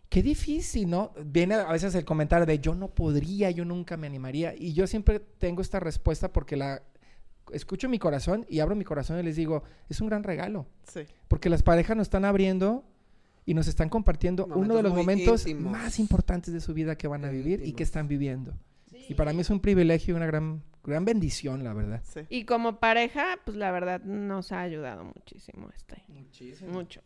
Qué 0.08 0.22
difícil, 0.22 0.88
¿no? 0.88 1.12
Viene 1.24 1.54
a 1.54 1.72
veces 1.72 1.94
el 1.94 2.04
comentario 2.04 2.46
de 2.46 2.58
yo 2.58 2.74
no 2.74 2.88
podría, 2.88 3.50
yo 3.50 3.64
nunca 3.64 3.96
me 3.96 4.06
animaría. 4.06 4.54
Y 4.56 4.72
yo 4.72 4.86
siempre 4.86 5.20
tengo 5.20 5.62
esta 5.62 5.80
respuesta 5.80 6.32
porque 6.32 6.56
la 6.56 6.82
escucho 7.52 7.88
mi 7.88 7.98
corazón 7.98 8.44
y 8.48 8.60
abro 8.60 8.74
mi 8.76 8.84
corazón 8.84 9.18
y 9.18 9.22
les 9.22 9.36
digo, 9.36 9.62
es 9.88 10.00
un 10.00 10.08
gran 10.08 10.22
regalo. 10.22 10.66
Sí. 10.86 11.00
Porque 11.28 11.48
las 11.50 11.62
parejas 11.62 11.96
nos 11.96 12.06
están 12.06 12.24
abriendo 12.24 12.84
y 13.44 13.54
nos 13.54 13.68
están 13.68 13.88
compartiendo 13.88 14.46
uno 14.46 14.76
de 14.76 14.82
los 14.82 14.92
momentos 14.92 15.46
íntimos. 15.46 15.72
más 15.72 15.98
importantes 15.98 16.52
de 16.52 16.60
su 16.60 16.74
vida 16.74 16.96
que 16.96 17.08
van 17.08 17.24
a 17.24 17.30
vivir 17.30 17.62
y 17.64 17.72
que 17.72 17.84
están 17.84 18.08
viviendo. 18.08 18.54
Y 19.08 19.14
para 19.14 19.32
mí 19.32 19.40
es 19.40 19.50
un 19.50 19.60
privilegio 19.60 20.14
y 20.14 20.16
una 20.16 20.26
gran, 20.26 20.62
gran 20.86 21.04
bendición, 21.04 21.64
la 21.64 21.72
verdad. 21.74 22.02
Sí. 22.04 22.20
Y 22.28 22.44
como 22.44 22.78
pareja, 22.78 23.38
pues 23.44 23.56
la 23.56 23.70
verdad 23.70 24.00
nos 24.02 24.52
ha 24.52 24.60
ayudado 24.60 25.04
muchísimo 25.04 25.68
este. 25.74 26.02
Mucho. 26.66 27.02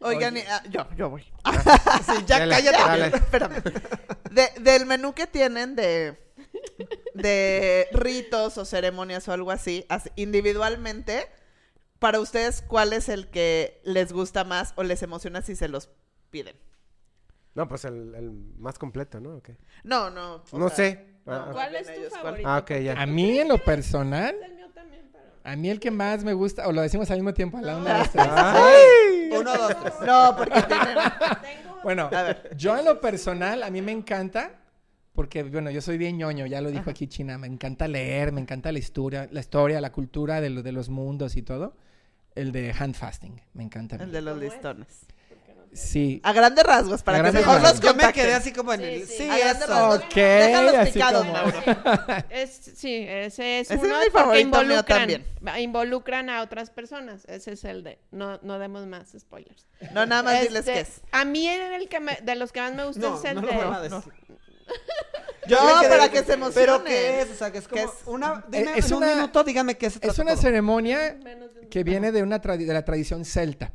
Oigan, 0.00 0.36
y- 0.36 0.40
ah, 0.40 0.62
yo, 0.70 0.86
yo 0.96 1.10
voy. 1.10 1.22
Sí, 2.06 2.12
ya 2.26 2.38
Dale, 2.40 2.54
cállate. 2.54 2.78
dale. 2.78 3.06
Espérame. 3.16 3.62
De- 4.30 4.60
del 4.60 4.86
menú 4.86 5.12
que 5.14 5.26
tienen 5.26 5.76
de, 5.76 6.16
de 7.14 7.88
ritos 7.92 8.58
o 8.58 8.64
ceremonias 8.64 9.26
o 9.28 9.32
algo 9.32 9.50
así, 9.50 9.84
así, 9.88 10.10
individualmente, 10.16 11.26
para 11.98 12.20
ustedes, 12.20 12.62
¿cuál 12.62 12.92
es 12.92 13.08
el 13.08 13.28
que 13.28 13.80
les 13.84 14.12
gusta 14.12 14.44
más 14.44 14.72
o 14.76 14.82
les 14.82 15.02
emociona 15.02 15.42
si 15.42 15.54
se 15.56 15.68
los 15.68 15.90
piden? 16.30 16.56
No, 17.54 17.68
pues 17.68 17.84
el, 17.84 18.14
el 18.14 18.30
más 18.58 18.78
completo, 18.78 19.20
¿no? 19.20 19.36
¿O 19.36 19.42
qué? 19.42 19.56
No, 19.84 20.08
no. 20.08 20.42
No 20.52 20.68
sea, 20.68 20.76
sé. 20.76 21.06
Ah, 21.26 21.48
¿Cuál 21.52 21.74
es 21.76 21.86
tu 21.86 22.10
favorito? 22.16 22.48
Ah, 22.48 22.58
ok, 22.58 22.70
ya. 22.82 23.00
A 23.00 23.06
mí 23.06 23.38
en 23.38 23.48
lo 23.48 23.58
personal, 23.58 24.34
El 24.44 24.54
mío 24.56 24.66
también, 24.74 25.02
pero... 25.12 25.24
a 25.44 25.56
mí 25.56 25.70
el 25.70 25.78
que 25.80 25.90
más 25.90 26.24
me 26.24 26.32
gusta, 26.32 26.66
o 26.66 26.72
lo 26.72 26.82
decimos 26.82 27.10
al 27.10 27.18
mismo 27.18 27.34
tiempo, 27.34 27.58
a 27.58 27.62
la 27.62 27.76
una, 27.76 27.98
dos, 27.98 28.10
tres. 28.10 28.26
Ay. 28.28 29.30
Uno, 29.32 29.56
dos, 29.56 29.80
tres. 29.80 29.94
No, 30.06 30.34
porque. 30.36 30.62
Tengo... 30.68 31.00
Bueno, 31.82 32.10
A 32.12 32.22
ver. 32.22 32.54
yo 32.58 32.76
en 32.76 32.84
lo 32.84 33.00
personal, 33.00 33.62
a 33.62 33.70
mí 33.70 33.80
me 33.80 33.90
encanta, 33.92 34.50
porque, 35.14 35.42
bueno, 35.44 35.70
yo 35.70 35.80
soy 35.80 35.96
bien 35.96 36.18
ñoño, 36.18 36.44
ya 36.44 36.60
lo 36.60 36.70
dijo 36.70 36.90
aquí 36.90 37.06
China, 37.06 37.38
me 37.38 37.46
encanta 37.46 37.88
leer, 37.88 38.32
me 38.32 38.40
encanta 38.42 38.70
la 38.70 38.78
historia, 38.78 39.28
la 39.32 39.40
historia, 39.40 39.80
la 39.80 39.90
cultura 39.90 40.42
de, 40.42 40.50
lo- 40.50 40.62
de 40.62 40.72
los 40.72 40.90
mundos 40.90 41.36
y 41.36 41.42
todo. 41.42 41.74
El 42.34 42.52
de 42.52 42.74
hand 42.78 42.94
fasting, 42.94 43.40
me 43.54 43.62
encanta. 43.64 43.96
El 43.96 44.12
de 44.12 44.20
los 44.20 44.36
listones. 44.38 45.06
Sí. 45.72 46.20
A 46.24 46.32
grandes 46.32 46.64
rasgos, 46.64 47.02
para 47.02 47.18
A 47.18 47.22
que 47.24 47.32
mejor 47.32 47.60
rasgos. 47.62 47.72
los 47.74 47.80
Yo 47.80 47.94
me 47.94 48.12
quedé 48.12 48.34
así 48.34 48.52
como 48.52 48.72
en 48.72 48.80
Sí, 48.80 48.86
el... 48.86 49.06
sí. 49.06 49.14
Sí, 49.18 49.30
A 49.30 49.38
grandes 49.38 49.62
eso. 49.62 49.72
rasgos. 49.72 49.98
Ok, 50.04 50.14
Déjalos 50.14 50.74
así 50.74 50.92
picados, 50.92 51.20
como- 51.26 51.32
Mauro. 51.32 51.62
Es, 52.30 52.50
sí, 52.76 53.04
ese 53.08 53.60
es 53.60 53.70
Ese 53.70 53.74
es 53.74 53.80
uno 53.80 53.88
mi 53.88 53.94
porque 54.06 54.10
favorito, 54.10 54.48
mío 54.48 54.60
involucran, 54.62 54.98
también. 54.98 55.26
involucran 55.62 56.28
a 56.30 56.42
otras 56.42 56.70
personas. 56.70 57.24
Ese 57.26 57.52
es 57.52 57.64
el 57.64 57.84
de, 57.84 57.98
no, 58.10 58.38
no 58.42 58.58
demos 58.58 58.86
más 58.86 59.14
spoilers. 59.18 59.66
No, 59.92 60.06
nada 60.06 60.22
más 60.24 60.40
diles 60.40 60.60
Este, 60.60 60.72
qué 60.72 60.80
es. 60.80 61.00
A 61.12 61.24
mí 61.24 61.46
en 61.46 61.72
el 61.74 61.88
que 61.88 62.00
me- 62.00 62.18
de 62.20 62.34
los 62.34 62.50
que 62.52 62.60
más 62.60 62.74
me 62.74 62.84
gusta 62.84 63.00
No, 63.08 63.18
es 63.18 63.24
el 63.24 63.34
no 63.36 63.42
lo 63.42 63.46
de... 63.48 63.54
a 63.54 63.80
decir. 63.80 64.12
No, 65.48 65.56
para 65.88 66.08
que 66.10 66.22
se 66.22 66.34
emocionen. 66.34 66.54
¿Pero 66.54 66.84
qué 66.84 67.22
es? 67.22 67.30
O 67.30 67.34
sea, 67.34 67.50
que 67.50 67.58
es 67.58 67.66
¿Qué 67.66 67.80
como 67.80 67.92
es? 67.92 68.06
una... 68.06 68.44
Dime, 68.48 68.72
Es 68.76 68.90
en 68.90 68.96
una- 68.98 69.08
un 69.08 69.14
minuto, 69.16 69.42
dígame 69.42 69.76
qué 69.76 69.88
se 69.90 69.96
Es 69.96 70.00
trata 70.02 70.22
una 70.22 70.32
todo. 70.32 70.42
ceremonia 70.42 71.16
que 71.70 71.82
viene 71.82 72.12
de, 72.12 72.22
una 72.22 72.40
tradi- 72.40 72.66
de 72.66 72.74
la 72.74 72.84
tradición 72.84 73.24
celta. 73.24 73.72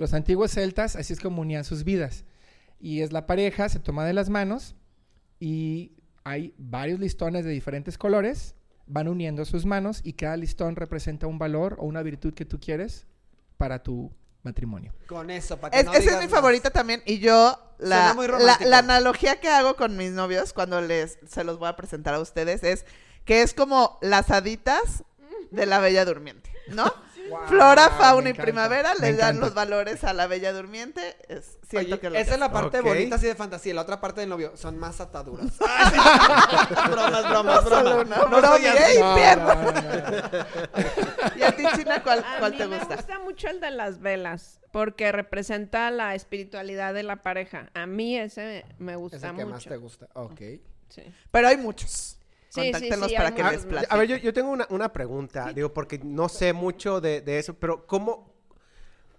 Los 0.00 0.14
antiguos 0.14 0.52
celtas 0.52 0.96
así 0.96 1.12
es 1.12 1.20
como 1.20 1.42
unían 1.42 1.64
sus 1.64 1.84
vidas. 1.84 2.24
Y 2.80 3.02
es 3.02 3.12
la 3.12 3.26
pareja, 3.26 3.68
se 3.68 3.78
toma 3.80 4.04
de 4.06 4.12
las 4.12 4.28
manos 4.30 4.74
y 5.40 5.92
hay 6.24 6.54
varios 6.58 7.00
listones 7.00 7.44
de 7.44 7.50
diferentes 7.50 7.98
colores, 7.98 8.54
van 8.86 9.08
uniendo 9.08 9.44
sus 9.44 9.66
manos 9.66 10.00
y 10.04 10.12
cada 10.14 10.36
listón 10.36 10.76
representa 10.76 11.26
un 11.26 11.38
valor 11.38 11.76
o 11.78 11.86
una 11.86 12.02
virtud 12.02 12.34
que 12.34 12.44
tú 12.44 12.58
quieres 12.60 13.06
para 13.56 13.82
tu 13.82 14.12
matrimonio. 14.42 14.94
Con 15.06 15.30
eso, 15.30 15.58
para 15.58 15.72
que 15.72 15.80
Es- 15.80 15.84
no 15.86 15.90
esa 15.92 15.98
es 15.98 16.04
digas 16.06 16.20
mi 16.20 16.26
más. 16.26 16.34
favorita 16.34 16.70
también. 16.70 17.02
Y 17.04 17.18
yo, 17.18 17.58
la, 17.78 18.12
Suena 18.12 18.14
muy 18.14 18.44
la, 18.46 18.58
la 18.64 18.78
analogía 18.78 19.40
que 19.40 19.48
hago 19.48 19.76
con 19.76 19.96
mis 19.96 20.12
novios 20.12 20.52
cuando 20.52 20.80
les 20.80 21.18
se 21.28 21.44
los 21.44 21.58
voy 21.58 21.68
a 21.68 21.76
presentar 21.76 22.14
a 22.14 22.20
ustedes 22.20 22.62
es 22.62 22.86
que 23.24 23.42
es 23.42 23.52
como 23.52 23.98
las 24.00 24.30
haditas 24.30 25.02
de 25.50 25.66
la 25.66 25.80
bella 25.80 26.04
durmiente, 26.04 26.50
¿no? 26.68 26.84
Flora, 27.48 27.90
fauna 27.90 28.30
y 28.30 28.32
primavera 28.34 28.92
me 29.00 29.12
le 29.12 29.16
dan 29.16 29.40
los 29.40 29.54
valores 29.54 30.04
a 30.04 30.12
la 30.12 30.26
bella 30.26 30.52
durmiente. 30.52 31.16
Es, 31.28 31.58
siento 31.68 31.94
Oye, 31.94 32.00
que 32.00 32.10
lo 32.10 32.16
esa 32.18 32.34
es 32.34 32.40
la 32.40 32.50
parte 32.52 32.80
bonita 32.80 33.16
así 33.16 33.26
de 33.26 33.34
fantasía. 33.34 33.74
La 33.74 33.82
otra 33.82 34.00
parte 34.00 34.20
del 34.20 34.30
novio 34.30 34.56
son 34.56 34.78
más 34.78 35.00
ataduras. 35.00 35.46
bromas, 36.90 37.28
bromas, 37.28 37.64
No 37.64 37.70
bromas. 37.70 37.94
una 38.06 38.16
No 38.16 38.26
broma, 38.28 38.46
soy 38.48 38.66
así. 38.66 38.92
¡ey, 38.92 38.98
No, 39.02 39.14
pierna! 39.14 39.54
no, 39.54 39.62
no, 39.62 39.72
no. 39.72 41.36
¿Y 41.36 41.42
a 41.42 41.56
ti, 41.56 41.64
China, 41.76 42.02
cuál, 42.02 42.18
A 42.24 42.38
cuál 42.38 42.52
mí 42.52 42.58
te 42.58 42.66
me 42.68 42.78
gusta? 42.78 42.96
gusta 42.96 43.18
mucho 43.20 43.48
el 43.48 43.60
de 43.60 43.70
las 43.70 44.00
velas, 44.00 44.60
porque 44.72 45.12
representa 45.12 45.90
la 45.90 46.14
espiritualidad 46.14 46.94
de 46.94 47.02
la 47.02 47.16
pareja. 47.22 47.70
A 47.74 47.86
mí 47.86 48.18
ese 48.18 48.64
me 48.78 48.92
Es 48.92 48.98
gusta 48.98 49.16
el 49.16 49.22
que 49.36 49.44
mucho. 49.44 49.48
más 49.48 49.64
te 49.64 49.76
gusta. 49.76 50.08
Ok. 50.14 50.40
Sí. 50.88 51.02
Pero 51.30 51.48
hay 51.48 51.56
muchos. 51.58 52.17
Sí, 52.48 52.60
sí, 52.62 52.72
Contáctenlos 52.72 53.10
sí, 53.10 53.16
para 53.16 53.34
que 53.34 53.42
les 53.42 53.52
muchos. 53.52 53.66
platiquen. 53.66 53.94
a 53.94 53.98
ver, 53.98 54.08
yo, 54.08 54.16
yo 54.16 54.32
tengo 54.32 54.50
una, 54.50 54.66
una 54.70 54.92
pregunta, 54.92 55.52
digo, 55.52 55.72
porque 55.74 55.98
no 56.02 56.28
sé 56.28 56.52
mucho 56.52 57.00
de, 57.00 57.20
de 57.20 57.38
eso, 57.38 57.54
pero 57.54 57.86
¿cómo, 57.86 58.32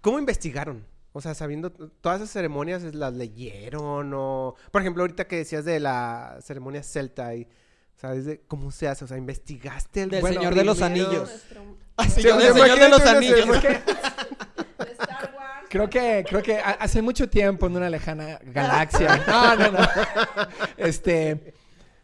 ¿cómo 0.00 0.18
investigaron? 0.18 0.84
O 1.12 1.20
sea, 1.20 1.34
sabiendo 1.34 1.70
todas 1.70 2.20
esas 2.20 2.30
ceremonias, 2.32 2.82
¿las 2.94 3.12
leyeron 3.14 4.12
o...? 4.14 4.54
Por 4.70 4.80
ejemplo, 4.82 5.02
ahorita 5.02 5.26
que 5.26 5.36
decías 5.36 5.64
de 5.64 5.80
la 5.80 6.38
ceremonia 6.42 6.82
celta 6.82 7.34
y... 7.34 7.48
¿Sabes 7.96 8.24
de 8.24 8.40
cómo 8.48 8.70
se 8.70 8.88
hace? 8.88 9.04
O 9.04 9.08
sea, 9.08 9.18
¿investigaste 9.18 10.02
el 10.04 10.08
Del 10.10 10.22
bueno, 10.22 10.40
Señor 10.40 10.54
de 10.54 10.64
los? 10.64 10.80
Anillos. 10.80 11.28
Nuestro- 11.28 11.76
Sí, 12.04 12.22
señor, 12.22 12.38
del 12.54 12.78
de 12.78 12.88
los 12.88 13.00
Anillos. 13.02 13.46
Star 14.78 15.34
Wars. 15.36 15.66
Creo 15.68 15.90
que, 15.90 16.24
creo 16.26 16.42
que 16.42 16.58
ha- 16.58 16.78
hace 16.80 17.02
mucho 17.02 17.28
tiempo 17.28 17.66
en 17.66 17.76
una 17.76 17.90
lejana 17.90 18.38
galaxia. 18.42 19.22
No, 19.28 19.54
no, 19.56 19.72
no. 19.72 19.78
Este, 20.78 21.52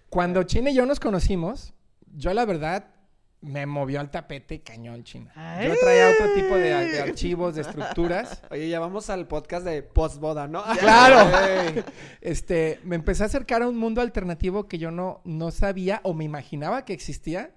cuando 0.09 0.43
China 0.45 0.71
y 0.71 0.75
yo 0.75 0.87
nos 0.87 1.01
conocimos, 1.01 1.75
yo 2.15 2.33
la 2.35 2.45
verdad 2.45 2.87
me 3.43 3.67
movió 3.67 4.01
al 4.01 4.11
tapete 4.11 4.63
cañón 4.63 5.05
China. 5.05 5.31
Yo 5.63 5.75
traía 5.81 6.11
otro 6.11 6.35
tipo 6.35 6.57
de, 6.57 6.71
de 6.87 7.01
archivos, 7.01 7.55
de 7.55 7.61
estructuras. 7.63 8.43
Oye, 8.51 8.69
ya 8.69 8.81
vamos 8.81 9.11
al 9.11 9.29
podcast 9.29 9.65
de 9.65 9.83
postboda, 9.83 10.49
¿no? 10.49 10.65
Claro. 10.81 11.31
Este, 12.21 12.81
me 12.83 12.97
empecé 12.97 13.23
a 13.23 13.27
acercar 13.27 13.63
a 13.63 13.69
un 13.69 13.77
mundo 13.77 14.01
alternativo 14.01 14.67
que 14.69 14.79
yo 14.79 14.91
no, 14.91 15.21
no 15.25 15.51
sabía 15.51 16.01
o 16.03 16.15
me 16.15 16.25
imaginaba 16.25 16.85
que 16.85 16.93
existía, 16.93 17.51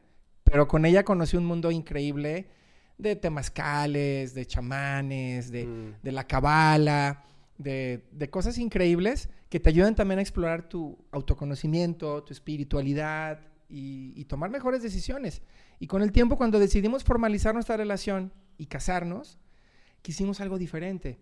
pero 0.44 0.68
con 0.68 0.86
ella 0.86 1.04
conocí 1.04 1.38
un 1.38 1.46
mundo 1.46 1.72
increíble 1.72 2.50
de 2.98 3.16
temazcales, 3.16 4.34
de 4.34 4.46
chamanes, 4.46 5.50
de, 5.52 5.66
Mm. 5.66 5.96
de 6.04 6.12
la 6.12 6.26
cabala, 6.28 7.24
de, 7.58 8.06
de 8.12 8.30
cosas 8.30 8.58
increíbles 8.58 9.30
que 9.50 9.60
te 9.60 9.70
ayudan 9.70 9.96
también 9.96 10.20
a 10.20 10.22
explorar 10.22 10.70
tu 10.70 10.98
autoconocimiento, 11.12 12.24
tu 12.24 12.34
espiritualidad 12.34 13.40
y, 13.68 14.14
y 14.16 14.26
tomar 14.26 14.50
mejores 14.50 14.82
decisiones. 14.84 15.42
Y 15.80 15.88
con 15.88 16.02
el 16.02 16.12
tiempo, 16.12 16.38
cuando 16.38 16.60
decidimos 16.60 17.04
formalizar 17.04 17.54
nuestra 17.54 17.78
relación 17.78 18.32
y 18.58 18.68
casarnos, 18.68 19.40
quisimos 20.02 20.40
algo 20.42 20.58
diferente. 20.58 21.20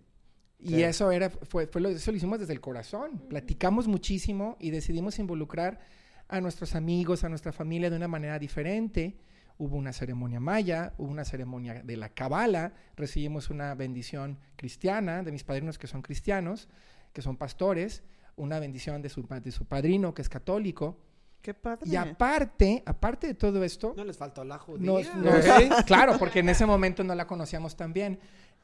Y 0.59 0.69
Sí. 0.69 0.83
eso 0.83 1.11
era, 1.11 1.29
fue, 1.29 1.67
fue 1.67 1.81
lo, 1.81 1.89
eso 1.89 2.11
lo 2.11 2.17
hicimos 2.17 2.39
desde 2.39 2.53
el 2.53 2.61
corazón. 2.61 3.21
Platicamos 3.29 3.87
muchísimo 3.87 4.57
y 4.59 4.71
decidimos 4.71 5.19
involucrar 5.19 5.79
a 6.27 6.41
nuestros 6.41 6.75
amigos, 6.75 7.23
a 7.23 7.29
nuestra 7.29 7.53
familia 7.53 7.89
de 7.89 7.95
una 7.95 8.07
manera 8.07 8.39
diferente. 8.39 9.19
Hubo 9.59 9.75
una 9.77 9.93
ceremonia 9.93 10.39
maya, 10.39 10.93
hubo 10.97 11.09
una 11.09 11.25
ceremonia 11.25 11.81
de 11.83 11.95
la 11.97 12.09
cabala, 12.09 12.73
recibimos 12.95 13.49
una 13.49 13.73
bendición 13.75 14.39
cristiana 14.55 15.23
de 15.23 15.31
mis 15.31 15.43
padrinos 15.43 15.77
que 15.77 15.87
son 15.87 16.01
cristianos, 16.01 16.67
que 17.13 17.21
son 17.21 17.37
pastores, 17.37 18.03
una 18.37 18.59
bendición 18.59 19.01
de 19.01 19.09
su, 19.09 19.21
de 19.27 19.51
su 19.51 19.65
padrino 19.65 20.13
que 20.13 20.21
es 20.21 20.29
católico. 20.29 20.97
Qué 21.41 21.53
padre. 21.53 21.89
Y 21.89 21.95
aparte, 21.95 22.81
aparte 22.85 23.27
de 23.27 23.33
todo 23.33 23.63
esto, 23.63 23.93
No 23.95 24.03
les 24.03 24.17
faltó 24.17 24.43
la 24.43 24.57
judía. 24.57 24.85
nos- 24.85 25.15
nos- 25.69 25.83
claro, 25.85 26.17
porque 26.17 26.39
en 26.39 26.49
ese 26.49 26.65
momento 26.65 27.03
no 27.03 27.13
la 27.15 27.27
conocíamos 27.27 27.75
tan 27.75 27.93
bien. 27.93 28.19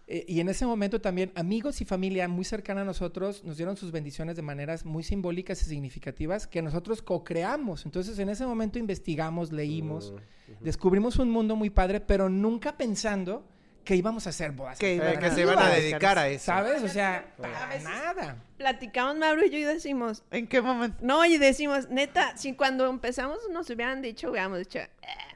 Eh, 0.06 0.26
y 0.28 0.42
en 0.42 0.50
ese 0.50 0.66
momento 0.66 1.00
también 1.00 1.32
amigos 1.36 1.80
y 1.80 1.86
familia 1.86 2.28
muy 2.28 2.44
cercana 2.44 2.82
a 2.82 2.84
nosotros 2.84 3.44
nos 3.46 3.56
dieron 3.56 3.78
sus 3.78 3.92
bendiciones 3.94 4.36
de 4.36 4.42
maneras 4.42 4.84
muy 4.86 5.02
simbólicas 5.02 5.62
y 5.62 5.66
significativas 5.66 6.46
que 6.46 6.62
nosotros 6.62 7.02
co-creamos. 7.02 7.86
Entonces 7.86 8.20
en 8.20 8.28
ese 8.28 8.46
momento 8.46 8.80
investigamos, 8.80 9.54
leímos, 9.54 10.14
descubrimos 10.60 11.20
un 11.20 11.30
mundo 11.30 11.56
muy 11.56 11.70
padre, 11.70 12.02
pero 12.02 12.28
nunca 12.28 12.76
pensando 12.76 13.46
que 13.84 13.96
íbamos 13.96 14.26
a 14.28 14.30
hacer 14.32 14.52
bodas. 14.52 14.78
Que 14.80 14.98
se 15.34 15.42
iban 15.42 15.60
a 15.60 15.70
dedicar 15.70 16.18
a 16.18 16.28
eso. 16.28 16.46
¿Sabes? 16.46 16.82
O 16.84 16.88
sea, 16.88 17.26
para 17.38 17.68
veces- 17.68 17.84
nada. 17.84 18.38
Platicamos 18.58 19.18
Mauro 19.18 19.46
y 19.46 19.50
yo 19.50 19.58
y 19.58 19.64
decimos, 19.64 20.24
¿En 20.32 20.48
qué 20.48 20.62
momento? 20.62 20.98
no, 21.02 21.26
y 21.26 21.38
decimos, 21.38 21.90
neta, 21.90 22.38
si 22.38 22.54
cuando 22.54 22.90
empezamos 22.90 23.40
nos 23.52 23.70
hubieran 23.70 24.02
dicho, 24.02 24.30
hubiéramos 24.32 24.60
dicho, 24.60 24.80
eh, 24.80 24.88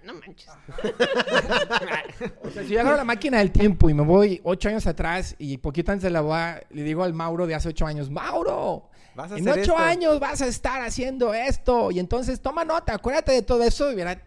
no 0.03 0.13
manches. 0.13 0.49
O 2.43 2.49
sea, 2.49 2.63
si 2.63 2.69
yo 2.69 2.79
agarro 2.81 2.97
la 2.97 3.03
máquina 3.03 3.39
del 3.39 3.51
tiempo 3.51 3.89
y 3.89 3.93
me 3.93 4.03
voy 4.03 4.39
ocho 4.43 4.69
años 4.69 4.87
atrás 4.87 5.35
y 5.37 5.57
poquito 5.57 5.91
antes 5.91 6.03
de 6.03 6.09
la 6.09 6.21
boda, 6.21 6.61
le 6.69 6.83
digo 6.83 7.03
al 7.03 7.13
Mauro 7.13 7.45
de 7.47 7.55
hace 7.55 7.69
ocho 7.69 7.85
años, 7.85 8.09
Mauro, 8.09 8.89
Vas 9.15 9.31
a 9.31 9.37
en 9.37 9.47
hacer 9.49 9.63
ocho 9.63 9.73
esto". 9.73 9.77
años 9.77 10.19
vas 10.19 10.41
a 10.41 10.47
estar 10.47 10.81
haciendo 10.81 11.33
esto. 11.33 11.91
Y 11.91 11.99
entonces 11.99 12.39
toma 12.41 12.63
nota, 12.63 12.93
acuérdate 12.93 13.31
de 13.33 13.41
todo 13.41 13.63
eso. 13.63 13.91
Y 13.91 13.95
hubiera 13.95 14.21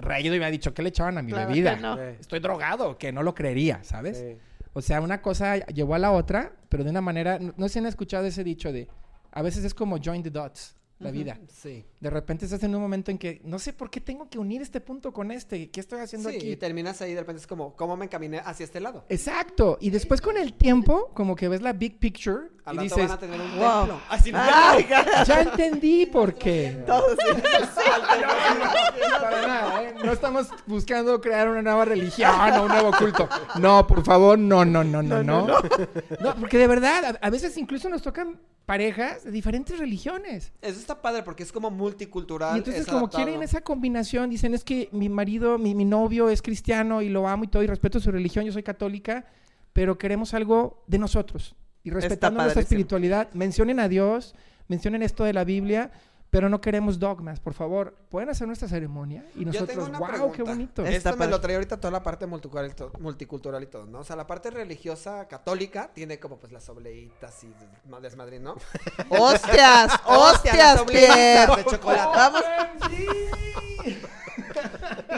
reído 0.00 0.34
y 0.34 0.38
hubiera 0.38 0.50
dicho, 0.50 0.72
¿qué 0.74 0.82
le 0.82 0.88
echaban 0.90 1.18
a 1.18 1.22
mi 1.22 1.32
Claro 1.32 1.48
bebida? 1.48 1.76
que 1.76 1.82
no. 1.82 1.96
Sí. 1.96 2.02
Estoy 2.20 2.40
drogado, 2.40 2.98
que 2.98 3.12
no 3.12 3.22
lo 3.22 3.34
creería, 3.34 3.82
¿sabes? 3.84 4.18
Sí. 4.18 4.36
O 4.72 4.82
sea, 4.82 5.00
una 5.00 5.20
cosa 5.20 5.56
llevó 5.66 5.94
a 5.94 5.98
la 5.98 6.12
otra, 6.12 6.52
pero 6.68 6.84
de 6.84 6.90
una 6.90 7.00
manera, 7.00 7.38
no, 7.38 7.52
no 7.56 7.68
sé 7.68 7.74
si 7.74 7.78
han 7.80 7.86
escuchado 7.86 8.24
ese 8.26 8.44
dicho 8.44 8.72
de, 8.72 8.88
a 9.32 9.42
veces 9.42 9.64
es 9.64 9.74
como 9.74 9.98
join 10.02 10.22
the 10.22 10.30
dots, 10.30 10.76
la 11.00 11.10
vida. 11.10 11.38
Sí. 11.48 11.86
De 11.98 12.10
repente 12.10 12.44
estás 12.44 12.62
en 12.62 12.74
un 12.74 12.82
momento 12.82 13.10
en 13.10 13.16
que 13.16 13.40
no 13.42 13.58
sé 13.58 13.72
por 13.72 13.88
qué 13.90 14.00
tengo 14.02 14.28
que 14.28 14.38
unir 14.38 14.60
este 14.60 14.82
punto 14.82 15.12
con 15.14 15.30
este, 15.30 15.70
¿qué 15.70 15.80
estoy 15.80 16.00
haciendo 16.00 16.28
Sí, 16.28 16.36
aquí? 16.36 16.50
y 16.52 16.56
terminas 16.56 17.00
ahí 17.00 17.14
de 17.14 17.20
repente 17.20 17.40
es 17.40 17.46
como, 17.46 17.74
¿cómo 17.74 17.96
me 17.96 18.04
encaminé 18.04 18.40
hacia 18.44 18.64
este 18.64 18.80
lado? 18.80 19.06
Exacto. 19.08 19.78
Y 19.80 19.88
después 19.90 20.20
con 20.20 20.36
el 20.36 20.52
tiempo, 20.52 21.10
como 21.14 21.34
que 21.36 21.48
ves 21.48 21.62
la 21.62 21.72
big 21.72 21.98
picture 21.98 22.48
y 22.72 22.76
rato 22.76 22.82
dices, 22.82 22.98
van 22.98 23.10
a 23.10 23.18
tener 23.18 23.40
un 23.40 23.58
wow. 23.58 23.78
templo. 23.78 24.00
Así 24.08 24.32
no. 24.32 24.38
Cara. 24.38 25.24
ya 25.24 25.40
entendí 25.40 26.06
por 26.06 26.34
qué. 26.34 26.82
Todos. 26.86 27.16
Para 29.20 29.46
nada, 29.46 29.84
¿eh? 29.84 29.94
No 30.04 30.12
estamos 30.12 30.48
buscando 30.66 31.20
crear 31.20 31.48
una 31.48 31.62
nueva 31.62 31.84
religión 31.84 32.30
o 32.54 32.62
un 32.62 32.68
nuevo 32.68 32.92
culto. 32.92 33.28
No, 33.58 33.86
por 33.86 34.04
favor, 34.04 34.38
no, 34.38 34.64
no, 34.64 34.84
no, 34.84 35.02
no, 35.02 35.22
no. 35.22 35.46
No, 35.46 36.34
porque 36.38 36.58
de 36.58 36.66
verdad, 36.66 37.04
a, 37.04 37.26
a 37.26 37.30
veces 37.30 37.56
incluso 37.56 37.88
nos 37.88 38.02
tocan 38.02 38.38
parejas 38.66 39.24
de 39.24 39.32
diferentes 39.32 39.78
religiones. 39.78 40.52
Eso 40.62 40.78
está 40.78 41.02
padre 41.02 41.24
porque 41.24 41.42
es 41.42 41.50
como 41.50 41.70
multicultural. 41.70 42.54
Y 42.54 42.58
entonces 42.58 42.82
es 42.82 42.86
como 42.86 43.00
adaptado. 43.00 43.24
quieren 43.24 43.42
esa 43.42 43.62
combinación, 43.62 44.30
dicen 44.30 44.54
es 44.54 44.62
que 44.62 44.88
mi 44.92 45.08
marido, 45.08 45.58
mi, 45.58 45.74
mi 45.74 45.84
novio 45.84 46.28
es 46.28 46.40
cristiano 46.40 47.02
y 47.02 47.08
lo 47.08 47.26
amo 47.26 47.44
y 47.44 47.48
todo 47.48 47.64
y 47.64 47.66
respeto 47.66 47.98
su 47.98 48.12
religión, 48.12 48.44
yo 48.44 48.52
soy 48.52 48.62
católica, 48.62 49.24
pero 49.72 49.98
queremos 49.98 50.34
algo 50.34 50.84
de 50.86 50.98
nosotros 50.98 51.56
y 51.82 51.90
respetando 51.90 52.40
nuestra 52.42 52.62
espiritualidad. 52.62 53.28
Mencionen 53.32 53.80
a 53.80 53.88
Dios, 53.88 54.34
mencionen 54.68 55.02
esto 55.02 55.24
de 55.24 55.32
la 55.32 55.44
Biblia, 55.44 55.90
pero 56.30 56.48
no 56.48 56.60
queremos 56.60 57.00
dogmas, 57.00 57.40
por 57.40 57.54
favor. 57.54 57.96
Pueden 58.08 58.28
hacer 58.28 58.46
nuestra 58.46 58.68
ceremonia 58.68 59.24
y 59.34 59.44
Yo 59.46 59.50
tengo 59.66 59.82
nosotros, 59.82 59.88
una 59.88 59.98
wow, 59.98 60.08
pregunta. 60.08 60.36
qué 60.36 60.42
bonito. 60.44 60.82
Está 60.84 60.96
Esto 60.96 61.10
me 61.12 61.16
padre. 61.16 61.30
lo 61.32 61.40
trae 61.40 61.54
ahorita 61.56 61.76
toda 61.80 61.90
la 61.90 62.02
parte 62.04 62.26
multicultural 62.26 62.70
y, 62.70 62.74
to- 62.74 62.92
multicultural 63.00 63.62
y 63.62 63.66
todo, 63.66 63.86
¿no? 63.86 63.98
O 64.00 64.04
sea, 64.04 64.14
la 64.14 64.26
parte 64.28 64.50
religiosa 64.50 65.26
católica 65.26 65.90
tiene 65.92 66.20
como 66.20 66.36
pues 66.38 66.52
las 66.52 66.68
obleitas 66.68 67.42
y 67.42 67.48
des- 67.48 68.02
desmadre, 68.02 68.38
¿no? 68.38 68.54
¡Hostias! 69.08 69.92
Hostia, 70.06 70.74
¡Hostias, 70.74 70.82
Pierre! 70.84 71.56
de 71.56 71.64
chocolate. 71.64 72.16
Vamos. 72.16 72.42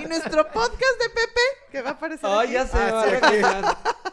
Y 0.02 0.06
nuestro 0.06 0.44
podcast 0.50 0.98
de 1.00 1.08
Pepe, 1.08 1.40
que 1.70 1.82
va 1.82 1.90
a 1.90 1.92
aparecer. 1.92 2.28
Ay, 2.30 2.44
aquí. 2.48 2.52
ya 2.54 2.66
se 2.66 2.76
Ah, 2.78 3.62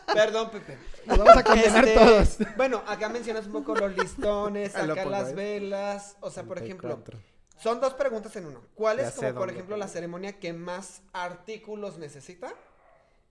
va. 0.07 0.13
Perdón, 0.13 0.49
Pepe. 0.51 0.77
Nos 1.09 1.17
vamos 1.17 1.37
a 1.37 1.43
condenar 1.43 1.87
Este, 1.87 1.99
todos. 1.99 2.37
Bueno, 2.55 2.83
acá 2.87 3.09
mencionas 3.09 3.47
un 3.47 3.51
poco 3.51 3.75
los 3.75 3.97
listones, 3.97 4.75
acá 4.75 5.05
las 5.05 5.33
velas. 5.35 6.15
O 6.21 6.29
sea, 6.31 6.43
por 6.43 6.57
ejemplo, 6.57 6.89
34. 6.95 7.19
son 7.57 7.81
dos 7.81 7.93
preguntas 7.95 8.35
en 8.35 8.45
uno. 8.45 8.61
¿Cuál 8.75 8.99
es 8.99 9.11
como, 9.11 9.33
por 9.33 9.49
ejemplo, 9.49 9.75
la 9.77 9.87
ceremonia 9.87 10.39
que 10.39 10.53
más 10.53 11.01
artículos 11.13 11.97
necesita? 11.97 12.53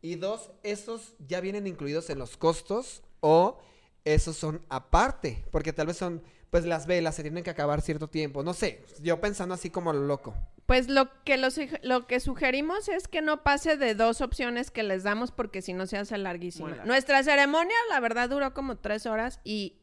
Y 0.00 0.14
dos, 0.16 0.50
¿esos 0.62 1.14
ya 1.26 1.40
vienen 1.40 1.66
incluidos 1.66 2.09
en 2.11 2.18
los 2.18 2.36
costos 2.36 3.03
o 3.20 3.59
esos 4.05 4.36
son 4.36 4.64
aparte? 4.68 5.44
Porque 5.50 5.72
tal 5.72 5.88
vez 5.88 5.96
son, 5.96 6.22
pues 6.50 6.64
las 6.64 6.86
velas 6.86 7.16
se 7.16 7.22
tienen 7.22 7.42
que 7.42 7.50
acabar 7.50 7.80
cierto 7.82 8.09
tiempo. 8.09 8.42
No 8.42 8.55
sé, 8.55 8.84
yo 9.00 9.20
pensando 9.20 9.55
así 9.55 9.70
como 9.70 9.92
lo 9.92 10.00
loco. 10.03 10.34
Pues 10.68 10.90
lo 10.90 11.08
que, 11.24 11.38
los, 11.38 11.58
lo 11.82 12.06
que 12.06 12.20
sugerimos 12.20 12.90
es 12.90 13.08
que 13.08 13.22
no 13.22 13.42
pase 13.42 13.78
de 13.78 13.94
dos 13.94 14.20
opciones 14.20 14.70
que 14.70 14.82
les 14.82 15.02
damos 15.02 15.32
porque 15.32 15.62
si 15.62 15.72
no 15.72 15.86
se 15.86 15.96
hace 15.96 16.18
larguísima. 16.18 16.68
Largo. 16.68 16.84
Nuestra 16.84 17.22
ceremonia, 17.22 17.74
la 17.88 18.00
verdad, 18.00 18.28
duró 18.28 18.52
como 18.52 18.76
tres 18.76 19.06
horas 19.06 19.40
y 19.44 19.78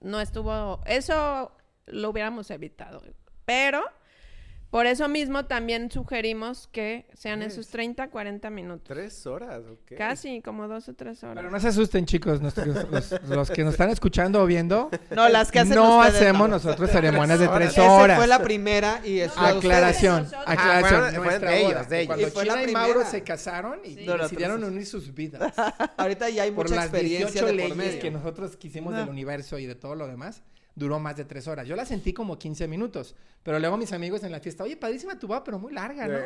no 0.00 0.20
estuvo... 0.20 0.82
Eso 0.84 1.56
lo 1.86 2.10
hubiéramos 2.10 2.50
evitado. 2.50 3.02
Pero 3.46 3.82
Por 4.70 4.86
eso 4.86 5.08
mismo 5.08 5.46
también 5.46 5.90
sugerimos 5.90 6.68
que 6.68 7.06
sean 7.14 7.42
esos 7.42 7.66
30, 7.68 8.08
40 8.08 8.50
minutos. 8.50 8.84
Tres 8.86 9.26
horas, 9.26 9.62
ok. 9.68 9.98
Casi, 9.98 10.40
como 10.42 10.68
dos 10.68 10.88
o 10.88 10.94
tres 10.94 11.24
horas. 11.24 11.34
Pero 11.36 11.50
no 11.50 11.58
se 11.58 11.68
asusten, 11.68 12.06
chicos, 12.06 12.40
nuestros- 12.40 12.88
los, 12.88 13.10
los 13.28 13.50
que 13.50 13.64
nos 13.64 13.74
están 13.74 13.90
escuchando 13.90 14.40
o 14.40 14.46
viendo. 14.46 14.88
No, 15.10 15.28
las 15.28 15.50
que 15.50 15.58
hacen 15.58 15.74
no 15.74 16.00
hacemos 16.00 16.48
no. 16.48 16.54
nosotros 16.54 16.88
ceremonias 16.88 17.40
de 17.40 17.48
tres 17.48 17.70
Esa 17.72 17.90
horas. 17.92 18.16
fue 18.18 18.28
la 18.28 18.42
primera 18.44 19.00
y 19.04 19.18
es 19.18 19.34
la 19.36 19.52
de 19.54 19.58
Aclaración, 19.58 20.22
ustedes. 20.22 20.42
aclaración. 20.46 21.02
Ah, 21.04 21.10
fueron 21.20 21.40
de 21.40 21.60
ellos, 21.60 21.88
de 21.88 22.00
ellos. 22.02 22.06
Cuando 22.06 22.26
Y 22.26 22.30
fue 22.30 22.42
China 22.44 22.54
la 22.56 22.62
y 22.62 22.72
Mauro 22.72 23.04
se 23.04 23.22
casaron 23.24 23.80
y 23.84 23.94
Sí. 23.94 24.06
decidieron 24.06 24.62
unir 24.62 24.86
sus 24.86 25.12
vidas. 25.14 25.52
Ahorita 25.96 26.30
ya 26.30 26.44
hay 26.44 26.52
por 26.52 26.66
mucha 26.66 26.76
las 26.76 26.84
experiencia 26.86 27.26
18 27.42 27.46
de 27.46 27.52
por 27.52 27.56
leyes 27.56 27.76
medio. 27.76 28.00
que 28.00 28.10
nosotros 28.12 28.56
quisimos 28.56 28.92
No. 28.92 29.00
del 29.00 29.08
universo 29.08 29.58
y 29.58 29.66
de 29.66 29.74
todo 29.74 29.96
lo 29.96 30.06
demás, 30.06 30.44
duró 30.74 30.98
más 30.98 31.16
de 31.16 31.24
tres 31.24 31.46
horas. 31.48 31.66
Yo 31.66 31.76
la 31.76 31.84
sentí 31.84 32.12
como 32.12 32.38
15 32.38 32.68
minutos, 32.68 33.14
pero 33.42 33.58
luego 33.58 33.76
mis 33.76 33.92
amigos 33.92 34.22
en 34.24 34.32
la 34.32 34.40
fiesta, 34.40 34.64
oye, 34.64 34.76
padrísima 34.76 35.18
tu 35.18 35.26
boda, 35.26 35.44
pero 35.44 35.58
muy 35.58 35.72
larga, 35.72 36.06
¿no? 36.06 36.18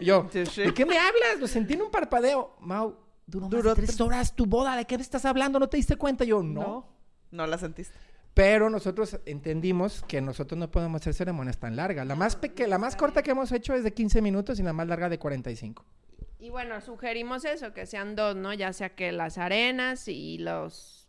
Y 0.00 0.06
yo. 0.06 0.28
¿de 0.32 0.74
qué 0.74 0.86
me 0.86 0.98
hablas? 0.98 1.40
Lo 1.40 1.46
sentí 1.46 1.74
en 1.74 1.82
un 1.82 1.90
parpadeo. 1.90 2.56
Mau, 2.60 2.96
duró, 3.26 3.48
Duró 3.48 3.70
más 3.70 3.76
de 3.78 3.86
tres 3.86 4.00
horas 4.00 4.34
tu 4.34 4.46
boda, 4.46 4.76
¿de 4.76 4.84
qué 4.84 4.96
me 4.96 5.02
estás 5.02 5.24
hablando? 5.24 5.58
¿No 5.58 5.68
te 5.68 5.76
diste 5.76 5.96
cuenta? 5.96 6.24
Yo, 6.24 6.42
no. 6.42 6.60
No, 6.60 6.96
no 7.30 7.46
la 7.46 7.58
sentiste. 7.58 7.94
Pero 8.34 8.70
nosotros 8.70 9.20
entendimos 9.26 10.02
que 10.08 10.22
nosotros 10.22 10.58
no 10.58 10.70
podemos 10.70 11.02
hacer 11.02 11.12
ceremonias 11.12 11.58
tan 11.58 11.76
largas. 11.76 12.06
La 12.06 12.14
más, 12.14 12.34
peque 12.34 12.66
la 12.66 12.78
más 12.78 12.96
corta 12.96 13.22
que 13.22 13.32
hemos 13.32 13.52
hecho 13.52 13.74
es 13.74 13.84
de 13.84 13.92
15 13.92 14.22
minutos 14.22 14.58
y 14.58 14.62
la 14.62 14.72
más 14.72 14.88
larga 14.88 15.10
de 15.10 15.18
45. 15.18 15.84
Y 16.38 16.50
bueno, 16.50 16.80
sugerimos 16.80 17.44
eso, 17.44 17.72
que 17.72 17.86
sean 17.86 18.16
dos, 18.16 18.34
¿no? 18.34 18.52
Ya 18.54 18.72
sea 18.72 18.94
que 18.94 19.12
las 19.12 19.36
arenas 19.38 20.08
y 20.08 20.38
los 20.38 21.01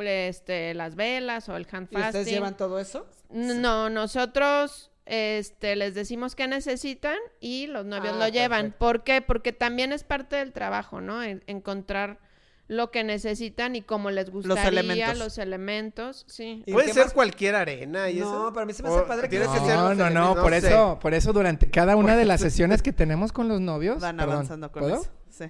este, 0.00 0.74
las 0.74 0.94
velas 0.96 1.48
o 1.48 1.56
el 1.56 1.66
hand 1.70 1.88
¿Y 1.90 1.96
ustedes 1.96 2.26
llevan 2.26 2.56
todo 2.56 2.78
eso? 2.78 3.06
No, 3.30 3.90
nosotros 3.90 4.90
este, 5.06 5.76
les 5.76 5.94
decimos 5.94 6.34
qué 6.34 6.48
necesitan 6.48 7.16
y 7.40 7.66
los 7.66 7.84
novios 7.84 8.14
Ah, 8.16 8.18
lo 8.26 8.28
llevan. 8.28 8.62
perfecto. 8.62 8.78
¿Por 8.78 9.04
qué? 9.04 9.22
Porque 9.22 9.52
también 9.52 9.92
es 9.92 10.04
parte 10.04 10.36
del 10.36 10.52
trabajo, 10.52 11.00
¿no? 11.00 11.22
En- 11.22 11.42
encontrar 11.46 12.18
lo 12.66 12.90
que 12.90 13.04
necesitan 13.04 13.76
y 13.76 13.82
cómo 13.82 14.10
les 14.10 14.30
gustaría, 14.30 14.56
los 14.64 14.66
elementos. 14.72 15.38
elementos, 15.38 16.24
sí. 16.28 16.62
¿Y 16.64 16.72
¿Puede 16.72 16.94
ser 16.94 17.04
más? 17.04 17.12
cualquier 17.12 17.56
arena 17.56 18.08
y 18.08 18.14
No, 18.20 18.24
eso? 18.26 18.50
pero 18.54 18.62
a 18.62 18.66
mí 18.66 18.72
se 18.72 18.82
me 18.82 18.88
O 18.88 18.96
hace 18.96 19.06
padre 19.06 19.28
que 19.28 19.38
no. 19.38 19.52
ser 19.52 19.76
No, 19.76 19.88
los 19.90 19.98
no, 19.98 20.10
no, 20.10 20.34
por 20.40 20.50
sé. 20.52 20.68
eso, 20.68 20.98
por 20.98 21.12
eso 21.12 21.34
durante 21.34 21.70
cada 21.70 21.94
una 21.96 22.16
de 22.16 22.24
las 22.24 22.40
sesiones 22.40 22.80
que 22.80 22.94
tenemos 22.94 23.32
con 23.32 23.48
los 23.48 23.60
novios, 23.60 24.00
Van 24.00 24.16
perdón, 24.16 24.32
avanzando 24.36 24.72
con 24.72 24.82
¿puedo? 24.82 25.02
eso. 25.02 25.10
Sí. 25.28 25.44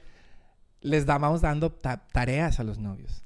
les 0.80 1.06
vamos 1.06 1.40
dando 1.40 1.70
ta- 1.70 2.04
tareas 2.12 2.58
a 2.58 2.64
los 2.64 2.78
novios. 2.78 3.22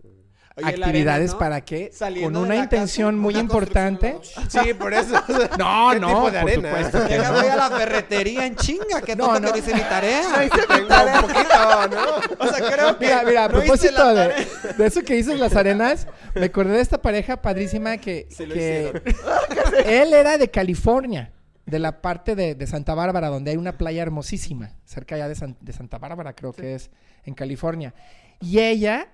Oye, 0.59 0.67
Actividades 0.85 1.31
arena, 1.31 1.33
¿no? 1.33 1.39
para 1.39 1.61
que, 1.65 1.91
con 2.23 2.37
una 2.37 2.57
intención 2.57 3.11
casa, 3.15 3.23
muy 3.23 3.35
una 3.35 3.43
importante. 3.43 4.19
Sí, 4.49 4.75
por 4.75 4.93
eso. 4.93 5.15
No, 5.59 5.91
¿Qué 5.93 6.01
no, 6.01 6.07
tipo 6.09 6.31
de 6.31 6.41
por 6.41 6.51
arena? 6.51 6.69
supuesto. 6.71 7.09
que 7.09 7.19
no. 7.19 7.33
voy 7.33 7.47
a 7.47 7.57
la 7.57 7.71
ferretería 7.71 8.47
en 8.47 8.57
chinga, 8.57 9.01
que 9.05 9.15
No, 9.17 9.27
no, 9.29 9.41
no. 9.41 9.47
que 9.47 9.53
no 9.53 9.57
hice 9.59 9.75
mi 9.75 9.81
tarea. 9.83 10.23
Un 10.39 11.21
poquito, 11.23 11.89
¿no? 11.91 12.45
O 12.45 12.49
sea, 12.53 12.71
creo 12.71 12.99
que 12.99 13.05
Mira, 13.07 13.23
mira, 13.25 13.45
a 13.45 13.49
hice 13.49 13.55
propósito 13.55 14.09
de, 14.15 14.29
tarea. 14.29 14.47
de 14.77 14.87
eso 14.87 15.03
que 15.03 15.15
dices 15.15 15.39
las 15.39 15.55
arenas, 15.57 16.07
me 16.35 16.47
acordé 16.47 16.73
de 16.75 16.81
esta 16.81 17.01
pareja 17.01 17.41
padrísima 17.41 17.97
que, 17.99 18.29
él 19.87 20.13
era 20.15 20.39
de 20.39 20.51
California, 20.51 21.33
de 21.67 21.79
la 21.79 22.01
parte 22.01 22.35
de, 22.35 22.55
de 22.55 22.67
Santa 22.67 22.95
Bárbara, 22.95 23.29
donde 23.29 23.51
hay 23.51 23.57
una 23.57 23.77
playa 23.77 24.03
hermosísima, 24.03 24.71
cerca 24.85 25.17
ya 25.17 25.29
de, 25.29 25.35
San- 25.35 25.57
de 25.61 25.73
Santa 25.73 25.99
Bárbara, 25.99 26.33
creo 26.35 26.53
que 26.53 26.75
es, 26.75 26.91
en 27.25 27.35
California. 27.35 27.95
Y 28.41 28.59
ella 28.61 29.09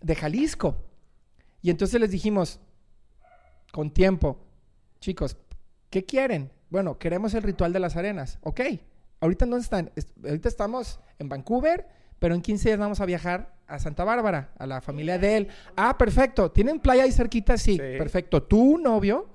de 0.00 0.14
Jalisco. 0.16 0.76
Y 1.62 1.70
entonces 1.70 2.00
les 2.00 2.10
dijimos, 2.10 2.60
con 3.72 3.90
tiempo, 3.90 4.38
chicos, 5.00 5.36
¿qué 5.90 6.04
quieren? 6.04 6.50
Bueno, 6.70 6.98
queremos 6.98 7.34
el 7.34 7.42
ritual 7.42 7.72
de 7.72 7.80
las 7.80 7.96
arenas. 7.96 8.38
Ok, 8.42 8.60
ahorita 9.20 9.46
no 9.46 9.56
están, 9.56 9.90
est- 9.96 10.10
ahorita 10.24 10.48
estamos 10.48 11.00
en 11.18 11.28
Vancouver, 11.28 11.86
pero 12.18 12.34
en 12.34 12.42
15 12.42 12.68
días 12.68 12.78
vamos 12.78 13.00
a 13.00 13.06
viajar 13.06 13.54
a 13.66 13.78
Santa 13.78 14.04
Bárbara, 14.04 14.50
a 14.58 14.66
la 14.66 14.80
familia 14.80 15.18
de 15.18 15.36
él. 15.36 15.48
Ah, 15.76 15.96
perfecto, 15.96 16.50
¿tienen 16.50 16.80
playa 16.80 17.04
ahí 17.04 17.12
cerquita? 17.12 17.56
Sí, 17.56 17.72
Sí. 17.72 17.98
perfecto. 17.98 18.42
Tu 18.42 18.78
novio, 18.78 19.28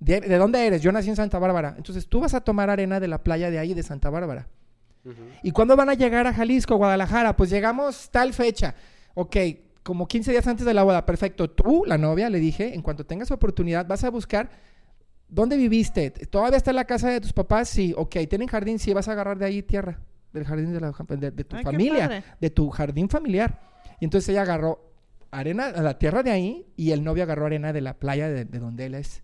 de, 0.00 0.20
¿de 0.20 0.36
dónde 0.38 0.66
eres? 0.66 0.82
Yo 0.82 0.90
nací 0.92 1.08
en 1.10 1.16
Santa 1.16 1.38
Bárbara. 1.38 1.74
Entonces 1.76 2.08
tú 2.08 2.20
vas 2.20 2.34
a 2.34 2.40
tomar 2.40 2.70
arena 2.70 3.00
de 3.00 3.08
la 3.08 3.22
playa 3.22 3.50
de 3.50 3.58
ahí, 3.58 3.74
de 3.74 3.82
Santa 3.82 4.10
Bárbara. 4.10 4.48
¿Y 5.42 5.50
cuándo 5.50 5.74
van 5.76 5.88
a 5.88 5.94
llegar 5.94 6.26
a 6.28 6.32
Jalisco, 6.32 6.76
Guadalajara? 6.76 7.36
Pues 7.36 7.50
llegamos 7.50 8.08
tal 8.10 8.32
fecha. 8.32 8.74
Ok, 9.14 9.36
como 9.82 10.06
15 10.06 10.30
días 10.30 10.46
antes 10.46 10.64
de 10.66 10.74
la 10.74 10.82
boda. 10.82 11.04
Perfecto. 11.06 11.50
Tú, 11.50 11.84
la 11.86 11.98
novia, 11.98 12.30
le 12.30 12.38
dije, 12.40 12.74
en 12.74 12.82
cuanto 12.82 13.04
tengas 13.06 13.30
oportunidad, 13.30 13.86
vas 13.86 14.04
a 14.04 14.10
buscar 14.10 14.50
dónde 15.28 15.56
viviste. 15.56 16.10
¿Todavía 16.10 16.56
está 16.56 16.70
en 16.70 16.76
la 16.76 16.84
casa 16.84 17.08
de 17.10 17.20
tus 17.20 17.32
papás? 17.32 17.68
Sí. 17.68 17.94
Ok, 17.96 18.16
¿tienen 18.28 18.48
jardín? 18.48 18.78
Sí, 18.78 18.92
vas 18.92 19.08
a 19.08 19.12
agarrar 19.12 19.38
de 19.38 19.46
ahí 19.46 19.62
tierra. 19.62 20.00
Del 20.32 20.44
jardín 20.44 20.72
de, 20.72 20.80
la- 20.80 20.92
de- 21.16 21.30
de 21.30 21.44
tu 21.44 21.56
Ay, 21.56 21.64
familia. 21.64 22.24
De 22.40 22.50
tu 22.50 22.70
jardín 22.70 23.08
familiar. 23.08 23.60
Y 24.00 24.04
entonces 24.06 24.28
ella 24.30 24.42
agarró 24.42 24.92
arena, 25.30 25.66
a 25.66 25.82
la 25.82 25.98
tierra 25.98 26.22
de 26.22 26.30
ahí, 26.30 26.66
y 26.76 26.90
el 26.92 27.04
novio 27.04 27.22
agarró 27.22 27.46
arena 27.46 27.72
de 27.72 27.80
la 27.80 27.94
playa 27.94 28.28
de, 28.28 28.44
de 28.44 28.58
donde 28.58 28.86
él 28.86 28.94
es. 28.94 29.22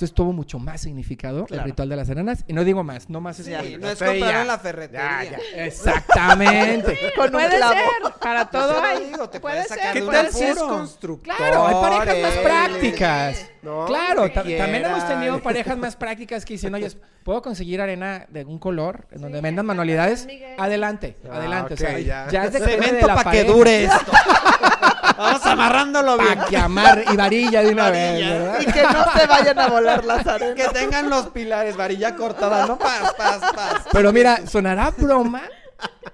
Entonces 0.00 0.14
tuvo 0.14 0.32
mucho 0.32 0.58
más 0.58 0.80
significado 0.80 1.40
el 1.40 1.46
Claro. 1.48 1.64
ritual 1.64 1.90
de 1.90 1.96
las 1.96 2.08
arenas. 2.08 2.42
Y 2.48 2.54
no 2.54 2.64
digo 2.64 2.82
más, 2.82 3.10
no 3.10 3.20
más 3.20 3.36
Sí, 3.36 3.42
Sí, 3.44 3.50
no 3.78 3.90
es 3.90 3.98
Sí, 3.98 4.04
comprarlo 4.06 4.18
ya. 4.30 4.40
en 4.40 4.46
la 4.46 4.58
ferretería. 4.58 5.24
Ya, 5.24 5.30
ya. 5.32 5.64
Exactamente. 5.66 6.98
Con 7.16 7.26
un 7.26 7.32
Puede 7.32 7.56
clavo. 7.58 7.72
ser, 7.74 8.12
para 8.18 8.50
todo 8.50 8.72
Yo 8.76 8.80
te 8.80 8.86
hay. 8.86 9.04
digo, 9.04 9.28
te 9.28 9.40
puede 9.40 9.54
puedes 9.56 9.68
ser, 9.68 9.76
sacar 9.76 9.92
¿Qué 9.92 10.02
un 10.02 10.10
tal 10.10 10.32
si 10.32 10.44
es 10.44 10.56
constructor? 10.58 11.36
Claro, 11.36 11.66
hay 11.66 11.74
parejas 11.74 12.22
más 12.22 12.38
prácticas. 12.42 13.46
No, 13.60 13.84
claro, 13.84 14.30
también 14.32 14.74
hemos 14.86 15.06
tenido 15.06 15.38
parejas 15.42 15.76
más 15.76 15.96
prácticas 15.96 16.46
que 16.46 16.54
dicen, 16.54 16.74
oye, 16.74 16.90
¿puedo 17.22 17.42
conseguir 17.42 17.82
arena 17.82 18.24
de 18.30 18.46
un 18.46 18.58
color 18.58 19.06
en 19.10 19.20
donde 19.20 19.42
vendan 19.42 19.66
manualidades? 19.66 20.26
Adelante, 20.56 21.18
Ah, 21.30 21.36
adelante. 21.36 21.74
ok, 21.74 21.80
o 21.80 21.82
sea, 21.82 21.98
ya. 21.98 22.26
ya. 22.30 22.44
es 22.46 22.54
de 22.54 22.60
Cemento 22.60 23.06
la 23.06 23.16
para 23.16 23.30
que 23.32 23.44
dure 23.44 23.84
esto. 23.84 24.12
Vamos 25.16 25.46
amarrándolo 25.46 26.18
bien. 26.18 26.38
Pa' 26.38 26.46
que 26.46 26.56
amarre 26.56 27.04
y 27.12 27.16
varilla 27.16 27.62
de 27.62 27.72
una 27.72 27.90
vez, 27.90 28.12
Varilla. 28.12 28.38
¿verdad? 28.38 28.60
Y 28.60 28.66
que 28.66 28.82
no 28.82 29.12
se 29.18 29.26
vayan 29.26 29.58
a 29.58 29.68
volar 29.68 30.04
las 30.04 30.26
arenas. 30.26 30.54
Que 30.54 30.68
tengan 30.68 31.10
los 31.10 31.28
pilares, 31.28 31.76
varilla 31.76 32.16
cortada, 32.16 32.66
no 32.66 32.78
paz, 32.78 33.14
paz, 33.16 33.40
paz. 33.54 33.84
Pero 33.92 34.12
mira, 34.12 34.46
sonará 34.46 34.90
broma, 34.90 35.42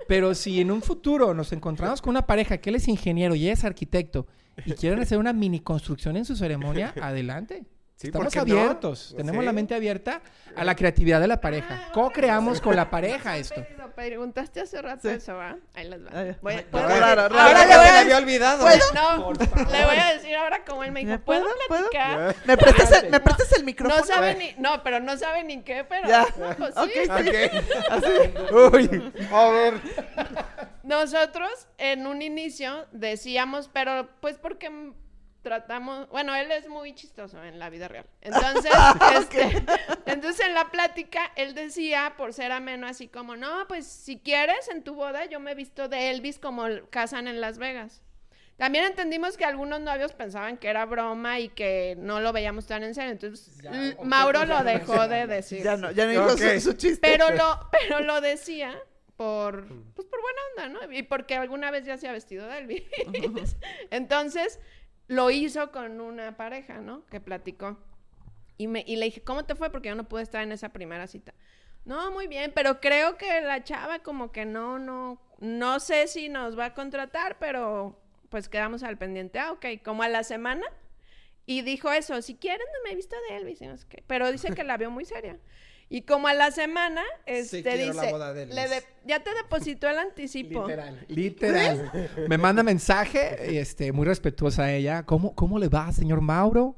pero 0.09 0.35
si 0.35 0.61
en 0.61 0.71
un 0.71 0.83
futuro 0.83 1.35
nos 1.35 1.53
encontramos 1.53 2.01
con 2.03 2.11
una 2.11 2.27
pareja 2.27 2.59
que 2.59 2.71
él 2.71 2.77
es 2.77 2.89
ingeniero 2.89 3.35
y 3.35 3.45
ella 3.45 3.53
es 3.55 3.65
arquitecto 3.65 4.27
y 4.65 4.73
quieren 4.73 5.01
hacer 5.01 5.19
una 5.19 5.33
mini 5.33 5.61
construcción 5.61 6.17
en 6.17 6.25
su 6.25 6.37
ceremonia, 6.37 6.95
adelante. 7.01 7.65
Sí, 7.97 8.09
Estamos 8.09 8.37
abiertos, 8.37 9.15
tenemos 9.17 9.41
Sí. 9.41 9.47
la 9.47 9.53
mente 9.55 9.75
abierta 9.75 10.21
a 10.55 10.65
la 10.65 10.77
creatividad 10.77 11.19
de 11.19 11.29
la 11.29 11.41
pareja. 11.41 11.85
Ah, 11.89 11.93
Co-creamos 11.95 12.61
con 12.61 12.77
la 12.77 12.91
pareja 12.91 13.39
esto. 13.39 13.65
Pero 13.67 13.87
Preguntaste 13.97 14.61
hace 14.61 14.83
rato 14.83 15.09
Sí. 15.09 15.15
eso, 15.15 15.35
¿va? 15.35 15.57
Ahí 15.73 15.89
les 15.89 16.05
va. 16.05 16.11
Voy- 16.43 16.57
raro. 16.71 17.23
Ahora 17.23 17.45
Ahora 17.47 17.65
le 17.65 17.71
ya 17.71 17.77
voy 17.79 17.87
se 17.87 17.93
le 17.93 17.99
a 17.99 18.01
había 18.03 18.17
olvidado. 18.19 18.67
No, 18.95 19.33
le 19.33 19.85
voy 19.87 19.97
a 19.97 20.13
decir 20.13 20.37
ahora 20.37 20.63
como 20.67 20.85
él 20.85 20.93
me 20.93 21.01
dijo, 21.01 21.13
¿Ya 21.13 21.19
¿puedo 21.19 21.41
puedo? 21.45 21.57
¿Puedo? 21.69 21.89
platicar? 21.91 22.37
¿Me 22.45 22.57
prestas, 22.59 23.03
el, 23.03 23.11
¿Me 23.11 23.21
prestas 23.21 23.53
el 23.53 23.65
micrófono? 23.65 23.99
No 23.99 24.07
sabe 24.07 24.35
ni, 24.35 24.55
no, 24.59 24.83
pero 24.83 25.01
no 25.01 25.17
sabe 25.17 25.45
ni 25.45 25.63
qué, 25.63 25.85
pero 25.89 26.07
Ya. 26.07 26.27
pues, 26.59 26.75
sí. 26.75 27.09
Ok. 27.09 27.97
Ok. 27.97 28.75
Uy, 28.75 29.13
a 29.33 29.49
ver. 29.49 29.75
Nosotros 30.83 31.51
en 31.79 32.07
un 32.07 32.21
inicio 32.21 32.87
decíamos, 32.93 33.71
pero 33.73 34.11
pues 34.21 34.37
porque 34.37 34.71
tratamos, 35.47 36.09
bueno, 36.09 36.35
él 36.35 36.51
es 36.51 36.69
muy 36.69 36.93
chistoso 36.93 37.41
en 37.45 37.61
la 37.61 37.71
vida 37.71 37.87
real. 37.87 38.05
Entonces, 38.21 38.73
este, 39.15 39.65
entonces 40.07 40.45
en 40.45 40.55
la 40.55 40.73
plática 40.73 41.31
él 41.37 41.55
decía, 41.55 42.15
por 42.17 42.33
ser 42.33 42.51
ameno, 42.51 42.89
así 42.89 43.07
como, 43.07 43.37
no, 43.37 43.69
pues 43.69 43.87
si 43.87 44.19
quieres 44.19 44.69
en 44.69 44.83
tu 44.83 44.97
boda 44.97 45.25
yo 45.27 45.39
me 45.39 45.53
he 45.53 45.55
visto 45.55 45.89
de 45.89 46.11
Elvis 46.11 46.41
como 46.41 46.65
casan 46.91 47.29
en 47.29 47.41
Las 47.41 47.59
Vegas. 47.59 48.03
También 48.57 48.87
entendimos 48.87 49.37
que 49.37 49.45
algunos 49.45 49.81
novios 49.81 50.15
pensaban 50.15 50.57
que 50.57 50.67
era 50.67 50.85
broma 50.85 51.39
y 51.39 51.49
que 51.51 51.95
no 51.97 52.19
lo 52.19 52.33
veíamos 52.33 52.67
tan 52.67 52.83
en 52.83 52.97
serio. 52.97 53.13
Entonces, 53.13 53.57
Ya, 53.63 53.71
Mauro 54.03 54.47
lo 54.47 54.65
dejó 54.65 55.07
de 55.07 55.29
decir. 55.29 55.63
Ya 55.63 55.77
no, 55.77 55.93
ya 55.93 56.07
no 56.07 56.11
dijo 56.11 56.33
Ok. 56.33 56.55
su, 56.55 56.61
su 56.61 56.73
chiste. 56.73 56.99
Pero 57.01 57.31
lo, 57.31 57.69
pero 57.71 58.01
lo 58.01 58.21
decía 58.21 58.77
por, 59.17 59.69
pues 59.95 60.09
por 60.09 60.21
buena 60.21 60.41
onda, 60.69 60.87
¿no? 60.87 60.93
Y 60.93 61.03
porque 61.05 61.37
alguna 61.37 61.71
vez 61.71 61.85
ya 61.85 61.99
se 61.99 62.09
ha 62.09 62.13
vestido 62.13 62.49
de 62.49 62.59
Elvis. 62.59 62.83
Entonces, 63.91 64.59
lo 65.09 65.31
hizo 65.31 65.71
con 65.73 66.01
una 66.01 66.37
pareja, 66.37 66.81
¿no? 66.81 67.05
Que 67.07 67.21
platicó. 67.21 67.79
Y, 68.59 68.67
me, 68.67 68.85
y 68.87 68.97
le 68.97 69.07
dije, 69.07 69.23
¿cómo 69.23 69.45
te 69.45 69.55
fue? 69.55 69.71
Porque 69.71 69.89
yo 69.89 69.95
no 69.95 70.09
pude 70.09 70.23
estar 70.23 70.43
en 70.43 70.53
esa 70.53 70.71
primera 70.71 71.07
cita. 71.07 71.35
No, 71.85 72.11
muy 72.11 72.27
bien, 72.27 72.53
pero 72.55 72.81
creo 72.81 73.17
que 73.17 73.41
la 73.43 73.63
chava 73.63 74.01
como 74.01 74.33
que 74.33 74.45
no, 74.45 74.79
no, 74.79 75.21
no 75.39 75.79
sé 75.79 76.09
si 76.09 76.29
nos 76.29 76.59
va 76.59 76.67
a 76.67 76.75
contratar, 76.75 77.37
pero 77.39 77.97
pues 78.29 78.49
quedamos 78.49 78.83
al 78.83 78.99
pendiente. 78.99 79.39
Ah, 79.39 79.53
ok, 79.53 79.67
como 79.85 80.03
a 80.03 80.09
la 80.09 80.25
semana. 80.25 80.67
Y 81.47 81.63
dijo 81.63 81.93
eso, 81.93 82.21
si 82.23 82.35
quieren 82.35 82.67
me 82.83 82.91
he 82.91 82.97
visto 82.97 83.15
de 83.29 83.37
Elvis, 83.37 83.61
no 83.61 83.77
pero 84.09 84.33
dice 84.33 84.53
que 84.53 84.65
la 84.65 84.77
vio 84.77 84.91
muy 84.91 85.05
seria. 85.05 85.39
Y 85.89 86.03
como 86.03 86.27
a 86.27 86.35
la 86.35 86.51
semana, 86.51 87.03
este 87.27 87.63
la 87.63 87.93
dice, 87.93 88.11
boda 88.13 88.33
de 88.33 88.43
Elvis. 88.43 88.55
le 88.57 88.69
de- 88.69 88.83
ya 89.07 89.21
te 89.23 89.31
depositó 89.35 89.89
el 89.89 89.99
anticipo. 89.99 90.63
Literal, 90.67 91.05
literal. 91.09 92.11
Me 92.29 92.39
manda 92.39 92.63
mensaje, 92.65 93.59
este, 93.61 93.93
muy 93.93 94.05
respetuosa 94.05 94.73
ella. 94.73 95.05
¿Cómo, 95.05 95.35
cómo 95.35 95.59
le 95.61 95.69
va, 95.69 95.93
señor 95.93 96.21
Mauro? 96.21 96.75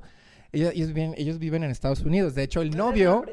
Ellos, 0.52 0.72
ellos 0.74 0.88
viven, 0.92 1.14
ellos 1.16 1.38
viven 1.38 1.62
en 1.64 1.70
Estados 1.70 2.00
Unidos. 2.00 2.34
De 2.34 2.42
hecho, 2.42 2.60
el 2.60 2.76
novio, 2.76 3.24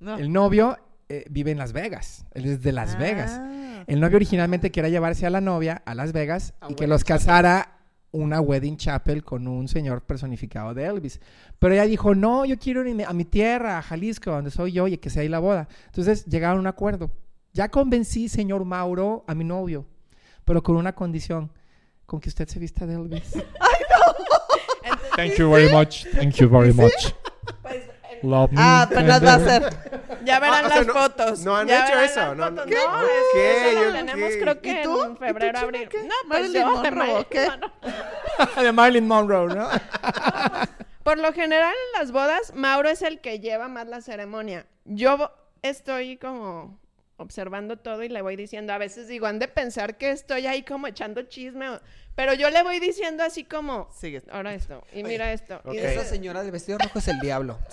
No. 0.00 0.16
el 0.18 0.32
novio 0.32 0.78
eh, 1.08 1.24
vive 1.30 1.50
en 1.52 1.58
Las 1.58 1.72
Vegas. 1.72 2.24
Él 2.32 2.46
es 2.46 2.62
de 2.62 2.72
Las 2.72 2.98
Vegas. 2.98 3.32
Ah. 3.34 3.84
El 3.86 4.00
novio 4.00 4.16
originalmente 4.16 4.70
quería 4.72 4.90
llevarse 4.90 5.26
a 5.26 5.30
la 5.30 5.40
novia 5.40 5.82
a 5.84 5.94
Las 5.94 6.12
Vegas 6.12 6.54
A 6.60 6.70
y 6.70 6.74
que 6.74 6.86
los 6.86 7.04
casara 7.04 7.78
una 8.12 8.40
wedding 8.40 8.76
chapel 8.76 9.24
con 9.24 9.48
un 9.48 9.68
señor 9.68 10.02
personificado 10.02 10.74
de 10.74 10.84
Elvis. 10.84 11.20
Pero 11.58 11.74
ella 11.74 11.84
dijo, 11.84 12.14
no, 12.14 12.44
yo 12.44 12.58
quiero 12.58 12.86
irme 12.86 13.04
a 13.04 13.12
mi 13.12 13.24
tierra, 13.24 13.78
a 13.78 13.82
Jalisco, 13.82 14.30
donde 14.30 14.50
soy 14.50 14.72
yo, 14.72 14.86
y 14.86 14.98
que 14.98 15.10
sea 15.10 15.22
ahí 15.22 15.28
la 15.28 15.38
boda. 15.38 15.68
Entonces 15.86 16.24
llegaron 16.26 16.58
a 16.58 16.60
un 16.60 16.66
acuerdo. 16.66 17.10
Ya 17.52 17.68
convencí, 17.68 18.28
señor 18.28 18.64
Mauro, 18.64 19.24
a 19.26 19.34
mi 19.34 19.44
novio, 19.44 19.86
pero 20.44 20.62
con 20.62 20.76
una 20.76 20.94
condición, 20.94 21.50
con 22.06 22.20
que 22.20 22.28
usted 22.28 22.48
se 22.48 22.58
vista 22.58 22.86
de 22.86 22.94
Elvis. 22.94 23.34
Entonces, 24.84 25.12
Thank 25.16 25.34
you 25.38 25.50
very 25.50 25.70
much. 25.70 26.06
Thank 26.14 26.34
you 26.36 26.48
very 26.48 26.72
much. 26.72 27.12
pues, 27.62 27.81
Love 28.22 28.50
me. 28.52 28.60
Ah, 28.60 28.82
apenas 28.82 29.24
va 29.24 29.34
a 29.34 29.38
ser. 29.40 29.76
ya 30.24 30.38
verán 30.40 30.64
Ah, 30.64 30.66
o 30.66 30.68
sea, 30.68 30.78
las 30.78 30.86
no- 30.86 30.92
fotos. 30.92 31.40
no 31.44 31.56
han 31.56 31.66
ya 31.68 31.86
hecho 31.86 32.00
eso, 32.00 32.20
las 32.20 32.36
no, 32.36 32.44
fotos. 32.44 32.66
¿qué? 32.66 32.74
No, 32.74 33.02
eso 33.02 33.92
tenemos 33.92 34.32
creo 34.40 34.60
que 34.60 34.70
¿Y 34.70 34.82
tú? 34.84 35.02
en 35.04 35.10
¿Y 35.10 35.14
tú, 35.14 35.16
febrero, 35.18 35.58
abril. 35.58 35.88
qué? 35.88 36.02
No, 36.04 36.14
pues 36.28 36.40
Marilyn 36.40 36.62
yo, 36.62 36.70
Monroe, 36.70 36.92
Marilyn 36.94 37.16
¿o 37.16 37.28
qué? 37.28 38.60
De 38.62 38.72
Marilyn 38.72 39.08
Monroe, 39.08 39.54
¿no? 39.54 39.68
Por 41.02 41.18
lo 41.18 41.32
general 41.32 41.74
en 41.94 42.00
las 42.00 42.12
bodas, 42.12 42.52
Mauro 42.54 42.88
es 42.88 43.02
el 43.02 43.20
que 43.20 43.40
lleva 43.40 43.66
más 43.68 43.88
la 43.88 44.00
ceremonia. 44.00 44.66
Yo 44.84 45.32
estoy 45.62 46.16
como 46.16 46.78
observando 47.16 47.76
todo 47.76 48.02
y 48.02 48.08
le 48.08 48.22
voy 48.22 48.36
diciendo, 48.36 48.72
a 48.72 48.78
veces 48.78 49.08
digo, 49.08 49.26
han 49.26 49.38
de 49.38 49.48
pensar 49.48 49.96
que 49.96 50.10
estoy 50.10 50.46
ahí 50.46 50.62
como 50.62 50.86
echando 50.86 51.22
chisme, 51.22 51.70
o- 51.70 51.80
pero 52.14 52.34
yo 52.34 52.50
le 52.50 52.62
voy 52.62 52.78
diciendo 52.80 53.22
así 53.24 53.44
como, 53.44 53.88
Sigue. 53.98 54.22
ahora 54.30 54.54
esto, 54.54 54.84
y 54.92 55.02
mira 55.02 55.32
esto. 55.32 55.60
Y 55.72 55.78
Esa 55.78 56.04
señora 56.04 56.42
del 56.42 56.50
vestido 56.52 56.78
rojo 56.78 56.98
es 56.98 57.08
el 57.08 57.18
diablo. 57.20 57.58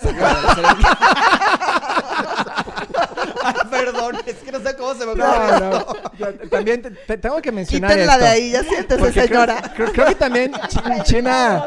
Ay, 3.42 3.54
perdón, 3.70 4.16
es 4.26 4.36
que 4.36 4.52
no 4.52 4.60
sé 4.60 4.76
cómo 4.76 4.94
se 4.94 5.06
me 5.06 5.12
ocurre. 5.12 5.24
No, 5.24 5.70
no. 5.70 5.86
Yo 6.18 6.32
también 6.48 6.82
te- 6.82 6.90
te 6.90 7.16
tengo 7.18 7.40
que 7.40 7.52
mencionar 7.52 7.90
Quítenla 7.90 8.12
esto. 8.14 8.24
de 8.24 8.30
ahí, 8.30 8.50
ya 8.50 8.62
siéntese, 8.64 9.00
creo- 9.12 9.26
señora. 9.26 9.72
Creo, 9.74 9.92
creo 9.92 10.06
que 10.06 10.14
también 10.14 10.52
Chi- 10.68 10.80
China, 11.04 11.66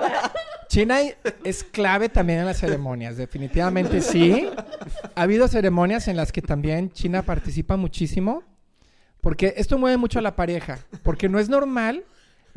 China 0.68 0.98
es 1.44 1.64
clave 1.64 2.10
también 2.10 2.40
en 2.40 2.46
las 2.46 2.58
ceremonias, 2.60 3.18
definitivamente 3.18 4.02
sí. 4.02 4.50
Ha 5.16 5.22
habido 5.22 5.48
ceremonias 5.48 6.08
en 6.08 6.18
las 6.18 6.32
que 6.32 6.42
también 6.42 6.92
China 6.92 7.22
participa 7.24 7.78
muchísimo, 7.78 8.44
porque 9.22 9.54
esto 9.58 9.78
mueve 9.78 9.98
mucho 9.98 10.20
a 10.20 10.22
la 10.22 10.36
pareja, 10.36 10.80
porque 11.04 11.30
no 11.30 11.40
es 11.40 11.50
normal 11.50 12.04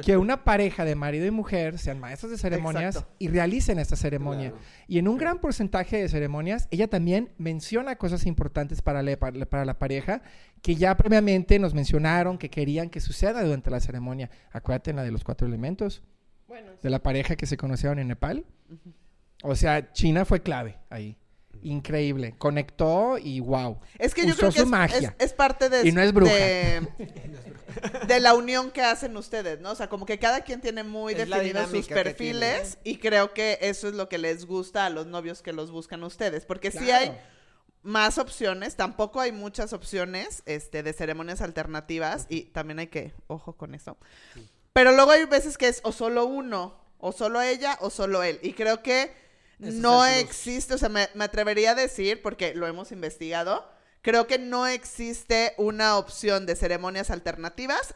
que 0.05 0.17
una 0.17 0.45
pareja 0.45 0.85
de 0.85 0.95
marido 0.95 1.27
y 1.27 1.31
mujer 1.31 1.79
sean 1.79 1.99
maestros 1.99 2.31
de 2.31 2.39
ceremonias 2.39 2.97
Exacto. 2.97 3.15
y 3.19 3.29
realicen 3.29 3.79
esta 3.79 3.97
ceremonia. 3.97 4.51
Claro. 4.51 4.65
Y 4.89 4.99
en 4.99 5.09
un 5.09 5.17
gran 5.17 5.39
porcentaje 5.39 5.97
de 5.97 6.09
ceremonias, 6.09 6.69
ella 6.71 6.89
también 6.89 7.33
menciona 7.39 7.97
cosas 7.97 8.27
importantes 8.27 8.83
para 8.83 9.03
la, 9.03 9.17
para, 9.17 9.65
la 9.65 9.79
pareja 9.79 10.23
que 10.63 10.75
ya 10.75 10.97
previamente 10.97 11.59
nos 11.59 11.73
mencionaron 11.75 12.37
que 12.39 12.51
querían 12.51 12.91
que 12.91 13.01
suceda 13.01 13.43
durante 13.43 13.71
la 13.71 13.81
ceremonia. 13.81 14.31
Acuérdate 14.53 14.91
en 14.91 14.97
la 14.97 15.03
de 15.03 15.13
los 15.13 15.25
cuatro 15.25 15.47
elementos, 15.47 16.03
Bueno, 16.47 16.73
sí. 16.73 16.79
de 16.83 16.91
la 16.91 17.03
pareja 17.03 17.37
que 17.37 17.47
se 17.47 17.57
conocieron 17.57 17.99
en 17.99 18.09
Nepal. 18.09 18.45
O 19.43 19.55
sea, 19.55 19.93
China 19.93 20.25
fue 20.25 20.43
clave 20.43 20.79
ahí. 20.91 21.17
Increíble. 21.71 22.35
Conectó 22.39 23.19
y 23.19 23.41
wow. 23.41 23.79
Es 23.99 24.15
que 24.15 24.27
yo 24.27 24.37
creo 24.37 24.51
que 24.51 24.57
su 24.59 24.63
es, 24.63 24.69
magia. 24.69 25.15
es- 25.19 25.27
es 25.27 25.33
parte 25.33 25.69
de, 25.69 25.87
Y 25.89 25.93
no 25.93 26.01
es 26.01 26.13
bruja. 26.13 26.33
de, 26.33 26.89
de 28.07 28.21
la 28.21 28.35
unión 28.35 28.71
que 28.71 28.83
hacen 28.83 29.17
ustedes, 29.17 29.61
¿no? 29.61 29.73
O 29.73 29.75
sea, 29.75 29.89
como 29.89 30.07
que 30.07 30.19
cada 30.19 30.43
quien 30.43 30.61
tiene 30.61 30.83
muy 30.85 31.15
Es 31.15 31.29
definidos 31.29 31.71
sus 31.71 31.89
perfiles 31.89 32.79
y 32.85 32.99
creo 32.99 33.35
que 33.35 33.59
eso 33.63 33.89
es 33.89 33.95
lo 33.95 34.09
que 34.09 34.19
les 34.19 34.47
gusta 34.47 34.87
a 34.87 34.91
los 34.91 35.07
novios 35.07 35.43
que 35.43 35.53
los 35.53 35.71
buscan 35.71 36.05
ustedes, 36.05 36.45
porque 36.47 36.71
sí 36.71 36.79
Claro. 36.85 37.13
hay 37.13 37.19
más 37.83 38.19
opciones, 38.19 38.77
tampoco 38.77 39.21
hay 39.21 39.33
muchas 39.33 39.73
opciones 39.73 40.43
este, 40.47 40.83
de 40.83 40.93
ceremonias 40.93 41.41
alternativas 41.41 42.27
y 42.29 42.43
también 42.47 42.79
hay 42.79 42.87
que, 42.89 43.13
ojo 43.27 43.57
con 43.57 43.75
eso. 43.75 43.97
Pero 44.73 44.93
luego 44.93 45.11
hay 45.11 45.25
veces 45.25 45.59
que 45.59 45.69
es 45.69 45.81
o 45.85 45.93
solo 45.93 46.27
uno, 46.27 46.79
o 46.99 47.13
solo 47.13 47.41
ella, 47.43 47.77
o 47.81 47.91
solo 47.91 48.23
él. 48.23 48.39
Y 48.43 48.53
creo 48.55 48.83
que 48.83 49.13
No 49.59 50.05
existe, 50.05 50.75
o 50.75 50.79
sea, 50.79 50.89
me, 50.89 51.09
me 51.15 51.25
atrevería 51.25 51.71
a 51.73 51.75
decir, 51.75 52.21
porque 52.23 52.55
lo 52.55 52.67
hemos 52.67 52.93
investigado, 52.93 53.69
creo 54.03 54.27
que 54.27 54.39
no 54.39 54.67
existe 54.67 55.55
una 55.57 55.97
opción 55.97 56.47
de 56.47 56.57
ceremonias 56.57 57.11
alternativas 57.11 57.95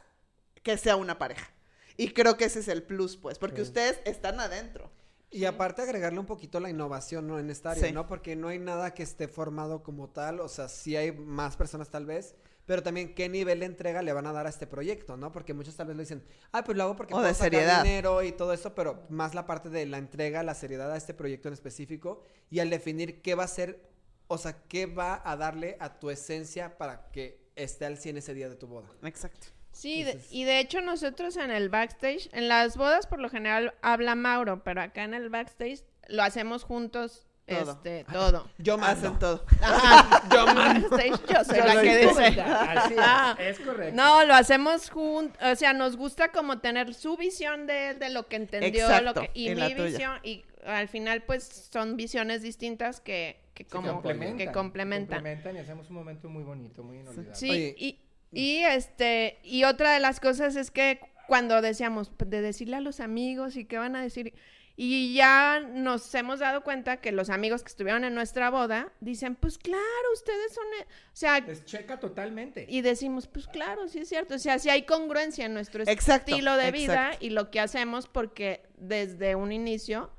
que 0.63 0.77
sea 0.79 0.97
una 0.97 1.19
pareja. 1.19 1.51
Y 1.97 2.13
creo 2.13 2.37
que 2.37 2.47
ese 2.47 2.61
es 2.61 2.69
el 2.69 2.83
plus, 2.83 3.17
pues, 3.17 3.39
porque 3.39 3.61
ustedes 3.63 4.01
están 4.05 4.41
adentro. 4.41 4.91
Y 5.31 5.45
aparte 5.45 5.83
agregarle 5.83 6.19
un 6.19 6.27
poquito 6.27 6.59
la 6.59 6.71
innovación, 6.71 7.27
¿no? 7.29 7.39
En 7.39 7.51
esta 7.51 7.73
área, 7.73 7.87
Sí. 7.87 7.93
¿no? 7.93 8.07
Porque 8.07 8.35
no 8.37 8.49
hay 8.49 8.59
nada 8.59 8.95
que 8.95 9.03
esté 9.03 9.29
formado 9.29 9.83
como 9.83 10.09
tal, 10.09 10.41
o 10.41 10.49
sea, 10.49 10.69
sí 10.69 10.97
hay 10.97 11.13
más 11.13 11.57
personas 11.57 11.89
tal 11.91 12.07
vez, 12.07 12.35
pero 12.71 12.85
también 12.85 13.17
qué 13.17 13.29
nivel 13.29 13.59
de 13.59 13.67
entrega 13.67 14.01
le 14.01 14.13
van 14.13 14.29
a 14.29 14.33
dar 14.33 14.47
a 14.47 14.49
este 14.49 14.65
proyecto, 14.65 15.17
¿no? 15.17 15.33
Porque 15.33 15.55
muchos 15.55 15.75
tal 15.75 15.89
vez 15.89 15.97
le 15.97 16.05
dicen, 16.05 16.23
ah, 16.53 16.63
pues 16.63 16.79
lo 16.79 16.85
hago 16.85 16.95
porque 16.95 17.13
O 17.13 17.17
puedo 17.17 17.27
de 17.27 17.35
sacar 17.35 17.51
seriedad. 17.51 17.83
dinero 17.83 18.23
y 18.23 18.31
todo 18.31 18.53
eso, 18.53 18.77
pero 18.77 19.03
más 19.09 19.35
la 19.35 19.45
parte 19.45 19.71
de 19.71 19.87
la 19.87 19.99
entrega, 19.99 20.45
la 20.45 20.55
seriedad 20.55 20.93
a 20.93 20.97
este 20.97 21.13
proyecto 21.13 21.49
en 21.49 21.55
específico 21.55 22.23
y 22.49 22.61
al 22.61 22.71
definir 22.71 23.23
qué 23.23 23.35
va 23.35 23.43
a 23.43 23.49
ser, 23.49 23.91
o 24.29 24.39
sea, 24.39 24.63
qué 24.69 24.87
va 24.87 25.21
a 25.25 25.37
darle 25.37 25.77
a 25.81 25.99
tu 25.99 26.11
esencia 26.11 26.79
para 26.79 27.11
que 27.11 27.51
esté 27.57 27.87
al 27.87 27.99
100 27.99 28.19
ese 28.19 28.35
día 28.35 28.49
de 28.49 28.55
tu 28.55 28.69
boda. 28.69 28.89
Exacto. 29.03 29.49
Sí, 29.73 30.05
de- 30.05 30.21
y 30.31 30.45
de 30.45 30.61
hecho 30.61 30.81
nosotros 30.81 31.37
en 31.39 31.51
el 31.51 31.71
backstage, 31.71 32.29
en 32.33 32.47
las 32.47 32.77
bodas 32.77 33.09
por 33.09 33.19
lo 33.19 33.29
general 33.31 33.75
habla 33.83 34.15
Mauro, 34.15 34.63
pero 34.63 34.81
acá 34.81 35.03
en 35.03 35.15
el 35.15 35.29
backstage 35.29 35.83
lo 36.09 36.23
hacemos 36.23 36.63
juntos, 36.63 37.27
Todo. 37.59 37.73
este, 37.73 38.05
todo. 38.13 38.49
Yo 38.59 38.75
Hacen 38.83 39.19
todo. 39.19 39.45
Ajá, 39.63 40.23
yo 40.33 40.47
backstage, 40.47 41.27
yo 41.29 41.45
soy 41.45 41.59
la 41.59 41.83
que 41.83 41.97
dice. 42.07 42.41
Así 42.41 42.95
Ah. 42.99 43.37
es, 43.39 43.59
es 43.61 43.67
correcto. 43.67 43.95
No, 43.97 44.25
lo 44.25 44.35
hacemos 44.35 44.91
juntos, 44.91 45.37
o 45.43 45.55
sea, 45.57 45.73
nos 45.73 45.97
gusta 45.97 46.33
como 46.33 46.59
tener 46.61 46.95
su 46.95 47.17
visión 47.17 47.67
de, 47.67 47.95
de 47.95 48.11
lo 48.11 48.27
que 48.29 48.37
entendió, 48.37 48.85
Exacto, 48.87 49.05
lo 49.05 49.15
que, 49.15 49.31
y 49.35 49.55
la 49.55 49.69
mi 49.69 49.75
visión, 49.75 50.19
y 50.23 50.45
al 50.67 50.89
final 50.89 51.23
pues 51.23 51.69
son 51.73 51.97
visiones 51.97 52.43
distintas 52.43 53.01
que, 53.01 53.41
que 53.55 53.65
como 53.65 53.93
complementan, 53.93 54.39
que 54.39 54.53
complementan. 54.53 55.19
complementan 55.19 55.57
y 55.57 55.59
hacemos 55.61 55.89
un 55.91 55.97
momento 55.97 56.29
muy 56.29 56.43
bonito, 56.43 56.83
muy 56.83 56.99
inolvidable. 56.99 57.35
Sí, 57.35 57.51
Oye. 57.51 57.75
y, 57.79 57.99
y 58.33 58.57
este, 58.65 59.39
y 59.43 59.65
otra 59.65 59.93
de 59.93 60.01
las 60.01 60.21
cosas 60.21 60.57
es 60.57 60.71
que 60.71 61.01
cuando 61.27 61.63
decíamos 61.63 62.11
de 62.19 62.43
decirle 62.43 62.77
a 62.77 62.81
los 62.81 63.01
amigos 63.01 63.57
y 63.57 63.65
qué 63.65 63.79
van 63.79 63.97
a 63.97 64.03
decir, 64.03 64.35
y 64.83 65.13
ya 65.13 65.61
nos 65.61 66.15
hemos 66.15 66.39
dado 66.39 66.63
cuenta 66.63 67.03
que 67.03 67.13
los 67.13 67.29
amigos 67.29 67.63
que 67.63 67.69
estuvieron 67.69 68.03
en 68.03 68.15
nuestra 68.15 68.49
boda 68.49 68.91
dicen, 69.01 69.35
pues 69.37 69.59
claro, 69.59 69.83
ustedes 70.15 70.55
son, 70.55 70.65
e-". 70.81 70.85
o 70.85 70.87
sea, 71.13 71.39
Les 71.41 71.67
checa 71.67 72.01
totalmente. 72.01 72.65
y 72.67 72.81
decimos, 72.81 73.27
pues 73.27 73.47
claro, 73.47 73.89
sí 73.89 73.99
es 73.99 74.09
cierto, 74.09 74.37
o 74.37 74.39
sea, 74.39 74.59
sí 74.59 74.71
hay 74.71 74.87
congruencia 74.87 75.45
en 75.45 75.53
nuestro 75.53 75.83
Exacto, 75.83 76.31
estilo 76.33 76.57
de 76.57 76.73
vida 76.73 77.09
exacto. 77.09 77.27
y 77.27 77.29
lo 77.29 77.51
que 77.51 77.61
hacemos 77.61 78.09
porque 78.09 78.63
desde 78.79 79.35
un 79.35 79.53
inicio 79.53 80.11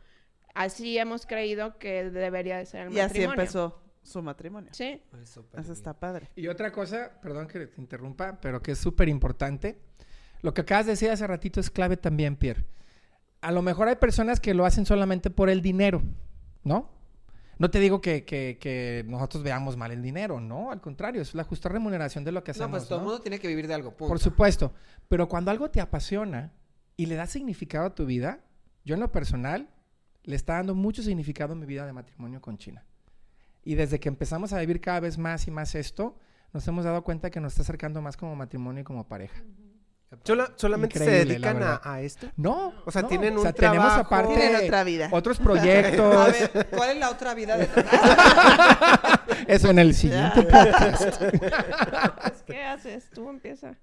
así 0.53 0.95
hemos 0.99 1.25
creído 1.25 1.79
que 1.79 2.11
debería 2.11 2.57
de 2.57 2.67
ser 2.67 2.81
el 2.87 2.93
Y 2.93 2.99
así 2.99 3.13
matrimonio. 3.15 3.41
empezó 3.41 3.81
su 4.03 4.21
matrimonio. 4.21 4.69
Sí. 4.75 5.01
Eso 5.23 5.73
está 5.73 5.99
padre. 5.99 6.29
Y 6.35 6.47
otra 6.49 6.71
cosa, 6.71 7.19
perdón 7.19 7.47
que 7.47 7.65
te 7.65 7.81
interrumpa, 7.81 8.39
pero 8.39 8.61
que 8.61 8.73
es 8.73 8.77
súper 8.77 9.09
importante. 9.09 9.79
Lo 10.43 10.53
que 10.53 10.61
acabas 10.61 10.85
de 10.85 10.91
decir 10.91 11.09
hace 11.09 11.25
ratito 11.25 11.59
es 11.59 11.71
clave 11.71 11.97
también, 11.97 12.35
Pierre. 12.35 12.63
A 13.41 13.51
lo 13.51 13.61
mejor 13.61 13.87
hay 13.87 13.95
personas 13.95 14.39
que 14.39 14.53
lo 14.53 14.65
hacen 14.65 14.85
solamente 14.85 15.29
por 15.29 15.49
el 15.49 15.61
dinero, 15.61 16.01
¿no? 16.63 16.89
No 17.57 17.69
te 17.69 17.79
digo 17.79 18.01
que, 18.01 18.23
que- 18.25 18.57
que 18.59 19.03
nosotros 19.07 19.43
veamos 19.43 19.77
mal 19.77 19.91
el 19.91 20.01
dinero, 20.01 20.39
no, 20.39 20.71
al 20.71 20.81
contrario, 20.81 21.21
es 21.21 21.33
la 21.35 21.43
justa 21.43 21.69
remuneración 21.69 22.23
de 22.23 22.31
lo 22.31 22.43
que 22.43 22.51
No, 22.51 22.55
hacemos. 22.55 22.79
pues 22.79 22.87
todo 22.89 22.99
el 22.99 23.05
¿no? 23.05 23.09
mundo 23.11 23.21
tiene 23.23 23.39
que 23.39 23.47
vivir 23.47 23.67
de 23.67 23.73
algo, 23.75 23.91
punto. 23.91 24.09
Por 24.09 24.19
supuesto, 24.19 24.73
pero 25.07 25.27
cuando 25.27 25.51
algo 25.51 25.69
te 25.69 25.79
apasiona 25.81 26.51
y 26.97 27.05
le 27.07 27.15
da 27.15 27.27
significado 27.27 27.85
a 27.87 27.95
tu 27.95 28.05
vida, 28.05 28.39
yo 28.83 28.95
en 28.95 28.99
lo 28.99 29.11
personal 29.11 29.69
le 30.23 30.35
está 30.35 30.53
dando 30.55 30.73
mucho 30.75 31.03
significado 31.03 31.53
a 31.53 31.55
mi 31.55 31.65
vida 31.65 31.85
de 31.85 31.93
matrimonio 31.93 32.41
con 32.41 32.57
China. 32.57 32.83
Y 33.63 33.75
desde 33.75 33.99
que 33.99 34.09
empezamos 34.09 34.53
a 34.53 34.59
vivir 34.59 34.81
cada 34.81 34.99
vez 34.99 35.17
más 35.19 35.47
y 35.47 35.51
más 35.51 35.75
esto, 35.75 36.15
nos 36.53 36.67
hemos 36.67 36.83
dado 36.83 37.03
cuenta 37.03 37.29
que 37.29 37.39
nos 37.39 37.53
está 37.53 37.61
acercando 37.61 38.01
más 38.01 38.17
como 38.17 38.35
matrimonio 38.35 38.81
y 38.81 38.83
como 38.83 39.07
pareja. 39.07 39.43
Sola- 40.23 40.51
¿Solamente 40.57 40.97
se 40.99 41.05
Increíble, 41.05 41.39
la 41.39 41.53
dedican 41.53 41.63
a, 41.63 41.81
a 41.83 42.01
esto? 42.01 42.27
No, 42.35 42.73
O 42.85 42.91
sea, 42.91 43.01
no, 43.03 43.07
tienen 43.07 43.37
un 43.37 43.43
tenemos 43.53 43.55
trabajo. 43.77 43.99
aparte 44.01 44.35
Tienen 44.35 44.65
otra 44.65 44.83
vida. 44.83 45.09
otros 45.11 45.39
A 45.39 45.43
proyectos. 45.43 46.31
ver, 46.53 46.67
¿cuál 46.69 46.89
es 46.91 46.97
la 46.97 47.09
otra 47.11 47.33
vida 47.33 47.57
de 47.57 47.67
Eso 49.47 49.69
en 49.69 49.79
el 49.79 49.93
siguiente 49.93 50.43
podcast. 50.43 51.21
Pues, 52.21 52.43
¿Qué 52.45 52.63
haces? 52.63 53.09
Tú 53.13 53.29
empieza. 53.29 53.75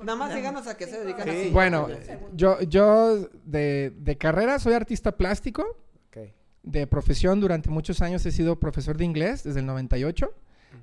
Nada 0.00 0.16
más 0.16 0.34
díganos 0.34 0.66
a 0.66 0.76
qué 0.76 0.86
se 0.86 1.00
dedican 1.00 1.24
Sí. 1.28 1.30
así. 1.30 1.50
Bueno, 1.50 1.88
yo, 2.32 2.60
yo 2.62 3.28
de, 3.44 3.92
de 3.96 4.18
carrera 4.18 4.58
soy 4.58 4.72
artista 4.74 5.12
plástico. 5.12 5.64
Ok. 6.08 6.18
De 6.62 6.86
profesión, 6.86 7.40
durante 7.40 7.70
muchos 7.70 8.00
años 8.02 8.24
he 8.26 8.32
sido 8.32 8.58
profesor 8.58 8.96
de 8.96 9.04
inglés, 9.04 9.44
desde 9.44 9.60
el 9.60 9.66
98. 9.66 10.32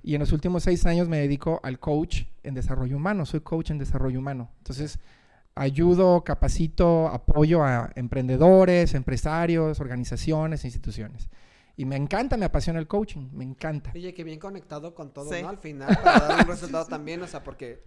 Y 0.04 0.16
en 0.16 0.20
los 0.20 0.32
últimos 0.32 0.64
seis 0.64 0.86
años 0.86 1.08
me 1.08 1.18
dedico 1.20 1.60
al 1.64 1.80
coach 1.80 2.24
en 2.44 2.54
desarrollo 2.54 2.98
humano. 2.98 3.26
Soy 3.26 3.42
coach 3.42 3.72
en 3.72 3.78
desarrollo 3.78 4.20
humano. 4.20 4.50
Entonces, 4.60 5.00
ayudo, 5.56 6.24
capacito, 6.24 7.08
apoyo 7.08 7.64
a 7.64 7.92
emprendedores, 7.96 8.94
empresarios, 8.94 9.80
organizaciones, 9.80 10.66
instituciones. 10.66 11.30
Y 11.78 11.86
me 11.86 11.96
encanta, 11.96 12.38
me 12.38 12.46
apasiona 12.46 12.80
el 12.80 12.88
coaching, 12.88 13.30
me 13.34 13.44
encanta. 13.44 13.92
Oye, 13.96 14.14
que 14.14 14.24
bien 14.24 14.40
conectado 14.40 14.94
con 14.94 15.12
todo, 15.14 15.32
Sí. 15.32 15.42
¿no? 15.42 15.50
Al 15.50 15.58
final, 15.58 15.98
para 16.04 16.20
dar 16.28 16.42
un 16.46 16.48
resultado 16.52 16.86
también, 16.86 17.22
o 17.22 17.28
sea, 17.28 17.44
porque 17.44 17.84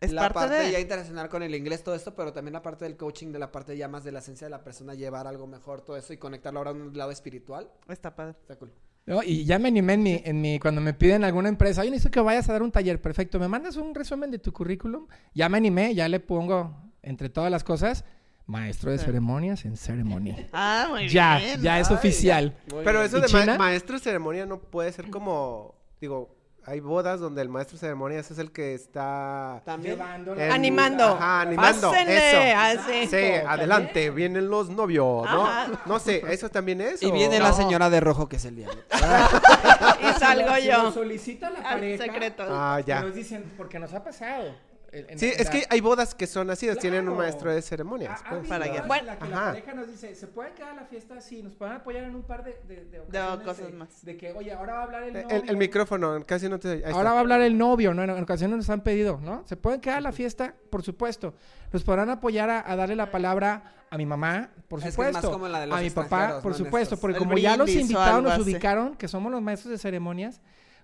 Es 0.00 0.12
la 0.12 0.22
parte, 0.22 0.34
parte 0.34 0.54
de... 0.54 0.72
ya 0.72 0.80
internacional 0.80 1.28
con 1.28 1.42
el 1.42 1.54
inglés, 1.54 1.84
todo 1.84 1.94
esto, 1.94 2.14
pero 2.14 2.32
también 2.32 2.54
la 2.54 2.62
parte 2.62 2.86
del 2.86 2.96
coaching, 2.96 3.28
de 3.32 3.38
la 3.38 3.52
parte 3.52 3.76
ya 3.76 3.88
más 3.88 4.02
de 4.04 4.12
la 4.12 4.20
esencia 4.20 4.46
de 4.46 4.50
la 4.50 4.64
persona, 4.64 4.94
llevar 4.94 5.26
algo 5.26 5.46
mejor, 5.46 5.82
todo 5.82 5.96
eso 5.96 6.12
y 6.12 6.16
conectarlo 6.16 6.60
ahora 6.60 6.70
a 6.70 6.74
un 6.74 6.96
lado 6.96 7.10
espiritual. 7.10 7.70
Está 7.88 8.14
padre. 8.16 8.34
Está 8.40 8.56
cool. 8.56 8.72
No, 9.06 9.22
y 9.22 9.44
ya 9.44 9.58
me 9.58 9.68
animé 9.68 9.94
en 9.94 10.02
mi, 10.02 10.22
en 10.24 10.40
mi, 10.40 10.58
cuando 10.60 10.80
me 10.80 10.94
piden 10.94 11.24
alguna 11.24 11.48
empresa, 11.48 11.80
oye, 11.80 11.90
necesito 11.90 12.10
que 12.12 12.20
vayas 12.20 12.48
a 12.48 12.52
dar 12.52 12.62
un 12.62 12.70
taller, 12.70 13.00
perfecto, 13.00 13.40
¿me 13.40 13.48
mandas 13.48 13.76
un 13.76 13.94
resumen 13.94 14.30
de 14.30 14.38
tu 14.38 14.52
currículum? 14.52 15.06
Ya 15.34 15.48
me 15.48 15.56
animé, 15.56 15.94
ya 15.94 16.08
le 16.08 16.20
pongo, 16.20 16.76
entre 17.02 17.28
todas 17.28 17.50
las 17.50 17.64
cosas, 17.64 18.04
maestro 18.46 18.90
de 18.92 18.98
Sí. 18.98 19.06
ceremonias 19.06 19.64
en 19.64 19.76
ceremony. 19.76 20.36
Ah, 20.52 20.86
muy 20.90 21.08
Ya, 21.08 21.38
bien. 21.38 21.60
ya 21.62 21.80
es 21.80 21.90
oficial. 21.90 22.54
Pero 22.68 22.82
bien. 23.00 23.04
eso 23.04 23.18
¿Y 23.18 23.20
de 23.22 23.46
ma- 23.46 23.58
maestro 23.58 23.96
de 23.96 24.02
ceremonia 24.04 24.46
no 24.46 24.60
puede 24.60 24.92
ser 24.92 25.08
como, 25.10 25.74
digo, 26.00 26.36
hay 26.66 26.80
bodas 26.80 27.20
donde 27.20 27.42
el 27.42 27.48
maestro 27.48 27.76
de 27.76 27.80
ceremonias 27.80 28.30
es 28.30 28.38
el 28.38 28.52
que 28.52 28.74
está 28.74 29.62
También. 29.64 29.98
en- 30.36 30.52
Animando. 30.52 31.04
Ajá, 31.04 31.40
animando. 31.42 31.90
Pásenle, 31.90 32.50
eso. 32.52 32.80
así. 32.82 33.06
Sí, 33.06 33.16
adelante, 33.46 34.10
vienen 34.10 34.48
los 34.50 34.68
novios, 34.70 35.24
¿no? 35.30 35.46
Ajá. 35.46 35.66
No 35.86 35.98
sé, 35.98 36.22
¿eso 36.28 36.48
también 36.48 36.80
es? 36.80 37.02
Y 37.02 37.06
o- 37.06 37.12
viene 37.12 37.38
la 37.40 37.52
señora 37.52 37.88
de 37.90 38.00
rojo 38.00 38.28
que 38.28 38.36
es 38.36 38.44
el 38.44 38.56
diablo. 38.56 38.80
y 40.00 40.18
salgo 40.18 40.54
Si 40.56 40.66
lo 40.68 40.72
yo. 40.84 40.92
solicita 40.92 41.50
la 41.50 41.62
pareja, 41.62 42.04
secreto. 42.04 42.44
Ah, 42.48 42.80
ya. 42.84 43.00
que 43.00 43.06
nos 43.06 43.14
dicen, 43.14 43.52
porque 43.56 43.78
nos 43.78 43.92
ha 43.94 44.04
pasado. 44.04 44.54
En- 44.92 45.18
Sí, 45.18 45.26
en 45.26 45.32
es 45.40 45.44
la- 45.46 45.50
que 45.52 45.64
hay 45.70 45.80
bodas 45.80 46.14
que 46.14 46.26
son 46.26 46.50
así, 46.50 46.66
tienen 46.80 47.00
un 47.08 47.14
Claro. 47.14 47.18
maestro 47.18 47.52
de 47.52 47.62
ceremonias. 47.62 48.20
Ah, 48.24 48.30
pues. 48.30 48.48
Para 48.48 48.66
Bueno. 48.86 49.06
la 49.06 49.18
que 49.18 49.24
Ajá. 49.24 49.34
la 49.46 49.46
pareja 49.52 49.74
nos 49.74 49.86
dice, 49.88 50.14
¿se 50.14 50.26
puede 50.26 50.52
quedar 50.52 50.74
la 50.74 50.84
fiesta? 50.84 51.20
Sí, 51.20 51.42
nos 51.42 51.54
pueden 51.54 51.74
apoyar 51.76 52.04
en 52.04 52.14
un 52.14 52.22
par 52.22 52.42
de, 52.44 52.60
de, 52.66 52.84
de 52.86 53.00
ocasiones 53.00 53.44
cosas 53.46 53.66
de- 53.66 53.72
más. 53.72 54.04
De 54.04 54.16
que, 54.16 54.32
oye, 54.32 54.52
ahora 54.52 54.74
va 54.74 54.80
a 54.80 54.82
hablar 54.84 55.02
el 55.04 55.12
novio. 55.14 55.28
El, 55.30 55.48
el 55.50 55.56
micrófono, 55.56 56.22
casi 56.26 56.48
no 56.48 56.58
te... 56.58 56.68
ahí 56.70 56.76
está. 56.78 56.90
Ahora 56.90 57.10
va 57.12 57.16
a 57.18 57.20
hablar 57.20 57.40
el 57.40 57.56
novio, 57.56 57.94
¿no? 57.94 58.02
En 58.02 58.10
en 58.10 58.22
ocasiones 58.22 58.56
nos 58.56 58.68
han 58.70 58.80
pedido, 58.80 59.20
¿no? 59.22 59.42
¿Se 59.46 59.56
pueden 59.56 59.80
quedar 59.80 59.98
a 59.98 60.00
la 60.00 60.12
fiesta? 60.12 60.54
Por 60.70 60.82
supuesto. 60.82 61.34
Nos 61.72 61.84
podrán 61.84 62.10
apoyar 62.10 62.50
a, 62.50 62.68
a 62.68 62.74
darle 62.74 62.96
la 62.96 63.10
palabra 63.10 63.74
a 63.90 63.96
mi 63.96 64.06
mamá, 64.06 64.50
por 64.68 64.78
Es 64.80 64.84
que 64.84 64.88
es 64.88 64.94
supuesto. 64.94 65.22
más 65.22 65.30
como 65.30 65.48
la 65.48 65.60
de 65.60 65.66
los 65.68 65.78
a 65.78 65.82
mi 65.82 65.90
papá, 65.90 66.40
por 66.42 66.54
supuesto. 66.54 66.96
Porque 66.96 67.16
El 67.18 67.24
como 67.24 67.38
ya 67.38 67.56
los 67.56 67.70
invitados 67.70 68.22
nos 68.22 68.32
así. 68.32 68.42
ubicaron, 68.42 68.96
que 68.96 69.06
somos 69.08 69.30
los 69.32 69.40
maestros 69.42 69.70
de 69.70 69.78
ceremonias, 69.78 70.40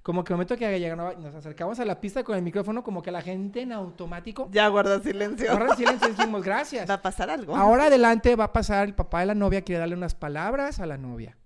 como 0.07 0.23
que 0.23 0.33
el 0.33 0.37
momento 0.37 0.57
que 0.57 0.79
llegan- 0.79 0.99
nos 1.21 1.35
acercamos 1.35 1.81
a 1.81 1.85
la 1.85 2.01
pista 2.01 2.23
con 2.23 2.37
el 2.37 2.43
micrófono, 2.43 2.85
como 2.85 3.03
que 3.03 3.11
la 3.11 3.23
gente 3.23 3.63
en 3.63 3.73
automático... 3.73 4.49
Ya 4.53 4.69
guarda 4.69 5.01
silencio. 5.01 5.51
Ahora 5.51 5.71
en 5.73 5.77
silencio 5.77 6.09
dijimos, 6.11 6.45
gracias. 6.45 6.89
Va 6.89 6.95
a 6.95 7.03
pasar 7.03 7.29
algo. 7.29 7.57
Ahora 7.57 7.87
adelante 7.87 8.37
va 8.37 8.45
a 8.45 8.53
pasar 8.53 8.87
el 8.87 8.95
papá 8.95 9.19
de 9.19 9.27
la 9.27 9.35
novia, 9.35 9.63
quiere 9.63 9.81
darle 9.81 9.97
unas 9.97 10.15
palabras 10.15 10.79
a 10.79 10.87
la 10.87 10.97
novia. 10.97 11.37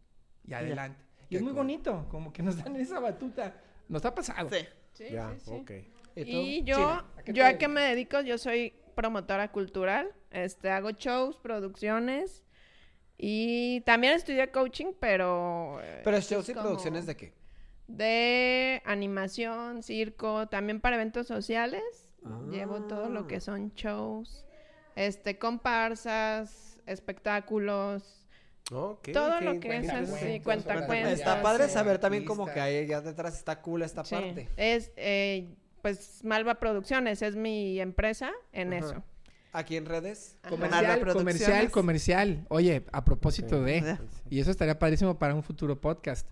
Y 0.46 0.52
adelante. 0.52 1.02
Y 1.22 1.28
Qué 1.30 1.36
es 1.36 1.42
muy 1.42 1.52
cool. 1.52 1.56
bonito, 1.56 2.06
como 2.10 2.34
que 2.34 2.42
nos 2.42 2.62
dan 2.62 2.76
esa 2.76 3.00
batuta. 3.00 3.54
Nos 3.88 4.04
ha 4.04 4.14
pasado. 4.14 4.50
Sí. 4.50 4.58
Sí, 4.92 5.04
Ya, 5.10 5.32
sí, 5.38 5.40
sí. 5.46 5.50
ok. 5.54 5.70
¿Y? 6.16 6.22
Y 6.58 6.62
yo, 6.64 6.76
China, 6.76 7.04
¿a 7.16 7.22
qué 7.22 7.32
yo 7.32 7.46
a 7.46 7.52
qué 7.54 7.66
me 7.66 7.80
dedico, 7.80 8.20
yo 8.20 8.36
soy 8.36 8.74
promotora 8.94 9.50
cultural, 9.52 10.12
este, 10.30 10.70
hago 10.70 10.90
shows, 10.90 11.38
producciones 11.38 12.42
y 13.16 13.80
también 13.82 14.12
estudié 14.14 14.50
coaching, 14.50 14.92
pero... 14.98 15.78
eh, 15.82 16.02
Pero 16.04 16.16
es 16.18 16.28
shows 16.28 16.48
y 16.48 16.52
como 16.52 16.66
producciones 16.66 17.06
de 17.06 17.16
qué? 17.16 17.39
De 17.96 18.82
animación, 18.84 19.82
circo, 19.82 20.46
también 20.48 20.80
para 20.80 20.96
eventos 20.96 21.26
sociales, 21.26 21.82
llevo 22.50 22.82
todo 22.82 23.08
lo 23.08 23.20
Ah. 23.20 23.26
que 23.26 23.40
son 23.40 23.72
shows, 23.74 24.44
este, 24.96 25.38
comparsas, 25.38 26.78
espectáculos, 26.86 28.16
Ok, 28.72 29.08
Todo 29.12 29.40
lo 29.40 29.58
que 29.58 29.78
es 29.78 29.88
así, 29.90 30.38
Cuentacuentos, 30.40 30.44
cuentacuentos. 30.44 31.12
Está 31.14 31.42
padre 31.42 31.64
sí. 31.66 31.72
saber 31.72 31.98
también 31.98 32.24
como 32.24 32.44
artistas. 32.44 32.54
que 32.68 32.76
ahí 32.78 32.86
ya 32.86 33.00
detrás 33.00 33.36
está 33.36 33.60
cool 33.62 33.82
esta 33.82 34.04
Sí, 34.04 34.14
parte. 34.14 34.48
es, 34.56 34.92
eh, 34.94 35.56
pues, 35.82 36.20
Malva 36.22 36.54
Producciones 36.60 37.20
es 37.22 37.34
mi 37.34 37.80
empresa 37.80 38.30
en 38.52 38.72
Ajá. 38.74 38.86
eso. 38.86 39.02
Aquí 39.52 39.76
en 39.76 39.86
redes. 39.86 40.38
Comercial, 40.48 41.00
comercial, 41.12 41.70
comercial. 41.72 42.46
Oye, 42.48 42.84
a 42.92 43.04
propósito 43.04 43.60
de, 43.60 43.98
y 44.28 44.38
eso 44.38 44.52
estaría 44.52 44.78
padrísimo 44.78 45.18
para 45.18 45.34
un 45.34 45.42
futuro 45.42 45.80
podcast. 45.80 46.28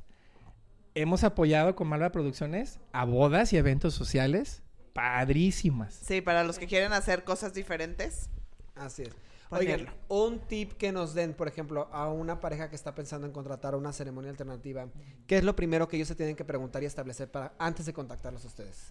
Hemos 0.95 1.25
apoyado 1.25 1.77
con 1.77 1.89
Malva 1.89 2.11
Producciones 2.11 2.81
a 2.93 3.05
bodas 3.05 3.53
y 3.53 3.57
eventos 3.57 3.95
sociales 3.95 4.63
padrísimas. 4.93 5.95
Sí, 5.95 6.21
para 6.21 6.45
los 6.45 6.59
que 6.59 6.67
quieren 6.67 6.93
hacer 6.93 7.25
cosas 7.25 7.55
diferentes. 7.55 8.31
Así 8.75 9.03
es. 9.03 9.11
Ponerlo. 9.49 9.75
Oigan, 9.75 9.95
un 10.09 10.41
tip 10.41 10.73
que 10.73 10.93
nos 10.93 11.15
den, 11.15 11.35
por 11.35 11.49
ejemplo, 11.49 11.89
a 11.93 12.09
una 12.09 12.41
pareja 12.41 12.69
que 12.69 12.77
está 12.77 12.95
pensando 12.95 13.27
en 13.27 13.33
contratar 13.33 13.75
una 13.75 13.93
ceremonia 13.93 14.31
alternativa, 14.31 14.89
¿qué 15.27 15.39
es 15.39 15.45
lo 15.45 15.57
primero 15.57 15.89
que 15.89 15.97
ellos 15.97 16.09
se 16.09 16.15
tienen 16.15 16.37
que 16.37 16.45
preguntar 16.45 16.83
y 16.83 16.87
establecer 16.87 17.31
para 17.31 17.55
antes 17.59 17.87
de 17.87 17.93
contactarlos 17.93 18.45
a 18.45 18.49
ustedes? 18.49 18.89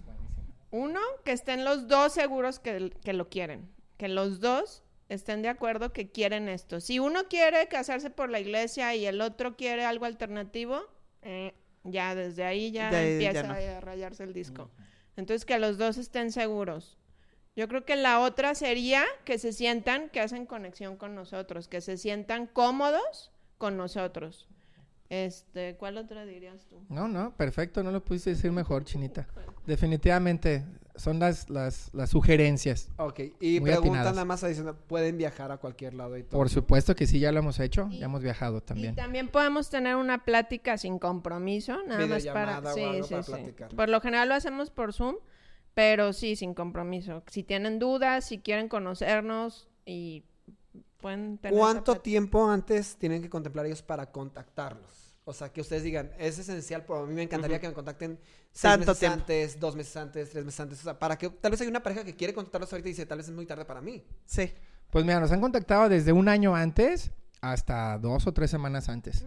Uno, 0.71 0.99
que 1.23 1.31
estén 1.31 1.63
los 1.63 1.87
dos 1.87 2.13
seguros 2.13 2.59
que, 2.59 2.91
que 3.03 3.13
lo 3.13 3.29
quieren. 3.29 3.69
Que 3.97 4.07
los 4.07 4.39
dos 4.39 4.83
estén 5.09 5.41
de 5.41 5.49
acuerdo 5.49 5.93
que 5.93 6.11
quieren 6.11 6.49
esto. 6.49 6.79
Si 6.79 6.99
uno 6.99 7.27
quiere 7.29 7.67
casarse 7.67 8.09
por 8.09 8.29
la 8.29 8.39
iglesia 8.39 8.95
y 8.95 9.05
el 9.05 9.21
otro 9.21 9.55
quiere 9.55 9.85
algo 9.85 10.05
alternativo, 10.05 10.81
eh, 11.21 11.53
ya 11.91 12.15
desde 12.15 12.43
ahí 12.43 12.71
ya 12.71 12.89
De 12.89 12.97
ahí 12.97 13.21
ya 13.21 13.29
empieza 13.29 13.47
no. 13.47 13.53
a 13.53 13.79
rayarse 13.81 14.23
el 14.23 14.33
disco. 14.33 14.69
Entonces, 15.15 15.45
que 15.45 15.57
los 15.57 15.77
dos 15.77 15.97
estén 15.97 16.31
seguros. 16.31 16.97
Yo 17.55 17.67
creo 17.67 17.85
que 17.85 17.95
la 17.95 18.19
otra 18.19 18.53
sería 18.53 19.03
que 19.25 19.39
se 19.39 19.51
sientan 19.51 20.09
que 20.09 20.19
hacen 20.19 20.45
conexión 20.45 20.95
con 20.95 21.15
nosotros, 21.15 21.67
que 21.67 21.81
se 21.81 21.97
sientan 21.97 22.45
cómodos 22.45 23.31
con 23.57 23.77
nosotros. 23.77 24.47
Este, 25.09 25.75
¿cuál 25.77 25.97
otra 25.97 26.25
dirías 26.25 26.65
tú? 26.67 26.81
No, 26.89 27.07
no, 27.07 27.35
perfecto, 27.35 27.81
no 27.83 27.91
lo 27.91 28.03
pudiste 28.03 28.31
decir 28.31 28.51
mejor, 28.51 28.83
Chinita. 28.83 29.27
Definitivamente 29.65 30.65
son 30.95 31.19
las, 31.19 31.49
las, 31.49 31.93
las 31.93 32.09
sugerencias. 32.09 32.89
Ok, 32.97 33.19
y 33.39 33.59
preguntan 33.61 34.03
nada 34.03 34.25
más 34.25 34.45
diciendo, 34.45 34.75
pueden 34.87 35.17
viajar 35.17 35.51
a 35.51 35.57
cualquier 35.57 35.93
lado 35.93 36.17
y 36.17 36.23
todo. 36.23 36.31
Por 36.39 36.49
supuesto 36.49 36.95
que 36.95 37.05
sí, 37.07 37.19
ya 37.19 37.31
lo 37.31 37.39
hemos 37.39 37.59
hecho, 37.59 37.87
Y- 37.91 37.99
ya 37.99 38.05
hemos 38.05 38.21
viajado 38.23 38.57
Y 38.57 38.61
también. 38.61 38.95
también 38.95 39.27
podemos 39.29 39.69
tener 39.69 39.95
una 39.95 40.25
plática 40.25 40.77
sin 40.77 40.99
compromiso, 40.99 41.77
nada 41.87 42.05
más 42.07 42.25
para, 42.25 42.73
sí, 42.73 42.83
algo 42.83 43.03
sí, 43.03 43.11
para 43.11 43.23
sí. 43.23 43.31
platicar. 43.31 43.69
Por 43.75 43.89
lo 43.89 44.01
general 44.01 44.27
lo 44.29 44.35
hacemos 44.35 44.71
por 44.71 44.91
Zoom, 44.91 45.15
pero 45.73 46.11
sí 46.13 46.35
sin 46.35 46.53
compromiso. 46.53 47.23
Si 47.27 47.43
tienen 47.43 47.77
dudas, 47.79 48.25
si 48.25 48.39
quieren 48.39 48.67
conocernos 48.67 49.67
y 49.85 50.23
pueden 50.99 51.37
tener 51.37 51.53
esa 51.53 51.59
¿Cuánto 51.61 51.95
tiempo 52.01 52.49
antes 52.49 52.95
tienen 52.97 53.21
que 53.21 53.29
contemplar 53.29 53.65
ellos 53.65 53.81
para 53.81 54.11
contactarlos? 54.11 55.15
O 55.25 55.33
sea, 55.33 55.51
que 55.51 55.59
ustedes 55.59 55.83
digan, 55.83 56.11
es 56.17 56.39
esencial, 56.39 56.85
pero 56.85 56.99
a 56.99 57.05
mí 57.05 57.13
me 57.13 57.23
encantaría 57.23 57.59
que 57.59 57.67
me 57.67 57.73
contacten 57.73 58.17
seis 58.51 58.61
Tanto 58.61 58.85
meses 58.87 58.99
tiempo. 58.99 59.19
antes, 59.19 59.59
dos 59.59 59.75
meses 59.75 59.97
antes, 59.97 60.29
tres 60.29 60.45
meses 60.45 60.59
antes. 60.61 60.79
O 60.79 60.83
sea, 60.83 60.97
para 60.97 61.17
que 61.17 61.29
tal 61.29 61.51
vez 61.51 61.59
hay 61.61 61.67
una 61.67 61.83
pareja 61.83 62.05
que 62.05 62.15
quiere 62.15 62.33
contactarlos 62.33 62.71
ahorita 62.71 62.87
y 62.87 62.91
dice, 62.93 63.05
tal 63.05 63.17
vez 63.17 63.27
es 63.27 63.35
muy 63.35 63.45
tarde 63.45 63.65
para 63.65 63.81
mí. 63.81 64.05
Sí. 64.25 64.53
Pues 64.89 65.03
mira, 65.03 65.19
nos 65.19 65.31
han 65.33 65.41
contactado 65.41 65.89
desde 65.89 66.13
un 66.13 66.29
año 66.29 66.55
antes 66.55 67.11
hasta 67.41 67.97
dos 67.97 68.25
o 68.25 68.33
tres 68.33 68.49
semanas 68.49 68.87
antes. 68.87 69.25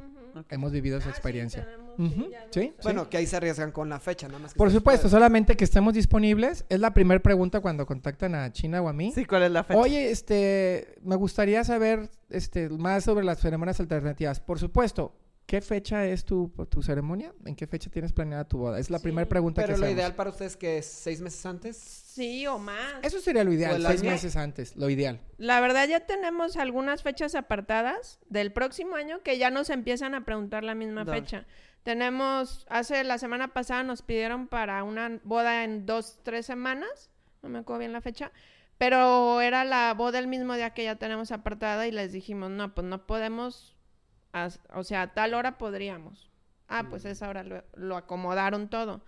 Hemos 0.48 0.72
vivido 0.72 0.96
esa 0.98 1.08
Ah, 1.08 1.12
sí, 1.12 1.16
experiencia. 1.18 1.64
tenemos, 1.66 1.89
Lo. 2.08 2.72
Bueno, 2.82 3.08
que 3.08 3.16
ahí 3.18 3.26
se 3.26 3.36
arriesgan 3.36 3.72
con 3.72 3.88
la 3.88 4.00
fecha, 4.00 4.26
nada 4.28 4.40
más. 4.40 4.52
que 4.54 4.58
Por 4.58 4.70
supuesto, 4.70 5.08
solamente 5.08 5.56
que 5.56 5.64
estemos 5.64 5.94
disponibles. 5.94 6.64
Es 6.68 6.80
la 6.80 6.94
primera 6.94 7.20
pregunta 7.20 7.60
cuando 7.60 7.86
contactan 7.86 8.34
a 8.34 8.52
China 8.52 8.80
o 8.82 8.88
a 8.88 8.92
mí. 8.92 9.12
Sí, 9.14 9.24
¿cuál 9.24 9.42
es 9.44 9.50
la 9.50 9.64
fecha? 9.64 9.78
Oye, 9.80 10.10
este, 10.10 10.94
me 11.02 11.16
gustaría 11.16 11.62
saber 11.64 12.10
este, 12.30 12.68
más 12.70 13.04
sobre 13.04 13.24
las 13.24 13.38
ceremonias 13.40 13.80
alternativas. 13.80 14.40
Por 14.40 14.58
supuesto, 14.58 15.14
¿qué 15.46 15.60
fecha 15.60 16.06
es 16.06 16.24
tu, 16.24 16.48
tu 16.68 16.82
ceremonia? 16.82 17.32
¿En 17.44 17.56
qué 17.56 17.66
fecha 17.66 17.90
tienes 17.90 18.12
planeada 18.12 18.44
tu 18.44 18.58
boda? 18.58 18.78
Es 18.78 18.88
la 18.90 18.98
Sí, 18.98 19.02
primera 19.04 19.28
pregunta 19.28 19.62
Pero 19.62 19.74
que 19.74 19.80
lo 19.80 19.84
hacemos. 19.86 19.98
ideal 19.98 20.14
para 20.14 20.30
ustedes 20.30 20.56
que 20.56 20.78
es 20.78 20.86
seis 20.86 21.20
meses 21.20 21.44
antes. 21.44 21.76
Sí, 21.76 22.46
o 22.46 22.58
más. 22.58 22.76
Eso 23.02 23.20
sería 23.20 23.44
lo 23.44 23.50
¿O 23.50 23.54
ideal, 23.54 23.82
seis 23.86 24.00
año? 24.02 24.10
meses 24.10 24.36
antes, 24.36 24.76
lo 24.76 24.90
ideal. 24.90 25.20
La 25.38 25.60
verdad 25.60 25.88
ya 25.88 26.00
tenemos 26.00 26.56
algunas 26.56 27.02
fechas 27.02 27.34
apartadas 27.34 28.18
del 28.28 28.52
próximo 28.52 28.96
año 28.96 29.22
que 29.22 29.38
ya 29.38 29.50
nos 29.50 29.70
empiezan 29.70 30.14
a 30.14 30.24
preguntar 30.24 30.62
la 30.64 30.74
misma 30.74 31.04
fecha. 31.06 31.46
Tenemos, 31.82 32.66
hace 32.68 33.04
la 33.04 33.18
semana 33.18 33.48
pasada 33.48 33.82
nos 33.82 34.02
pidieron 34.02 34.48
para 34.48 34.82
una 34.84 35.18
boda 35.24 35.64
en 35.64 35.86
dos, 35.86 36.18
tres 36.22 36.46
semanas, 36.46 37.10
no 37.42 37.48
me 37.48 37.60
acuerdo 37.60 37.80
bien 37.80 37.92
la 37.92 38.02
fecha, 38.02 38.32
pero 38.76 39.40
era 39.40 39.64
la 39.64 39.92
boda 39.94 40.18
el 40.18 40.26
mismo 40.26 40.54
día 40.54 40.74
que 40.74 40.84
ya 40.84 40.96
tenemos 40.96 41.32
apartada 41.32 41.86
y 41.86 41.92
les 41.92 42.12
dijimos, 42.12 42.50
no, 42.50 42.74
pues 42.74 42.86
no 42.86 43.06
podemos, 43.06 43.76
o 44.74 44.84
sea, 44.84 45.02
a 45.02 45.14
tal 45.14 45.34
hora 45.34 45.58
podríamos. 45.58 46.30
Ah, 46.68 46.84
pues 46.88 47.04
esa 47.04 47.28
hora 47.28 47.42
lo, 47.42 47.64
lo 47.74 47.96
acomodaron 47.96 48.68
todo. 48.68 49.02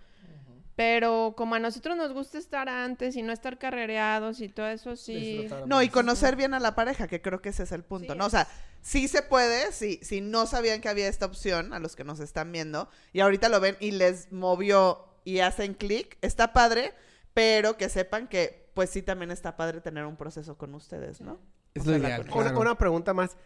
Pero 0.75 1.35
como 1.37 1.53
a 1.55 1.59
nosotros 1.59 1.95
nos 1.95 2.13
gusta 2.13 2.37
estar 2.39 2.67
antes 2.67 3.15
y 3.15 3.21
no 3.21 3.31
estar 3.31 3.59
carrereados 3.59 4.41
y 4.41 4.49
todo 4.49 4.67
eso, 4.67 4.95
sí. 4.95 5.47
No, 5.67 5.83
y 5.83 5.89
conocer 5.89 6.35
bien 6.35 6.53
a 6.55 6.59
la 6.59 6.73
pareja, 6.73 7.07
que 7.07 7.21
creo 7.21 7.41
que 7.41 7.49
ese 7.49 7.63
es 7.63 7.71
el 7.71 7.83
punto, 7.83 8.13
Sí, 8.13 8.19
¿no? 8.19 8.25
O 8.25 8.29
sea, 8.29 8.47
sí 8.81 9.07
se 9.07 9.21
puede, 9.21 9.71
si, 9.71 9.99
si 10.01 10.21
no 10.21 10.47
sabían 10.47 10.81
que 10.81 10.89
había 10.89 11.07
esta 11.07 11.27
opción, 11.27 11.73
a 11.73 11.79
los 11.79 11.95
que 11.95 12.03
nos 12.03 12.19
están 12.19 12.51
viendo, 12.51 12.89
y 13.11 13.19
ahorita 13.19 13.49
lo 13.49 13.59
ven 13.59 13.77
y 13.79 13.91
les 13.91 14.31
movió 14.31 15.05
y 15.25 15.39
hacen 15.39 15.75
clic, 15.75 16.17
está 16.21 16.53
padre, 16.53 16.93
pero 17.35 17.77
que 17.77 17.87
sepan 17.89 18.27
que, 18.27 18.69
pues 18.73 18.89
sí, 18.89 19.03
también 19.03 19.29
está 19.29 19.55
padre 19.55 19.79
tener 19.79 20.05
un 20.05 20.17
proceso 20.17 20.57
con 20.57 20.73
ustedes, 20.73 21.21
¿no? 21.21 21.39
Es 21.75 21.85
O 21.87 21.91
lo 21.91 21.97
ideal. 21.97 22.17
conexión. 22.21 22.39
Una, 22.39 22.49
claro. 22.49 22.61
una 22.61 22.77
pregunta 22.77 23.13
más. 23.13 23.37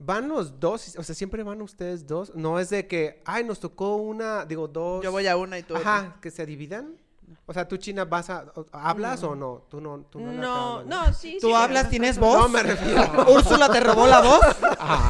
¿Van 0.00 0.28
los 0.28 0.60
dos? 0.60 0.96
O 0.96 1.02
sea, 1.02 1.14
siempre 1.14 1.42
van 1.42 1.60
ustedes 1.60 2.06
dos. 2.06 2.32
No 2.34 2.60
es 2.60 2.70
de 2.70 2.86
que, 2.86 3.20
ay, 3.24 3.42
nos 3.44 3.58
tocó 3.58 3.96
una, 3.96 4.44
digo, 4.44 4.68
dos. 4.68 5.02
Yo 5.02 5.10
voy 5.10 5.26
a 5.26 5.36
una 5.36 5.58
y 5.58 5.62
tú 5.64 5.76
otra. 5.76 5.96
Ajá, 5.96 6.16
que 6.20 6.30
se 6.30 6.46
dividan. 6.46 6.94
O 7.44 7.52
sea, 7.52 7.66
tú, 7.66 7.76
China, 7.76 8.04
vas 8.04 8.30
a. 8.30 8.44
o- 8.54 8.64
¿Hablas 8.72 9.22
o 9.22 9.34
no? 9.34 9.62
Tú 9.68 9.80
no. 9.80 9.98
Tú 10.10 10.20
no, 10.20 10.32
No, 10.32 10.82
no, 10.84 11.12
sí. 11.12 11.38
¿Tú 11.40 11.48
sí, 11.48 11.52
hablas? 11.52 11.90
¿Tienes 11.90 12.18
voz? 12.18 12.38
No, 12.38 12.48
me 12.48 12.62
refiero. 12.62 13.02
¿Úrsula 13.28 13.68
te 13.70 13.80
robó 13.80 14.06
la 14.06 14.20
voz? 14.20 14.40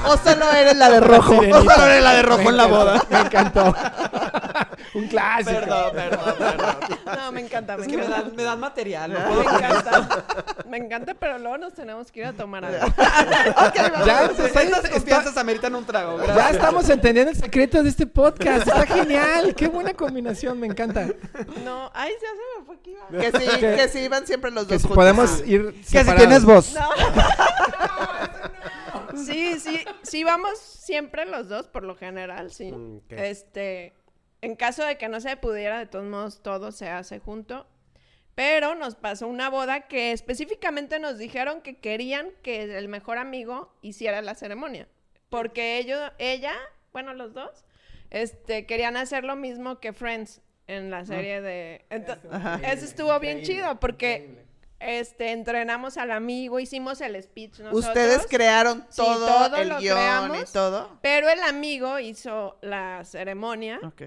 O 0.06 0.16
solo 0.16 0.50
eres 0.52 0.76
la 0.76 0.88
de 0.90 1.00
rojo. 1.00 1.32
Sirenita. 1.34 1.60
solo 1.74 1.86
eres 1.86 2.02
la 2.02 2.14
de 2.14 2.22
rojo 2.22 2.50
en 2.50 2.56
la 2.56 2.66
boda. 2.66 3.06
Me 3.10 3.20
encantó. 3.20 3.74
Un 4.94 5.06
clásico. 5.08 5.50
perdón, 5.50 5.92
perdón. 5.94 6.34
No, 7.16 7.32
me 7.32 7.40
encanta, 7.40 7.76
me 7.76 7.82
Es 7.82 7.88
que 7.88 7.96
me 7.96 8.08
dan, 8.08 8.34
me 8.36 8.42
dan 8.42 8.58
material. 8.60 9.12
no 9.12 9.34
Me 9.34 9.40
encanta. 9.42 10.24
Me 10.66 10.76
encanta, 10.78 11.14
pero 11.14 11.38
luego 11.38 11.58
nos 11.58 11.74
tenemos 11.74 12.10
que 12.10 12.20
ir 12.20 12.26
a 12.26 12.32
tomar 12.32 12.64
algo. 12.64 12.86
Ya, 14.06 14.24
Estas 14.30 14.56
está- 14.56 14.90
confianzas 14.90 15.36
ameritan 15.36 15.74
un 15.74 15.84
trago. 15.84 16.18
Ya 16.18 16.26
gracias. 16.34 16.52
estamos 16.56 16.88
entendiendo 16.90 17.30
el 17.32 17.36
secreto 17.38 17.82
de 17.82 17.88
este 17.90 18.06
podcast. 18.06 18.66
Está 18.66 18.86
genial. 18.86 19.54
Qué 19.54 19.68
buena 19.68 19.94
combinación. 19.94 20.58
Me 20.60 20.66
encanta. 20.66 21.06
No, 21.64 21.90
ay, 21.94 22.12
ya 22.20 22.28
se 22.28 22.60
me 22.60 22.66
fue 22.66 22.80
que 22.80 22.90
iba. 22.90 23.08
Que 23.08 23.38
sí, 23.38 23.60
Que- 23.60 23.76
que 23.76 23.88
sí, 23.88 24.08
van 24.08 24.26
siempre 24.26 24.50
los 24.50 24.66
Que 24.66 24.74
dos 24.74 24.82
si 24.82 24.88
juntos. 24.88 24.96
podemos 25.04 25.46
ir. 25.46 25.74
Que 25.90 26.04
si 26.04 26.12
tienes 26.14 26.44
voz. 26.44 26.74
No. 26.74 26.88
Sí, 29.16 29.58
sí, 29.58 29.84
sí 30.02 30.22
vamos 30.24 30.58
siempre 30.60 31.24
los 31.26 31.48
dos, 31.48 31.66
por 31.68 31.82
lo 31.82 31.96
general, 31.96 32.50
sí. 32.52 32.70
Mm, 32.72 32.98
ok. 32.98 33.12
Este, 33.12 33.94
en 34.40 34.56
caso 34.56 34.84
de 34.84 34.98
que 34.98 35.08
no 35.08 35.20
se 35.20 35.36
pudiera, 35.36 35.78
de 35.78 35.86
todos 35.86 36.06
modos 36.06 36.42
todo 36.42 36.72
se 36.72 36.88
hace 36.88 37.18
junto. 37.18 37.66
Pero 38.34 38.76
nos 38.76 38.94
pasó 38.94 39.26
una 39.26 39.50
boda 39.50 39.88
que 39.88 40.12
específicamente 40.12 41.00
nos 41.00 41.18
dijeron 41.18 41.60
que 41.60 41.78
querían 41.78 42.30
que 42.42 42.78
el 42.78 42.86
mejor 42.86 43.18
amigo 43.18 43.74
hiciera 43.82 44.22
la 44.22 44.36
ceremonia. 44.36 44.86
Porque 45.28 45.78
ellos, 45.78 46.12
ella, 46.18 46.54
bueno, 46.92 47.14
los 47.14 47.34
dos, 47.34 47.64
este, 48.10 48.64
querían 48.64 48.96
hacer 48.96 49.24
lo 49.24 49.34
mismo 49.34 49.80
que 49.80 49.92
Friends 49.92 50.40
en 50.68 50.90
la 50.90 51.04
serie 51.04 51.40
de... 51.40 51.84
eso 51.90 52.84
estuvo 52.84 53.18
bien 53.18 53.42
chido 53.42 53.80
porque 53.80 54.46
este, 54.78 55.32
entrenamos 55.32 55.96
al 55.96 56.12
amigo, 56.12 56.60
hicimos 56.60 57.00
el 57.00 57.20
speech 57.20 57.58
nosotros. 57.58 57.86
Ustedes 57.86 58.26
crearon 58.28 58.86
Sí, 58.88 59.02
todo, 59.02 59.26
todo 59.26 59.56
el 59.56 59.68
lo 59.68 59.78
guion 59.78 60.36
y 60.36 60.44
todo. 60.52 60.98
Pero 61.02 61.28
el 61.28 61.40
amigo 61.40 61.98
hizo 61.98 62.56
la 62.62 63.04
ceremonia 63.04 63.80
Ok. 63.82 64.02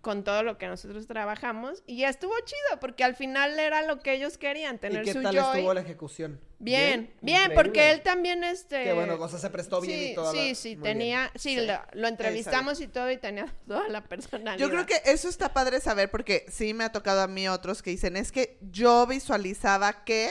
Con 0.00 0.24
todo 0.24 0.42
lo 0.42 0.58
que 0.58 0.66
nosotros 0.66 1.06
trabajamos 1.06 1.82
y 1.86 2.04
estuvo 2.04 2.34
chido 2.44 2.80
porque 2.80 3.04
al 3.04 3.14
final 3.14 3.58
era 3.58 3.82
lo 3.82 4.00
que 4.00 4.12
ellos 4.12 4.38
querían, 4.38 4.76
¿Y 4.76 4.78
tener 4.78 5.04
qué 5.04 5.12
su 5.12 5.22
tal 5.22 5.34
joy. 5.34 5.58
estuvo 5.58 5.74
la 5.74 5.80
ejecución? 5.80 6.40
Bien, 6.58 7.12
bien, 7.20 7.52
porque 7.54 7.90
él 7.90 8.02
también 8.02 8.44
este 8.44 8.84
Que 8.84 8.92
bueno, 8.92 9.16
o 9.18 9.28
sea, 9.28 9.38
se 9.38 9.50
prestó 9.50 9.80
bien 9.80 9.98
sí, 9.98 10.10
y 10.10 10.14
todo. 10.14 10.32
Sí, 10.32 10.54
sí, 10.54 10.76
tenía, 10.76 11.30
sí, 11.34 11.56
Lo, 11.56 11.74
lo 11.92 12.08
entrevistamos 12.08 12.80
y 12.80 12.88
todo 12.88 13.10
y 13.10 13.18
tenía 13.18 13.54
toda 13.68 13.88
la 13.88 14.04
personalidad. 14.04 14.58
Yo 14.58 14.70
creo 14.70 14.86
que 14.86 15.00
eso 15.04 15.28
está 15.28 15.52
padre 15.52 15.80
saber 15.80 16.10
porque 16.10 16.46
sí 16.48 16.72
me 16.72 16.84
ha 16.84 16.92
tocado 16.92 17.20
a 17.20 17.26
mí 17.26 17.48
otros 17.48 17.82
que 17.82 17.90
dicen, 17.90 18.16
es 18.16 18.32
que 18.32 18.58
yo 18.62 19.06
visualizaba 19.06 20.04
que 20.04 20.30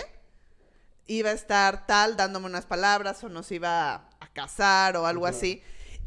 iba 1.06 1.30
a 1.30 1.34
estar 1.34 1.86
tal 1.86 2.16
dándome 2.16 2.46
unas 2.46 2.66
palabras 2.66 3.24
o 3.24 3.30
nos 3.30 3.52
iba 3.52 3.94
a, 3.94 4.10
a 4.20 4.28
casar 4.34 4.98
o 4.98 5.06
algo 5.06 5.26
así. 5.28 5.62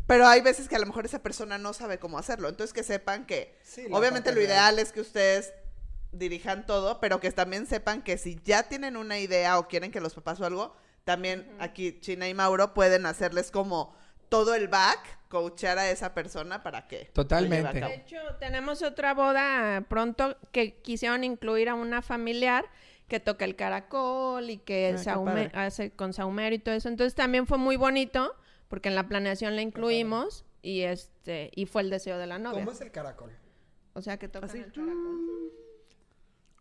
Pero 0.06 0.26
hay 0.26 0.40
veces 0.40 0.68
que 0.68 0.76
a 0.76 0.78
lo 0.78 0.86
mejor 0.86 1.04
esa 1.04 1.22
persona 1.22 1.58
no 1.58 1.72
sabe 1.72 1.98
cómo 1.98 2.18
hacerlo. 2.18 2.48
Entonces 2.48 2.72
que 2.72 2.82
sepan 2.82 3.26
que 3.26 3.56
Sí, 3.62 3.86
obviamente 3.90 4.32
lo 4.32 4.40
ideal 4.40 4.78
es 4.78 4.92
que 4.92 5.00
ustedes 5.00 5.52
dirijan 6.12 6.64
todo, 6.66 7.00
pero 7.00 7.20
que 7.20 7.30
también 7.32 7.66
sepan 7.66 8.02
que 8.02 8.16
si 8.16 8.40
ya 8.44 8.62
tienen 8.64 8.96
una 8.96 9.18
idea 9.18 9.58
o 9.58 9.68
quieren 9.68 9.90
que 9.90 10.00
los 10.00 10.14
papás 10.14 10.40
o 10.40 10.46
algo, 10.46 10.74
también 11.04 11.48
aquí 11.58 11.98
China 12.00 12.28
y 12.28 12.34
Mauro 12.34 12.72
pueden 12.74 13.04
hacerles 13.06 13.50
como 13.50 13.94
todo 14.28 14.54
el 14.54 14.68
back, 14.68 14.98
coachar 15.28 15.78
a 15.78 15.90
esa 15.90 16.14
persona 16.14 16.62
para 16.62 16.86
que 16.88 16.96
lo 16.96 17.02
lleve 17.02 17.10
a 17.10 17.12
Totalmente. 17.14 17.80
cabo. 17.80 17.92
De 17.92 17.98
hecho, 17.98 18.16
tenemos 18.40 18.82
otra 18.82 19.14
boda 19.14 19.84
pronto 19.88 20.36
que 20.52 20.74
quisieron 20.80 21.22
incluir 21.24 21.68
a 21.68 21.74
una 21.74 22.02
familiar 22.02 22.64
que 23.08 23.20
toca 23.20 23.44
el 23.44 23.54
caracol 23.54 24.50
y 24.50 24.58
que 24.58 24.96
Ah, 25.06 25.66
hace 25.66 25.90
con 25.92 26.12
saumero 26.12 26.54
y 26.54 26.58
todo 26.58 26.74
eso. 26.74 26.88
Entonces 26.88 27.14
también 27.14 27.46
fue 27.46 27.58
muy 27.58 27.76
bonito 27.76 28.34
porque 28.68 28.88
en 28.88 28.94
la 28.94 29.08
planeación 29.08 29.54
la 29.56 29.62
incluimos 29.62 30.44
y 30.62 30.82
este 30.82 31.50
y 31.54 31.66
fue 31.66 31.82
el 31.82 31.90
deseo 31.90 32.18
de 32.18 32.26
la 32.26 32.38
novia. 32.38 32.60
¿Cómo 32.60 32.72
es 32.72 32.80
el 32.80 32.90
caracol? 32.90 33.30
O 33.94 34.02
sea, 34.02 34.18
que 34.18 34.28
tocan 34.28 34.50
Así. 34.50 34.58
el 34.58 34.72
caracol. 34.72 35.52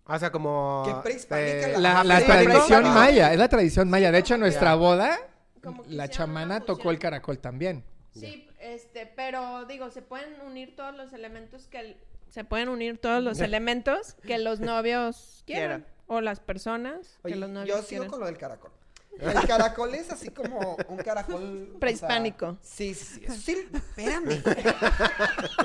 O 0.07 0.19
sea, 0.19 0.31
como. 0.31 0.83
Qué 0.85 0.93
prehispánica 1.03 1.67
la- 1.79 1.79
La, 1.79 2.03
la 2.03 2.19
sí, 2.19 2.25
tradición 2.27 2.83
maya, 2.93 3.33
es 3.33 3.39
la 3.39 3.49
tradición 3.49 3.89
maya. 3.89 4.11
De 4.11 4.19
hecho, 4.19 4.35
en 4.35 4.41
nuestra 4.41 4.75
boda, 4.75 5.17
Como 5.63 5.83
la 5.87 6.07
chamana 6.09 6.59
tocó 6.61 6.91
el 6.91 6.99
caracol 6.99 7.39
también. 7.39 7.83
Sí, 8.13 8.47
este, 8.59 9.07
pero 9.07 9.65
digo, 9.65 9.89
se 9.89 10.01
pueden 10.01 10.39
unir 10.41 10.75
todos 10.75 10.95
los 10.95 11.11
elementos 11.11 11.67
que 11.67 11.79
el- 11.79 11.97
se 12.29 12.43
pueden 12.43 12.69
unir 12.69 12.97
todos 12.99 13.21
los 13.23 13.39
elementos 13.41 14.13
que 14.25 14.37
los 14.37 14.59
novios 14.59 15.43
quieran 15.45 15.81
Quieran. 15.81 15.85
o 16.07 16.21
las 16.21 16.39
personas 16.39 17.17
Oye, 17.23 17.33
que 17.33 17.39
los 17.39 17.49
novios 17.49 17.75
yo 17.77 17.81
sigo 17.83 17.87
quieran. 18.03 18.09
con 18.11 18.19
lo 18.19 18.25
del 18.27 18.37
caracol. 18.37 18.71
El 19.19 19.47
caracol 19.47 19.95
es 19.95 20.11
así 20.11 20.29
como 20.29 20.75
un 20.89 20.97
caracol... 20.97 21.35
o 21.67 21.69
sea, 21.71 21.79
Prehispánico. 21.79 22.57
sí, 22.61 22.93
sí, 22.93 23.25
sí. 23.29 23.69
Espérame. 23.73 24.41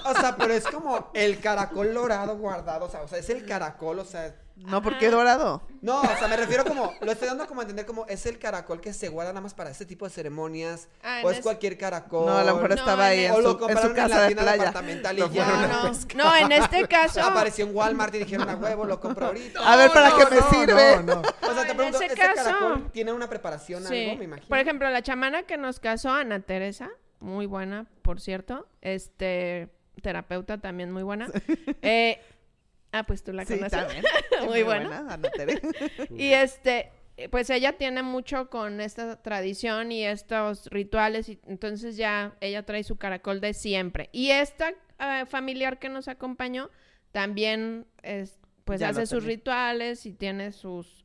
o 0.05 0.14
sea, 0.14 0.36
pero 0.36 0.53
es 0.55 0.64
como 0.66 1.11
el 1.14 1.40
caracol 1.40 1.92
dorado 1.94 2.36
guardado. 2.36 2.86
O 2.86 2.90
sea, 2.90 3.03
o 3.03 3.09
sea, 3.09 3.18
es 3.18 3.28
el 3.30 3.44
caracol, 3.46 3.98
o 3.98 4.05
sea... 4.05 4.34
No, 4.57 4.82
porque 4.82 5.09
dorado. 5.09 5.62
No, 5.80 6.03
o 6.03 6.16
sea, 6.18 6.28
me 6.28 6.36
refiero 6.36 6.64
como... 6.66 6.92
Lo 7.01 7.11
estoy 7.11 7.28
dando 7.28 7.46
como 7.46 7.61
a 7.61 7.64
entender 7.64 7.86
como 7.86 8.05
es 8.09 8.26
el 8.26 8.38
caracol 8.38 8.78
que 8.82 8.92
se 8.92 9.09
guarda 9.09 9.30
nada 9.32 9.40
más 9.40 9.55
para 9.55 9.70
este 9.70 9.86
tipo 9.86 10.05
de 10.05 10.11
ceremonias. 10.11 10.88
Ah, 11.03 11.22
o 11.24 11.28
en 11.28 11.32
es 11.32 11.38
es- 11.38 11.42
cualquier 11.42 11.78
caracol. 11.78 12.26
No, 12.26 12.36
a 12.36 12.44
lo 12.44 12.55
mejor 12.57 12.68
No, 12.68 12.74
estaba 12.74 13.07
ahí 13.07 13.20
en 13.20 13.24
en 13.26 13.32
O 13.32 13.36
su, 13.36 13.42
lo 13.42 13.51
en 13.53 13.57
compraron 13.59 13.82
su 13.82 13.88
en 13.88 13.96
la 13.96 14.03
casa 14.03 14.28
de 14.28 14.36
playa. 14.36 14.53
departamental 14.53 15.16
y 15.16 15.20
Lo 15.20 15.30
ya. 15.32 15.46
No, 15.46 15.84
no, 15.84 15.92
no, 16.14 16.36
en 16.36 16.53
este 16.53 16.86
caso. 16.88 17.22
Apareció 17.22 17.64
en 17.66 17.74
Walmart 17.74 18.14
y 18.16 18.18
dijeron 18.18 18.51
a 18.51 18.57
huevo, 18.57 18.84
lo 18.84 19.01
compro 19.01 19.28
ahorita. 19.28 19.61
A 19.61 19.76
ver, 19.76 19.90
¿para 19.92 20.11
No, 20.11 20.16
qué 20.18 20.26
me 20.26 20.40
no, 20.42 20.51
sirve? 20.51 20.96
no, 21.05 21.14
no. 21.14 21.22
Ese 21.91 22.07
¿ese 22.07 22.16
caso- 22.16 22.82
tiene 22.93 23.12
una 23.12 23.28
preparación, 23.28 23.82
Sí. 23.84 24.05
algo, 24.05 24.16
me 24.18 24.24
imagino? 24.24 24.49
Por 24.49 24.59
ejemplo, 24.59 24.88
la 24.91 25.03
chamana 25.03 25.43
que 25.45 25.57
nos 25.57 25.80
casó, 25.80 26.11
Ana 26.11 26.41
Teresa, 26.41 26.91
muy 27.20 27.47
buena, 27.47 27.86
por 28.03 28.20
cierto. 28.20 28.66
Este, 28.80 29.68
terapeuta 30.03 30.59
también 30.59 30.91
muy 30.93 31.03
buena. 31.03 31.28
Eh, 31.82 32.20
ah, 32.93 33.05
pues 33.05 33.22
tú 33.22 33.32
la 33.32 33.45
Sí, 33.45 33.55
conoces. 33.57 33.72
también. 33.78 34.05
Muy 34.47 34.62
buena. 34.62 35.07
Ana 35.12 35.28
Tere. 35.30 35.61
Y 36.16 36.32
este, 36.32 36.91
pues 37.30 37.51
ella 37.51 37.74
tiene 37.76 38.03
mucho 38.03 38.49
con 38.49 38.80
esta 38.80 39.20
tradición 39.20 39.93
y 39.93 40.05
estos 40.07 40.66
rituales, 40.68 41.28
y 41.28 41.38
entonces 41.47 41.97
ya 41.99 42.34
ella 42.41 42.64
trae 42.64 42.82
su 42.82 42.97
caracol 42.97 43.41
de 43.43 43.53
siempre. 43.53 44.09
Y 44.12 44.30
esta 44.30 44.72
eh, 44.99 45.26
familiar 45.26 45.78
que 45.78 45.88
nos 45.91 46.09
acompañó 46.09 46.70
también 47.12 47.86
es, 48.03 48.38
pues 48.64 48.80
Ya 48.80 48.88
hace 48.91 49.05
sus 49.07 49.24
rituales 49.24 50.07
y 50.07 50.12
tiene 50.14 50.53
sus, 50.53 50.99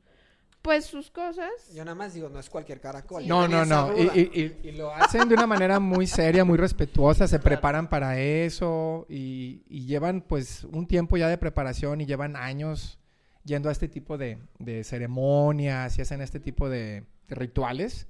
pues 0.66 0.86
sus 0.86 1.12
cosas. 1.12 1.50
Yo 1.74 1.86
nada 1.86 1.94
más 1.96 2.14
digo, 2.16 2.28
no 2.28 2.40
es 2.40 2.50
cualquier 2.50 2.82
caracol. 2.82 3.22
Sí, 3.22 3.30
No, 3.30 3.48
no, 3.48 3.64
no. 3.66 3.96
Y, 3.96 4.02
y- 4.20 4.32
y- 4.64 4.70
y 4.70 4.72
lo 4.72 4.92
hacen 4.92 5.30
de 5.30 5.36
una 5.36 5.46
manera 5.46 5.80
muy 5.80 6.08
seria, 6.08 6.44
muy 6.44 6.58
respetuosa. 6.58 7.28
Se 7.28 7.38
preparan 7.40 7.88
para 7.88 8.20
eso 8.20 9.06
y, 9.08 9.62
y 9.70 9.86
llevan 9.86 10.22
pues 10.22 10.64
un 10.66 10.88
tiempo 10.88 11.18
ya 11.18 11.28
de 11.30 11.38
preparación 11.38 12.02
y 12.02 12.06
llevan 12.08 12.36
años 12.36 12.98
yendo 13.44 13.70
a 13.70 13.72
este 13.72 13.88
tipo 13.88 14.18
de, 14.18 14.40
de 14.58 14.84
ceremonias 14.84 15.98
y 15.98 16.02
hacen 16.02 16.22
este 16.22 16.40
tipo 16.40 16.68
de, 16.70 17.04
de 17.28 17.36
rituales. 17.36 18.08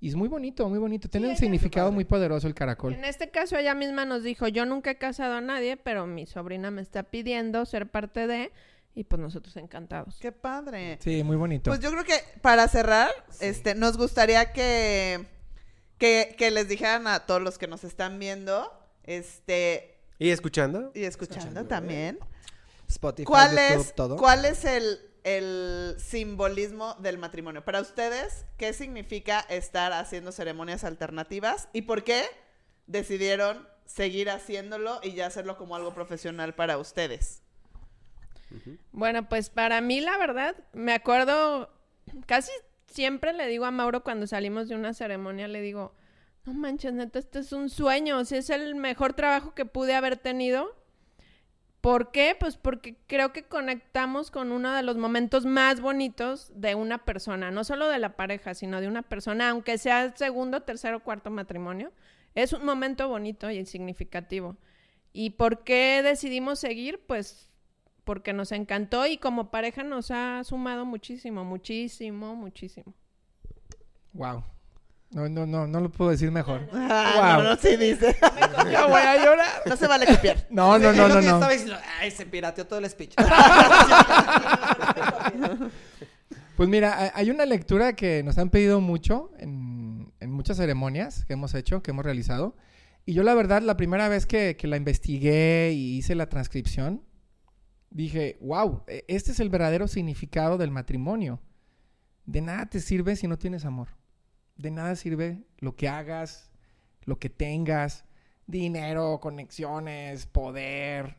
Y 0.00 0.08
es 0.08 0.14
muy 0.14 0.28
bonito, 0.28 0.68
muy 0.68 0.78
bonito. 0.78 1.08
Tiene 1.08 1.26
un 1.26 1.32
ella- 1.32 1.40
significado 1.40 1.90
muy 1.90 2.04
poderoso 2.04 2.46
el 2.46 2.54
caracol. 2.54 2.92
En 2.94 3.04
este 3.04 3.30
caso 3.30 3.56
ella 3.56 3.74
misma 3.74 4.04
nos 4.04 4.22
dijo, 4.22 4.46
yo 4.46 4.64
nunca 4.64 4.92
he 4.92 4.96
casado 4.98 5.34
a 5.34 5.40
nadie, 5.40 5.76
pero 5.76 6.06
mi 6.06 6.26
sobrina 6.26 6.70
me 6.70 6.80
está 6.80 7.02
pidiendo 7.02 7.64
ser 7.66 7.90
parte 7.90 8.28
de, 8.28 8.52
y 8.98 9.04
pues 9.04 9.22
nosotros 9.22 9.56
encantados. 9.56 10.16
Qué 10.20 10.32
padre. 10.32 10.98
Sí, 11.00 11.22
muy 11.22 11.36
bonito. 11.36 11.70
Pues 11.70 11.78
yo 11.78 11.92
creo 11.92 12.02
que 12.02 12.20
para 12.42 12.66
cerrar, 12.66 13.08
este, 13.38 13.76
nos 13.76 13.96
gustaría 13.96 14.52
que, 14.52 15.24
que, 15.98 16.34
que 16.36 16.50
les 16.50 16.66
dijeran 16.66 17.06
a 17.06 17.24
todos 17.24 17.40
los 17.40 17.58
que 17.58 17.68
nos 17.68 17.84
están 17.84 18.18
viendo, 18.18 18.72
este, 19.04 20.00
¿Y 20.18 20.30
escuchando? 20.30 20.90
y 20.96 21.04
escuchando 21.04 21.64
también, 21.64 22.18
Spotify, 22.88 23.24
¿cuál 23.24 23.50
YouTube, 23.52 23.80
es, 23.80 23.94
todo. 23.94 24.16
cuál 24.16 24.44
es 24.44 24.64
el, 24.64 24.98
el 25.22 25.94
simbolismo 26.00 26.94
del 26.94 27.18
matrimonio? 27.18 27.64
Para 27.64 27.80
ustedes, 27.80 28.46
¿qué 28.56 28.72
significa 28.72 29.38
estar 29.48 29.92
haciendo 29.92 30.32
ceremonias 30.32 30.82
alternativas 30.82 31.68
y 31.72 31.82
por 31.82 32.02
qué 32.02 32.24
decidieron 32.88 33.64
seguir 33.86 34.28
haciéndolo 34.28 34.98
y 35.04 35.12
ya 35.12 35.26
hacerlo 35.26 35.56
como 35.56 35.76
algo 35.76 35.94
profesional 35.94 36.56
para 36.56 36.78
ustedes? 36.78 37.42
Bueno, 38.92 39.28
pues 39.28 39.50
para 39.50 39.80
mí 39.80 40.00
la 40.00 40.16
verdad, 40.16 40.56
me 40.72 40.92
acuerdo, 40.92 41.70
casi 42.26 42.50
siempre 42.86 43.32
le 43.32 43.46
digo 43.46 43.64
a 43.64 43.70
Mauro 43.70 44.02
cuando 44.02 44.26
salimos 44.26 44.68
de 44.68 44.74
una 44.74 44.94
ceremonia, 44.94 45.48
le 45.48 45.60
digo, 45.60 45.94
no 46.44 46.54
manches, 46.54 46.94
neta, 46.94 47.18
este 47.18 47.40
es 47.40 47.52
un 47.52 47.68
sueño, 47.68 48.20
es 48.20 48.50
el 48.50 48.74
mejor 48.74 49.12
trabajo 49.12 49.54
que 49.54 49.66
pude 49.66 49.94
haber 49.94 50.16
tenido 50.16 50.78
¿Por 51.80 52.10
qué? 52.10 52.36
Pues 52.38 52.56
porque 52.56 52.96
creo 53.06 53.32
que 53.32 53.44
conectamos 53.44 54.30
con 54.30 54.50
uno 54.50 54.74
de 54.74 54.82
los 54.82 54.96
momentos 54.96 55.46
más 55.46 55.80
bonitos 55.80 56.50
de 56.54 56.74
una 56.74 57.04
persona, 57.04 57.52
no 57.52 57.62
solo 57.62 57.88
de 57.88 57.98
la 58.00 58.16
pareja, 58.16 58.54
sino 58.54 58.80
de 58.80 58.88
una 58.88 59.02
persona, 59.02 59.50
aunque 59.50 59.78
sea 59.78 60.14
segundo, 60.16 60.62
tercero, 60.62 61.04
cuarto 61.04 61.30
matrimonio. 61.30 61.92
Es 62.34 62.52
un 62.52 62.64
momento 62.64 63.08
bonito 63.08 63.50
y 63.50 63.64
significativo. 63.64 64.56
¿Y 65.12 65.30
por 65.30 65.62
qué 65.62 66.02
decidimos 66.02 66.58
seguir? 66.58 67.00
Pues 67.06 67.48
porque 68.08 68.32
nos 68.32 68.52
encantó 68.52 69.04
y 69.06 69.18
como 69.18 69.50
pareja 69.50 69.84
nos 69.84 70.10
ha 70.10 70.42
sumado 70.42 70.86
muchísimo, 70.86 71.44
muchísimo, 71.44 72.34
muchísimo. 72.34 72.94
Wow. 74.14 74.42
No, 75.10 75.28
no, 75.28 75.44
no, 75.44 75.66
no 75.66 75.80
lo 75.80 75.90
puedo 75.90 76.10
decir 76.10 76.30
mejor. 76.30 76.66
Ah, 76.72 77.34
Wow. 77.36 77.42
no, 77.44 77.50
no, 77.50 77.56
sí 77.56 77.76
dice. 77.76 78.16
Yo 78.72 78.88
voy 78.88 79.02
a 79.02 79.22
llorar. 79.22 79.48
No 79.66 79.76
se 79.76 79.86
vale 79.86 80.06
copiar. 80.06 80.46
No, 80.48 80.78
no, 80.78 80.88
Es 80.90 80.96
no, 80.96 81.06
lo 81.08 81.14
no, 81.16 81.20
que 81.20 81.26
no. 81.26 81.34
estaba 81.34 81.52
diciendo, 81.52 81.76
Ay, 82.00 82.10
se 82.10 82.24
pirateó 82.24 82.66
todo 82.66 82.78
el 82.78 82.88
speech. 82.88 83.12
Pues 86.56 86.68
mira, 86.68 87.00
hay- 87.00 87.10
hay 87.14 87.30
una 87.30 87.46
lectura 87.46 87.92
que 87.92 88.22
nos 88.24 88.36
han 88.38 88.50
pedido 88.50 88.80
mucho 88.80 89.30
en, 89.38 90.12
en 90.18 90.32
muchas 90.32 90.56
ceremonias 90.56 91.24
que 91.26 91.34
hemos 91.34 91.54
hecho, 91.54 91.82
que 91.82 91.92
hemos 91.92 92.04
realizado. 92.04 92.56
Y 93.06 93.12
yo 93.12 93.22
la 93.22 93.34
verdad, 93.34 93.62
la 93.62 93.76
primera 93.76 94.08
vez 94.08 94.26
que, 94.26 94.56
que 94.56 94.66
la 94.66 94.76
investigué 94.76 95.70
y 95.74 95.98
hice 95.98 96.14
la 96.16 96.28
transcripción, 96.28 97.02
dije, 97.90 98.38
wow, 98.40 98.82
e- 98.86 99.04
este 99.08 99.32
es 99.32 99.40
el 99.40 99.50
verdadero 99.50 99.88
significado 99.88 100.58
del 100.58 100.70
matrimonio. 100.70 101.40
De 102.26 102.40
nada 102.40 102.66
te 102.66 102.80
sirve 102.80 103.16
si 103.16 103.26
no 103.26 103.38
tienes 103.38 103.64
amor. 103.64 103.88
De 104.56 104.70
nada 104.70 104.96
sirve 104.96 105.44
lo 105.58 105.76
que 105.76 105.88
hagas, 105.88 106.50
lo 107.04 107.18
que 107.18 107.30
tengas, 107.30 108.04
dinero, 108.46 109.20
conexiones, 109.20 110.26
poder. 110.26 111.16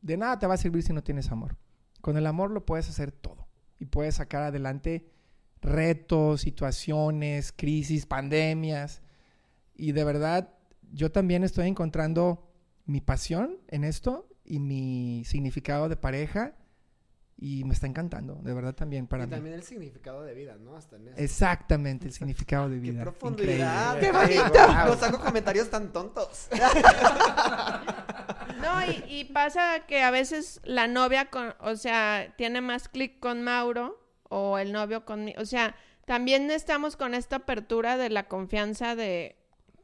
De 0.00 0.16
nada 0.16 0.38
te 0.38 0.46
va 0.46 0.54
a 0.54 0.58
servir 0.58 0.82
si 0.82 0.92
no 0.92 1.02
tienes 1.02 1.30
amor. 1.30 1.56
Con 2.00 2.16
el 2.16 2.26
amor 2.26 2.50
lo 2.50 2.64
puedes 2.64 2.88
hacer 2.88 3.12
todo 3.12 3.48
y 3.78 3.86
puedes 3.86 4.16
sacar 4.16 4.42
adelante 4.42 5.10
retos, 5.60 6.40
situaciones, 6.40 7.52
crisis, 7.52 8.06
pandemias. 8.06 9.02
Y 9.74 9.92
de 9.92 10.04
verdad, 10.04 10.54
yo 10.92 11.12
también 11.12 11.44
estoy 11.44 11.68
encontrando 11.68 12.50
mi 12.86 13.00
pasión 13.00 13.58
en 13.68 13.84
esto 13.84 14.27
y 14.48 14.58
mi 14.60 15.24
significado 15.26 15.88
de 15.88 15.96
pareja 15.96 16.54
y 17.36 17.62
me 17.64 17.72
está 17.74 17.86
encantando, 17.86 18.36
de 18.42 18.52
verdad 18.52 18.74
también 18.74 19.06
para 19.06 19.24
y 19.24 19.26
mí. 19.26 19.30
también 19.30 19.54
el 19.54 19.62
significado 19.62 20.22
de 20.24 20.34
vida, 20.34 20.56
¿no? 20.58 20.74
Hasta 20.74 20.96
en 20.96 21.08
eso. 21.08 21.16
Exactamente, 21.18 22.06
el 22.06 22.12
significado 22.12 22.68
de 22.68 22.76
Qué 22.76 22.80
vida. 22.80 23.02
profundidad. 23.02 23.94
Increíble. 23.96 24.20
¡Qué 24.26 24.36
bonito! 24.36 24.72
Nos 24.86 25.02
hago 25.02 25.20
comentarios 25.20 25.70
tan 25.70 25.92
tontos. 25.92 26.48
No, 28.60 28.84
y, 28.84 29.04
y 29.08 29.24
pasa 29.26 29.86
que 29.86 30.02
a 30.02 30.10
veces 30.10 30.60
la 30.64 30.88
novia, 30.88 31.26
con, 31.30 31.54
o 31.60 31.76
sea, 31.76 32.34
tiene 32.36 32.60
más 32.60 32.88
clic 32.88 33.20
con 33.20 33.42
Mauro 33.42 34.00
o 34.24 34.58
el 34.58 34.72
novio 34.72 35.04
conmigo. 35.04 35.40
O 35.40 35.44
sea, 35.46 35.76
también 36.06 36.50
estamos 36.50 36.96
con 36.96 37.14
esta 37.14 37.36
apertura 37.36 37.96
de 37.96 38.10
la 38.10 38.24
confianza 38.26 38.96
de, 38.96 39.37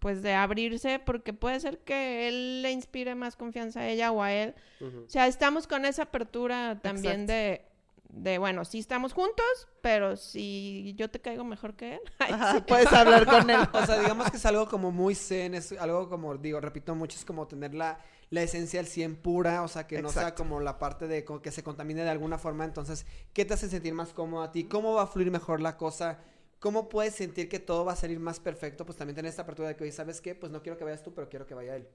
pues, 0.05 0.21
de 0.21 0.35
abrirse, 0.35 0.99
porque 0.99 1.33
puede 1.33 1.59
ser 1.61 1.79
que 1.79 2.29
él 2.29 2.61
le 2.61 2.73
inspire 2.73 3.15
más 3.15 3.37
confianza 3.37 3.81
a 3.81 3.89
ella 3.89 4.13
o 4.13 4.23
a 4.23 4.35
él. 4.35 4.55
O 4.83 5.09
sea, 5.09 5.27
estamos 5.27 5.67
con 5.67 5.87
esa 5.87 6.03
apertura 6.03 6.79
también 6.83 7.23
Exacto. 7.23 7.33
de, 7.33 7.63
de, 8.11 8.37
bueno, 8.37 8.67
sí 8.67 8.81
estamos 8.81 9.15
juntos, 9.15 9.47
pero 9.81 10.19
si 10.19 10.93
yo 10.99 11.11
te 11.11 11.23
caigo 11.23 11.43
mejor 11.43 11.75
que 11.75 11.95
él. 11.95 12.01
ay, 12.19 12.33
Ajá, 12.35 12.67
puedes 12.67 12.93
hablar 12.93 13.25
con 13.25 13.49
él. 13.49 13.61
O 13.73 13.87
sea, 13.87 13.99
digamos 13.99 14.31
que 14.31 14.37
es 14.37 14.45
algo 14.45 14.69
como 14.69 14.93
muy 14.93 15.15
zen, 15.15 15.55
es 15.55 15.73
algo 15.73 16.11
como, 16.11 16.37
digo, 16.37 16.61
repito 16.61 16.95
mucho, 16.95 17.17
es 17.17 17.25
como 17.25 17.47
tener 17.47 17.75
la, 17.75 17.99
la 18.29 18.43
esencia 18.43 18.81
al 18.81 18.87
100 18.87 19.17
pura, 19.17 19.63
o 19.63 19.69
sea, 19.69 19.87
que 19.87 20.03
no 20.03 20.11
sea 20.11 20.35
como 20.35 20.61
la 20.61 20.79
parte 20.79 21.09
de 21.09 21.25
que 21.25 21.51
se 21.51 21.63
contamine 21.63 22.05
de 22.05 22.11
alguna 22.11 22.37
forma. 22.37 22.67
Entonces, 22.67 23.07
¿qué 23.33 23.47
te 23.47 23.55
hace 23.55 23.71
sentir 23.71 23.95
más 23.95 24.13
cómodo 24.13 24.43
a 24.43 24.53
ti? 24.53 24.65
¿Cómo 24.65 24.93
va 24.93 25.05
a 25.05 25.07
fluir 25.07 25.31
mejor 25.31 25.63
la 25.63 25.79
cosa? 25.79 26.19
¿Cómo 26.65 26.89
puedes 26.89 27.15
sentir 27.15 27.51
que 27.51 27.59
todo 27.59 27.85
va 27.85 27.93
a 27.93 27.97
salir 27.97 28.19
más 28.19 28.41
perfecto? 28.41 28.87
Pues 28.87 28.97
también 28.97 29.15
tener 29.15 29.29
esta 29.29 29.43
apertura 29.43 29.69
de 29.69 29.77
que, 29.77 29.85
oye, 29.85 29.93
¿sabes 29.93 30.23
qué? 30.23 30.35
Pues 30.35 30.51
no 30.51 30.63
quiero 30.63 30.79
que 30.79 30.85
vayas 30.85 31.03
tú, 31.03 31.13
pero 31.13 31.29
quiero 31.29 31.47
que 31.47 31.53
vaya 31.53 31.77
él. 31.77 31.87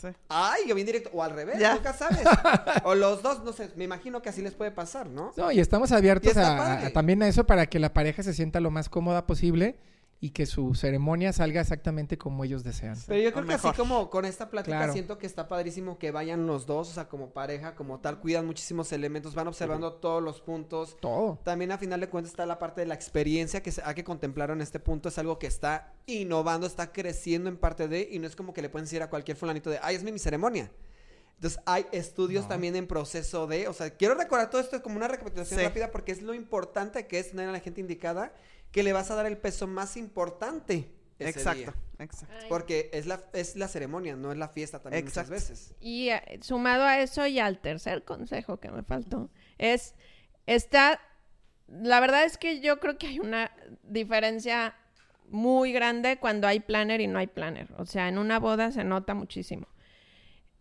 Sí. 0.00 0.08
Ay, 0.30 0.62
yo 0.66 0.74
bien 0.74 0.86
directo. 0.86 1.10
O 1.12 1.22
al 1.22 1.32
revés, 1.32 1.58
Ya. 1.58 1.74
nunca 1.74 1.92
sabes. 1.92 2.20
o 2.84 2.94
los 2.94 3.22
dos, 3.22 3.44
no 3.44 3.52
sé, 3.52 3.68
me 3.76 3.84
imagino 3.84 4.22
que 4.22 4.30
así 4.30 4.40
les 4.40 4.54
puede 4.54 4.70
pasar, 4.70 5.06
¿no? 5.10 5.34
No, 5.36 5.52
y 5.52 5.60
estamos 5.60 5.92
abiertos 5.92 6.34
Y 6.34 6.38
a- 6.38 6.90
también 6.94 7.22
a 7.22 7.28
eso 7.28 7.44
para 7.44 7.66
que 7.66 7.78
la 7.78 7.92
pareja 7.92 8.22
se 8.22 8.32
sienta 8.32 8.58
lo 8.60 8.70
más 8.70 8.88
cómoda 8.88 9.26
posible 9.26 9.76
y 10.22 10.30
que 10.30 10.44
su 10.44 10.74
ceremonia 10.74 11.32
salga 11.32 11.62
exactamente 11.62 12.18
como 12.18 12.44
ellos 12.44 12.62
desean. 12.62 12.94
Pero 13.06 13.22
yo 13.22 13.30
o 13.30 13.32
creo 13.32 13.44
que 13.46 13.52
mejor. 13.54 13.70
así 13.70 13.78
como 13.80 14.10
con 14.10 14.26
esta 14.26 14.50
plática 14.50 14.76
Claro. 14.76 14.92
siento 14.92 15.16
que 15.16 15.26
está 15.26 15.48
padrísimo 15.48 15.98
que 15.98 16.10
vayan 16.10 16.46
los 16.46 16.66
dos, 16.66 16.90
o 16.90 16.92
sea, 16.92 17.08
como 17.08 17.30
pareja, 17.30 17.74
como 17.74 18.00
tal, 18.00 18.20
cuidan 18.20 18.44
muchísimos 18.44 18.92
elementos, 18.92 19.34
van 19.34 19.48
observando 19.48 19.94
todos 19.94 20.22
los 20.22 20.42
puntos. 20.42 20.98
Todo. 21.00 21.38
También 21.42 21.72
a 21.72 21.78
final 21.78 22.00
de 22.00 22.10
cuentas 22.10 22.32
está 22.32 22.44
la 22.44 22.58
parte 22.58 22.82
de 22.82 22.86
la 22.86 22.94
experiencia 22.94 23.62
que 23.62 23.72
se- 23.72 23.82
hay 23.82 23.94
que 23.94 24.04
contemplar 24.04 24.50
en 24.50 24.60
este 24.60 24.78
punto, 24.78 25.08
es 25.08 25.16
algo 25.16 25.38
que 25.38 25.46
está 25.46 25.94
innovando, 26.04 26.66
está 26.66 26.92
creciendo 26.92 27.48
en 27.48 27.56
parte 27.56 27.88
de, 27.88 28.06
y 28.12 28.18
no 28.18 28.26
es 28.26 28.36
como 28.36 28.52
que 28.52 28.60
le 28.60 28.68
pueden 28.68 28.84
decir 28.84 29.02
a 29.02 29.08
cualquier 29.08 29.38
fulanito 29.38 29.70
de, 29.70 29.78
ay, 29.82 29.96
es 29.96 30.02
mi, 30.04 30.12
mi 30.12 30.18
ceremonia. 30.18 30.70
Entonces 31.36 31.58
hay 31.64 31.86
estudios 31.92 32.42
No. 32.42 32.48
también 32.50 32.76
en 32.76 32.86
proceso 32.86 33.46
de, 33.46 33.66
o 33.68 33.72
sea, 33.72 33.88
quiero 33.88 34.14
recordar 34.14 34.50
todo 34.50 34.60
esto 34.60 34.82
como 34.82 34.96
una 34.98 35.08
recapitulación 35.08 35.58
Sí. 35.60 35.64
rápida 35.64 35.90
porque 35.90 36.12
es 36.12 36.20
lo 36.20 36.34
importante 36.34 37.06
que 37.06 37.18
es 37.18 37.30
tener 37.30 37.48
a 37.48 37.52
la 37.52 37.60
gente 37.60 37.80
indicada 37.80 38.34
que 38.72 38.82
le 38.82 38.92
vas 38.92 39.10
a 39.10 39.14
dar 39.14 39.26
el 39.26 39.36
peso 39.38 39.66
más 39.66 39.96
importante. 39.96 40.90
ese 41.18 41.30
Exacto, 41.30 41.58
día. 41.58 41.74
exacto. 41.98 42.34
Ay. 42.40 42.46
Porque 42.48 42.90
es 42.92 43.06
la, 43.06 43.22
es 43.32 43.56
la 43.56 43.68
ceremonia, 43.68 44.16
no 44.16 44.32
es 44.32 44.38
la 44.38 44.48
fiesta 44.48 44.80
también 44.80 45.04
Exacto. 45.06 45.32
muchas 45.32 45.48
veces. 45.48 45.74
Y 45.80 46.08
eh, 46.08 46.38
sumado 46.42 46.84
a 46.84 46.98
eso 47.00 47.26
y 47.26 47.38
al 47.38 47.58
tercer 47.60 48.04
consejo 48.04 48.58
que 48.58 48.70
me 48.70 48.82
faltó, 48.82 49.30
es, 49.58 49.94
está, 50.46 51.00
la 51.68 52.00
verdad 52.00 52.24
es 52.24 52.38
que 52.38 52.60
yo 52.60 52.80
creo 52.80 52.96
que 52.96 53.08
hay 53.08 53.20
una 53.20 53.50
diferencia 53.82 54.74
muy 55.28 55.72
grande 55.72 56.18
cuando 56.18 56.46
hay 56.46 56.60
planner 56.60 57.00
y 57.00 57.06
no 57.06 57.18
hay 57.18 57.26
planner. 57.26 57.68
O 57.76 57.86
sea, 57.86 58.08
en 58.08 58.18
una 58.18 58.38
boda 58.38 58.72
se 58.72 58.84
nota 58.84 59.14
muchísimo. 59.14 59.68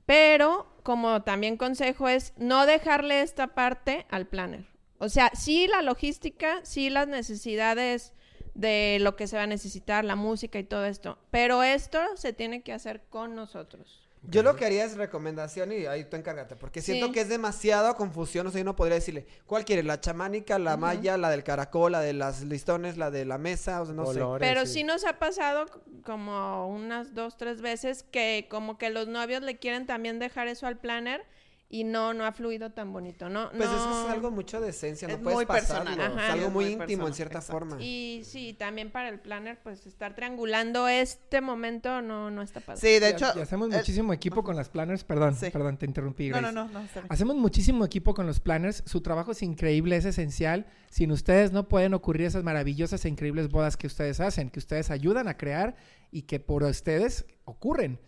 Pero, 0.06 0.68
como 0.84 1.22
también 1.22 1.56
consejo 1.58 2.10
es 2.10 2.34
no 2.38 2.66
dejarle 2.66 3.22
esta 3.22 3.48
parte 3.48 4.06
al 4.10 4.28
planner. 4.28 4.66
O 5.00 5.10
sea, 5.10 5.32
sí 5.34 5.68
la 5.68 5.82
logística, 5.82 6.60
sí 6.64 6.90
las 6.90 7.08
necesidades 7.08 8.14
de 8.54 8.98
lo 9.00 9.16
que 9.16 9.28
se 9.28 9.38
va 9.38 9.44
a 9.44 9.48
necesitar, 9.48 10.04
la 10.06 10.16
música 10.16 10.60
y 10.60 10.64
todo 10.64 10.86
esto. 10.86 11.18
Pero 11.32 11.64
esto 11.64 12.00
se 12.16 12.34
tiene 12.34 12.62
que 12.62 12.74
hacer 12.74 13.02
con 13.10 13.34
nosotros. 13.36 14.06
Yo 14.24 14.44
lo 14.44 14.58
que 14.58 14.66
haría 14.66 14.84
es 14.84 14.98
recomendación 14.98 15.72
y 15.72 15.86
ahí 15.86 16.04
tú 16.04 16.18
encárgate, 16.18 16.58
porque 16.58 16.82
siento 16.82 17.06
Sí. 17.08 17.12
que 17.14 17.22
es 17.22 17.30
demasiada 17.30 17.94
confusión, 17.94 18.46
o 18.46 18.52
sea, 18.52 18.60
yo 18.60 18.66
no 18.66 18.76
podría 18.76 18.96
decirle, 18.96 19.26
¿cuál 19.46 19.64
quiere? 19.64 19.82
¿La 19.82 20.02
chamánica, 20.02 20.60
la 20.60 20.76
malla, 20.76 21.16
la 21.18 21.30
del 21.30 21.46
caracol, 21.46 21.94
la 21.94 22.02
de 22.02 22.12
las 22.12 22.42
listones, 22.44 22.98
la 22.98 23.12
de 23.12 23.24
la 23.24 23.38
mesa? 23.38 23.82
O 23.82 23.86
sea, 23.86 23.96
no 23.96 24.06
sé. 24.08 24.20
Colores 24.20 24.46
Pero 24.46 24.64
y- 24.64 24.68
sí 24.68 24.84
nos 24.84 25.06
ha 25.06 25.20
pasado 25.20 25.68
como 26.04 26.68
unas 26.68 27.14
dos, 27.14 27.38
tres 27.38 27.62
veces 27.62 28.04
que 28.04 28.48
como 28.50 28.78
que 28.78 28.90
los 28.90 29.08
novios 29.08 29.42
le 29.42 29.58
quieren 29.58 29.86
también 29.86 30.20
dejar 30.20 30.50
eso 30.50 30.68
al 30.68 30.78
planner 30.78 31.24
y 31.72 31.84
no, 31.84 32.16
no 32.16 32.26
ha 32.26 32.32
fluido 32.32 32.72
tan 32.72 32.92
bonito, 32.92 33.30
¿no? 33.30 33.50
Pues 33.52 33.70
no... 33.70 33.76
eso 33.78 34.06
es 34.08 34.12
algo 34.12 34.32
mucho 34.32 34.60
de 34.60 34.70
esencia, 34.70 35.08
no 35.08 35.14
Es 35.14 35.20
puedes 35.20 35.38
muy 35.38 35.46
pasarlo, 35.46 35.86
personal. 35.96 36.18
es 36.18 36.30
algo 36.32 36.48
Es 36.48 36.52
muy 36.52 36.64
muy 36.66 36.74
íntimo 36.74 36.86
personal, 36.88 37.08
en 37.10 37.14
cierta 37.14 37.38
exacto. 37.38 37.52
forma. 37.60 37.78
Y 37.80 38.22
sí, 38.26 38.56
también 38.58 38.90
para 38.92 39.10
el 39.10 39.20
planner, 39.20 39.60
pues 39.62 39.86
estar 39.86 40.16
triangulando 40.16 40.88
este 40.88 41.42
momento 41.42 42.02
no, 42.02 42.32
no 42.32 42.42
está 42.42 42.60
padre. 42.60 42.82
Sí, 42.82 43.00
de 43.00 43.10
hecho. 43.10 43.28
y 43.36 43.42
hacemos 43.42 43.70
el- 43.70 43.78
muchísimo 43.78 44.14
equipo 44.14 44.44
con 44.44 44.56
las 44.56 44.68
planners. 44.70 45.04
Perdón, 45.04 45.36
Sí. 45.36 45.52
perdón, 45.52 45.78
te 45.78 45.86
interrumpí. 45.86 46.30
No, 46.30 46.38
Grace. 46.40 46.54
no, 46.56 46.66
no, 46.66 46.72
no, 46.72 46.80
está 46.86 47.02
bien. 47.02 47.14
Hacemos 47.14 47.36
muchísimo 47.36 47.86
equipo 47.86 48.16
con 48.16 48.26
los 48.26 48.40
planners. 48.40 48.82
Su 48.88 49.02
trabajo 49.02 49.32
es 49.34 49.44
increíble, 49.44 49.96
es 49.96 50.06
esencial. 50.06 50.66
Sin 50.90 51.12
ustedes 51.12 51.52
no 51.52 51.70
pueden 51.70 51.94
ocurrir 51.94 52.26
esas 52.26 52.44
maravillosas 52.44 53.06
e 53.06 53.10
increíbles 53.10 53.48
bodas 53.50 53.78
que 53.78 53.86
ustedes 53.86 54.20
hacen, 54.22 54.50
que 54.50 54.58
ustedes 54.58 54.90
ayudan 54.90 55.28
a 55.28 55.38
crear 55.38 55.76
y 56.12 56.24
que 56.24 56.40
por 56.40 56.64
ustedes 56.64 57.26
ocurren. 57.46 58.00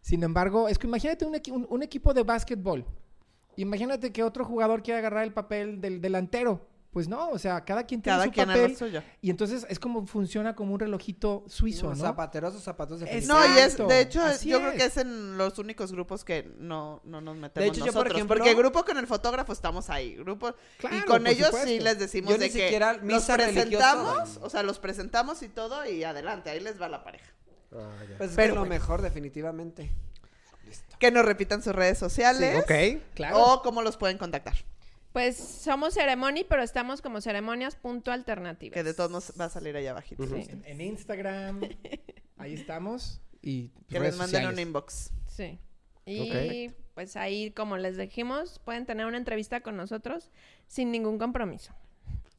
Sin 0.00 0.22
embargo, 0.24 0.68
es 0.68 0.78
que 0.78 0.88
imagínate 0.88 1.24
un, 1.24 1.34
equi- 1.34 1.52
un- 1.52 1.66
un 1.70 1.82
equipo 1.84 2.12
de 2.12 2.24
básquetbol. 2.24 2.84
Imagínate 3.56 4.12
que 4.12 4.22
otro 4.22 4.44
jugador 4.44 4.82
quiere 4.82 4.98
agarrar 4.98 5.24
el 5.24 5.32
papel 5.32 5.80
del 5.80 6.00
delantero. 6.00 6.66
Pues 6.90 7.08
no, 7.08 7.30
o 7.30 7.38
sea, 7.40 7.64
cada 7.64 7.82
quien 7.82 8.00
tiene 8.00 8.14
Cada 8.18 8.24
su 8.26 8.30
quien 8.30 8.46
papel. 8.46 8.76
suyo. 8.76 9.02
Y 9.20 9.28
entonces 9.28 9.66
es 9.68 9.80
como 9.80 10.06
funciona 10.06 10.54
como 10.54 10.74
un 10.74 10.78
relojito 10.78 11.42
suizo, 11.48 11.86
No, 11.88 11.94
¿no? 11.96 12.00
Zapateros 12.04 12.54
o 12.54 12.60
zapatos 12.60 13.00
de. 13.00 13.20
No, 13.22 13.44
y 13.44 13.58
es, 13.58 13.76
de 13.76 14.00
hecho, 14.00 14.22
así 14.22 14.48
yo 14.50 14.60
creo 14.60 14.74
que 14.74 14.84
es 14.84 14.96
en 14.98 15.36
los 15.36 15.58
únicos 15.58 15.90
grupos 15.90 16.24
que 16.24 16.54
no, 16.60 17.00
no 17.02 17.20
nos 17.20 17.36
metemos 17.36 17.64
De 17.64 17.66
hecho, 17.66 17.84
yo, 17.84 17.92
por 17.92 18.04
nosotros. 18.04 18.16
ejemplo- 18.18 18.36
porque 18.36 18.54
grupo 18.54 18.84
con 18.84 18.96
el 18.98 19.08
fotógrafo 19.08 19.52
estamos 19.52 19.90
ahí. 19.90 20.14
Grupo, 20.14 20.50
y 20.50 20.80
Claro, 20.82 20.96
con 21.06 21.22
por 21.24 21.28
ellos 21.32 21.50
sí 21.64 21.80
les 21.80 21.98
decimos 21.98 22.30
Yo 22.30 22.38
de 22.38 22.46
ni 22.46 22.52
que 22.52 22.60
siquiera 22.62 22.92
los 22.92 23.24
presentamos, 23.24 24.14
religiosa. 24.14 24.40
o 24.46 24.48
sea, 24.50 24.62
los 24.62 24.78
presentamos 24.78 25.42
y 25.42 25.48
todo, 25.48 25.84
y 25.90 26.04
adelante, 26.04 26.50
ahí 26.50 26.60
les 26.60 26.80
va 26.80 26.88
la 26.88 27.02
pareja. 27.02 27.26
Ah, 27.72 27.90
ya. 28.08 28.18
Pues 28.18 28.30
es 28.30 28.36
Pero 28.36 28.54
lo 28.54 28.60
bueno. 28.60 28.72
mejor, 28.72 29.02
definitivamente. 29.02 29.90
Que 31.04 31.10
nos 31.10 31.26
repitan 31.26 31.62
sus 31.62 31.74
redes 31.74 31.98
sociales. 31.98 32.62
Ok. 32.62 33.02
Claro. 33.12 33.44
O 33.44 33.60
cómo 33.60 33.82
los 33.82 33.98
pueden 33.98 34.16
contactar. 34.16 34.54
Pues 35.12 35.36
somos 35.36 35.92
Ceremony, 35.92 36.46
pero 36.48 36.62
estamos 36.62 37.02
como 37.02 37.20
ceremonias.alternativas. 37.20 38.72
Que 38.72 38.82
de 38.82 38.94
todos 38.94 39.10
nos 39.10 39.32
va 39.38 39.44
a 39.44 39.50
salir 39.50 39.76
ahí 39.76 39.86
abajito. 39.86 40.26
Sí. 40.26 40.46
En, 40.64 40.80
Instagram, 40.80 41.60
ahí 42.38 42.54
estamos. 42.54 43.20
Y 43.42 43.68
Que 43.90 43.98
redes 43.98 44.14
les 44.14 44.18
manden 44.18 44.44
un 44.44 44.52
sociales. 44.52 44.66
inbox. 44.66 45.10
Sí. 45.28 45.58
Y 46.06 46.70
pues 46.94 47.16
ahí, 47.16 47.50
como 47.50 47.76
les 47.76 47.98
dijimos, 47.98 48.58
pueden 48.64 48.86
tener 48.86 49.04
una 49.04 49.18
entrevista 49.18 49.60
con 49.60 49.76
nosotros 49.76 50.30
sin 50.68 50.90
ningún 50.90 51.18
compromiso. 51.18 51.74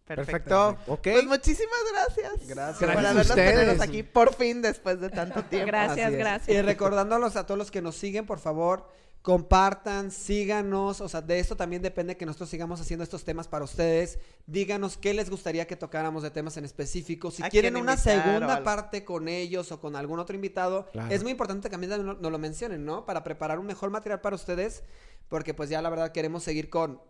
Perfecto. 0.05 0.77
Ok. 0.87 1.01
Pues 1.03 1.25
muchísimas 1.25 1.79
gracias. 1.91 2.47
Gracias. 2.47 2.77
Por 2.77 3.01
Gracias 3.01 3.31
habernos 3.31 3.81
aquí 3.81 4.03
por 4.03 4.33
fin 4.35 4.61
después 4.61 4.99
de 5.01 5.09
tanto 5.09 5.43
tiempo. 5.49 5.67
Gracias, 5.67 6.11
gracias. 6.13 6.55
Y 6.55 6.61
recordándolos 6.61 7.35
a 7.35 7.45
todos 7.45 7.57
los 7.57 7.71
que 7.71 7.81
nos 7.81 7.95
siguen, 7.95 8.27
por 8.27 8.37
favor, 8.37 8.87
compartan, 9.23 10.11
síganos. 10.11 11.01
O 11.01 11.09
sea, 11.09 11.21
de 11.21 11.39
esto 11.39 11.55
también 11.57 11.81
depende 11.81 12.15
que 12.17 12.27
nosotros 12.27 12.49
sigamos 12.51 12.79
haciendo 12.79 13.03
estos 13.03 13.23
temas 13.23 13.47
para 13.47 13.65
ustedes. 13.65 14.19
Díganos 14.45 14.95
qué 14.97 15.15
les 15.15 15.31
gustaría 15.31 15.65
que 15.65 15.75
tocáramos 15.75 16.21
de 16.21 16.29
temas 16.29 16.55
en 16.57 16.65
específico. 16.65 17.31
Si 17.31 17.41
¿A 17.41 17.49
quieren 17.49 17.75
una 17.75 17.97
segunda 17.97 18.63
parte 18.63 19.03
con 19.03 19.27
ellos 19.27 19.71
o 19.71 19.81
con 19.81 19.95
algún 19.95 20.19
otro 20.19 20.35
invitado, 20.35 20.85
Claro. 20.91 21.11
es 21.11 21.23
muy 21.23 21.31
importante 21.31 21.67
que 21.67 21.71
también 21.77 22.05
nos 22.05 22.31
lo 22.31 22.37
mencionen, 22.37 22.85
¿no? 22.85 23.05
Para 23.07 23.23
preparar 23.23 23.57
un 23.57 23.65
mejor 23.65 23.89
material 23.89 24.21
para 24.21 24.35
ustedes. 24.35 24.83
Porque 25.29 25.55
pues 25.55 25.71
ya 25.71 25.81
la 25.81 25.89
verdad 25.89 26.11
queremos 26.11 26.43
seguir 26.43 26.69
con 26.69 27.01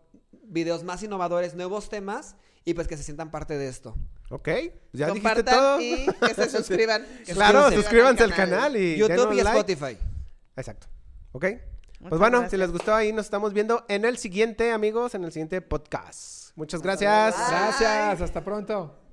videos 0.44 0.86
más 0.86 1.04
innovadores, 1.04 1.54
nuevos 1.56 1.90
temas 1.90 2.38
y 2.66 2.74
pues 2.74 2.88
que 2.88 2.98
se 2.98 3.04
sientan 3.04 3.30
parte 3.32 3.58
de 3.58 3.68
esto. 3.68 3.96
Ok. 4.30 4.48
Ya 4.92 5.08
dijiste 5.08 5.12
Compartan 5.12 5.56
todo. 5.56 5.82
y 5.82 6.08
que 6.08 6.34
se 6.34 6.50
suscriban. 6.58 7.06
Que 7.26 7.34
Claro, 7.34 7.72
suscríbanse 7.72 8.24
al 8.24 8.34
canal 8.34 8.76
y 8.76 8.98
YouTube 8.98 9.32
y 9.34 9.42
like. 9.44 9.60
Spotify. 9.60 9.98
Exacto. 10.58 10.88
¿Ok? 11.32 11.46
Muchas 12.00 12.10
pues 12.10 12.20
bueno, 12.20 12.50
si 12.50 12.58
les 12.58 12.72
gustó 12.72 12.94
ahí 12.94 13.14
nos 13.14 13.26
estamos 13.26 13.54
viendo 13.54 13.86
en 13.88 14.04
el 14.04 14.18
siguiente, 14.18 14.72
amigos, 14.72 15.16
en 15.16 15.24
el 15.24 15.32
siguiente 15.32 15.62
podcast. 15.62 16.52
Muchas 16.56 16.82
gracias. 16.82 17.36
Bye. 17.38 17.46
Gracias, 17.50 18.22
hasta 18.22 18.44
pronto. 18.44 19.05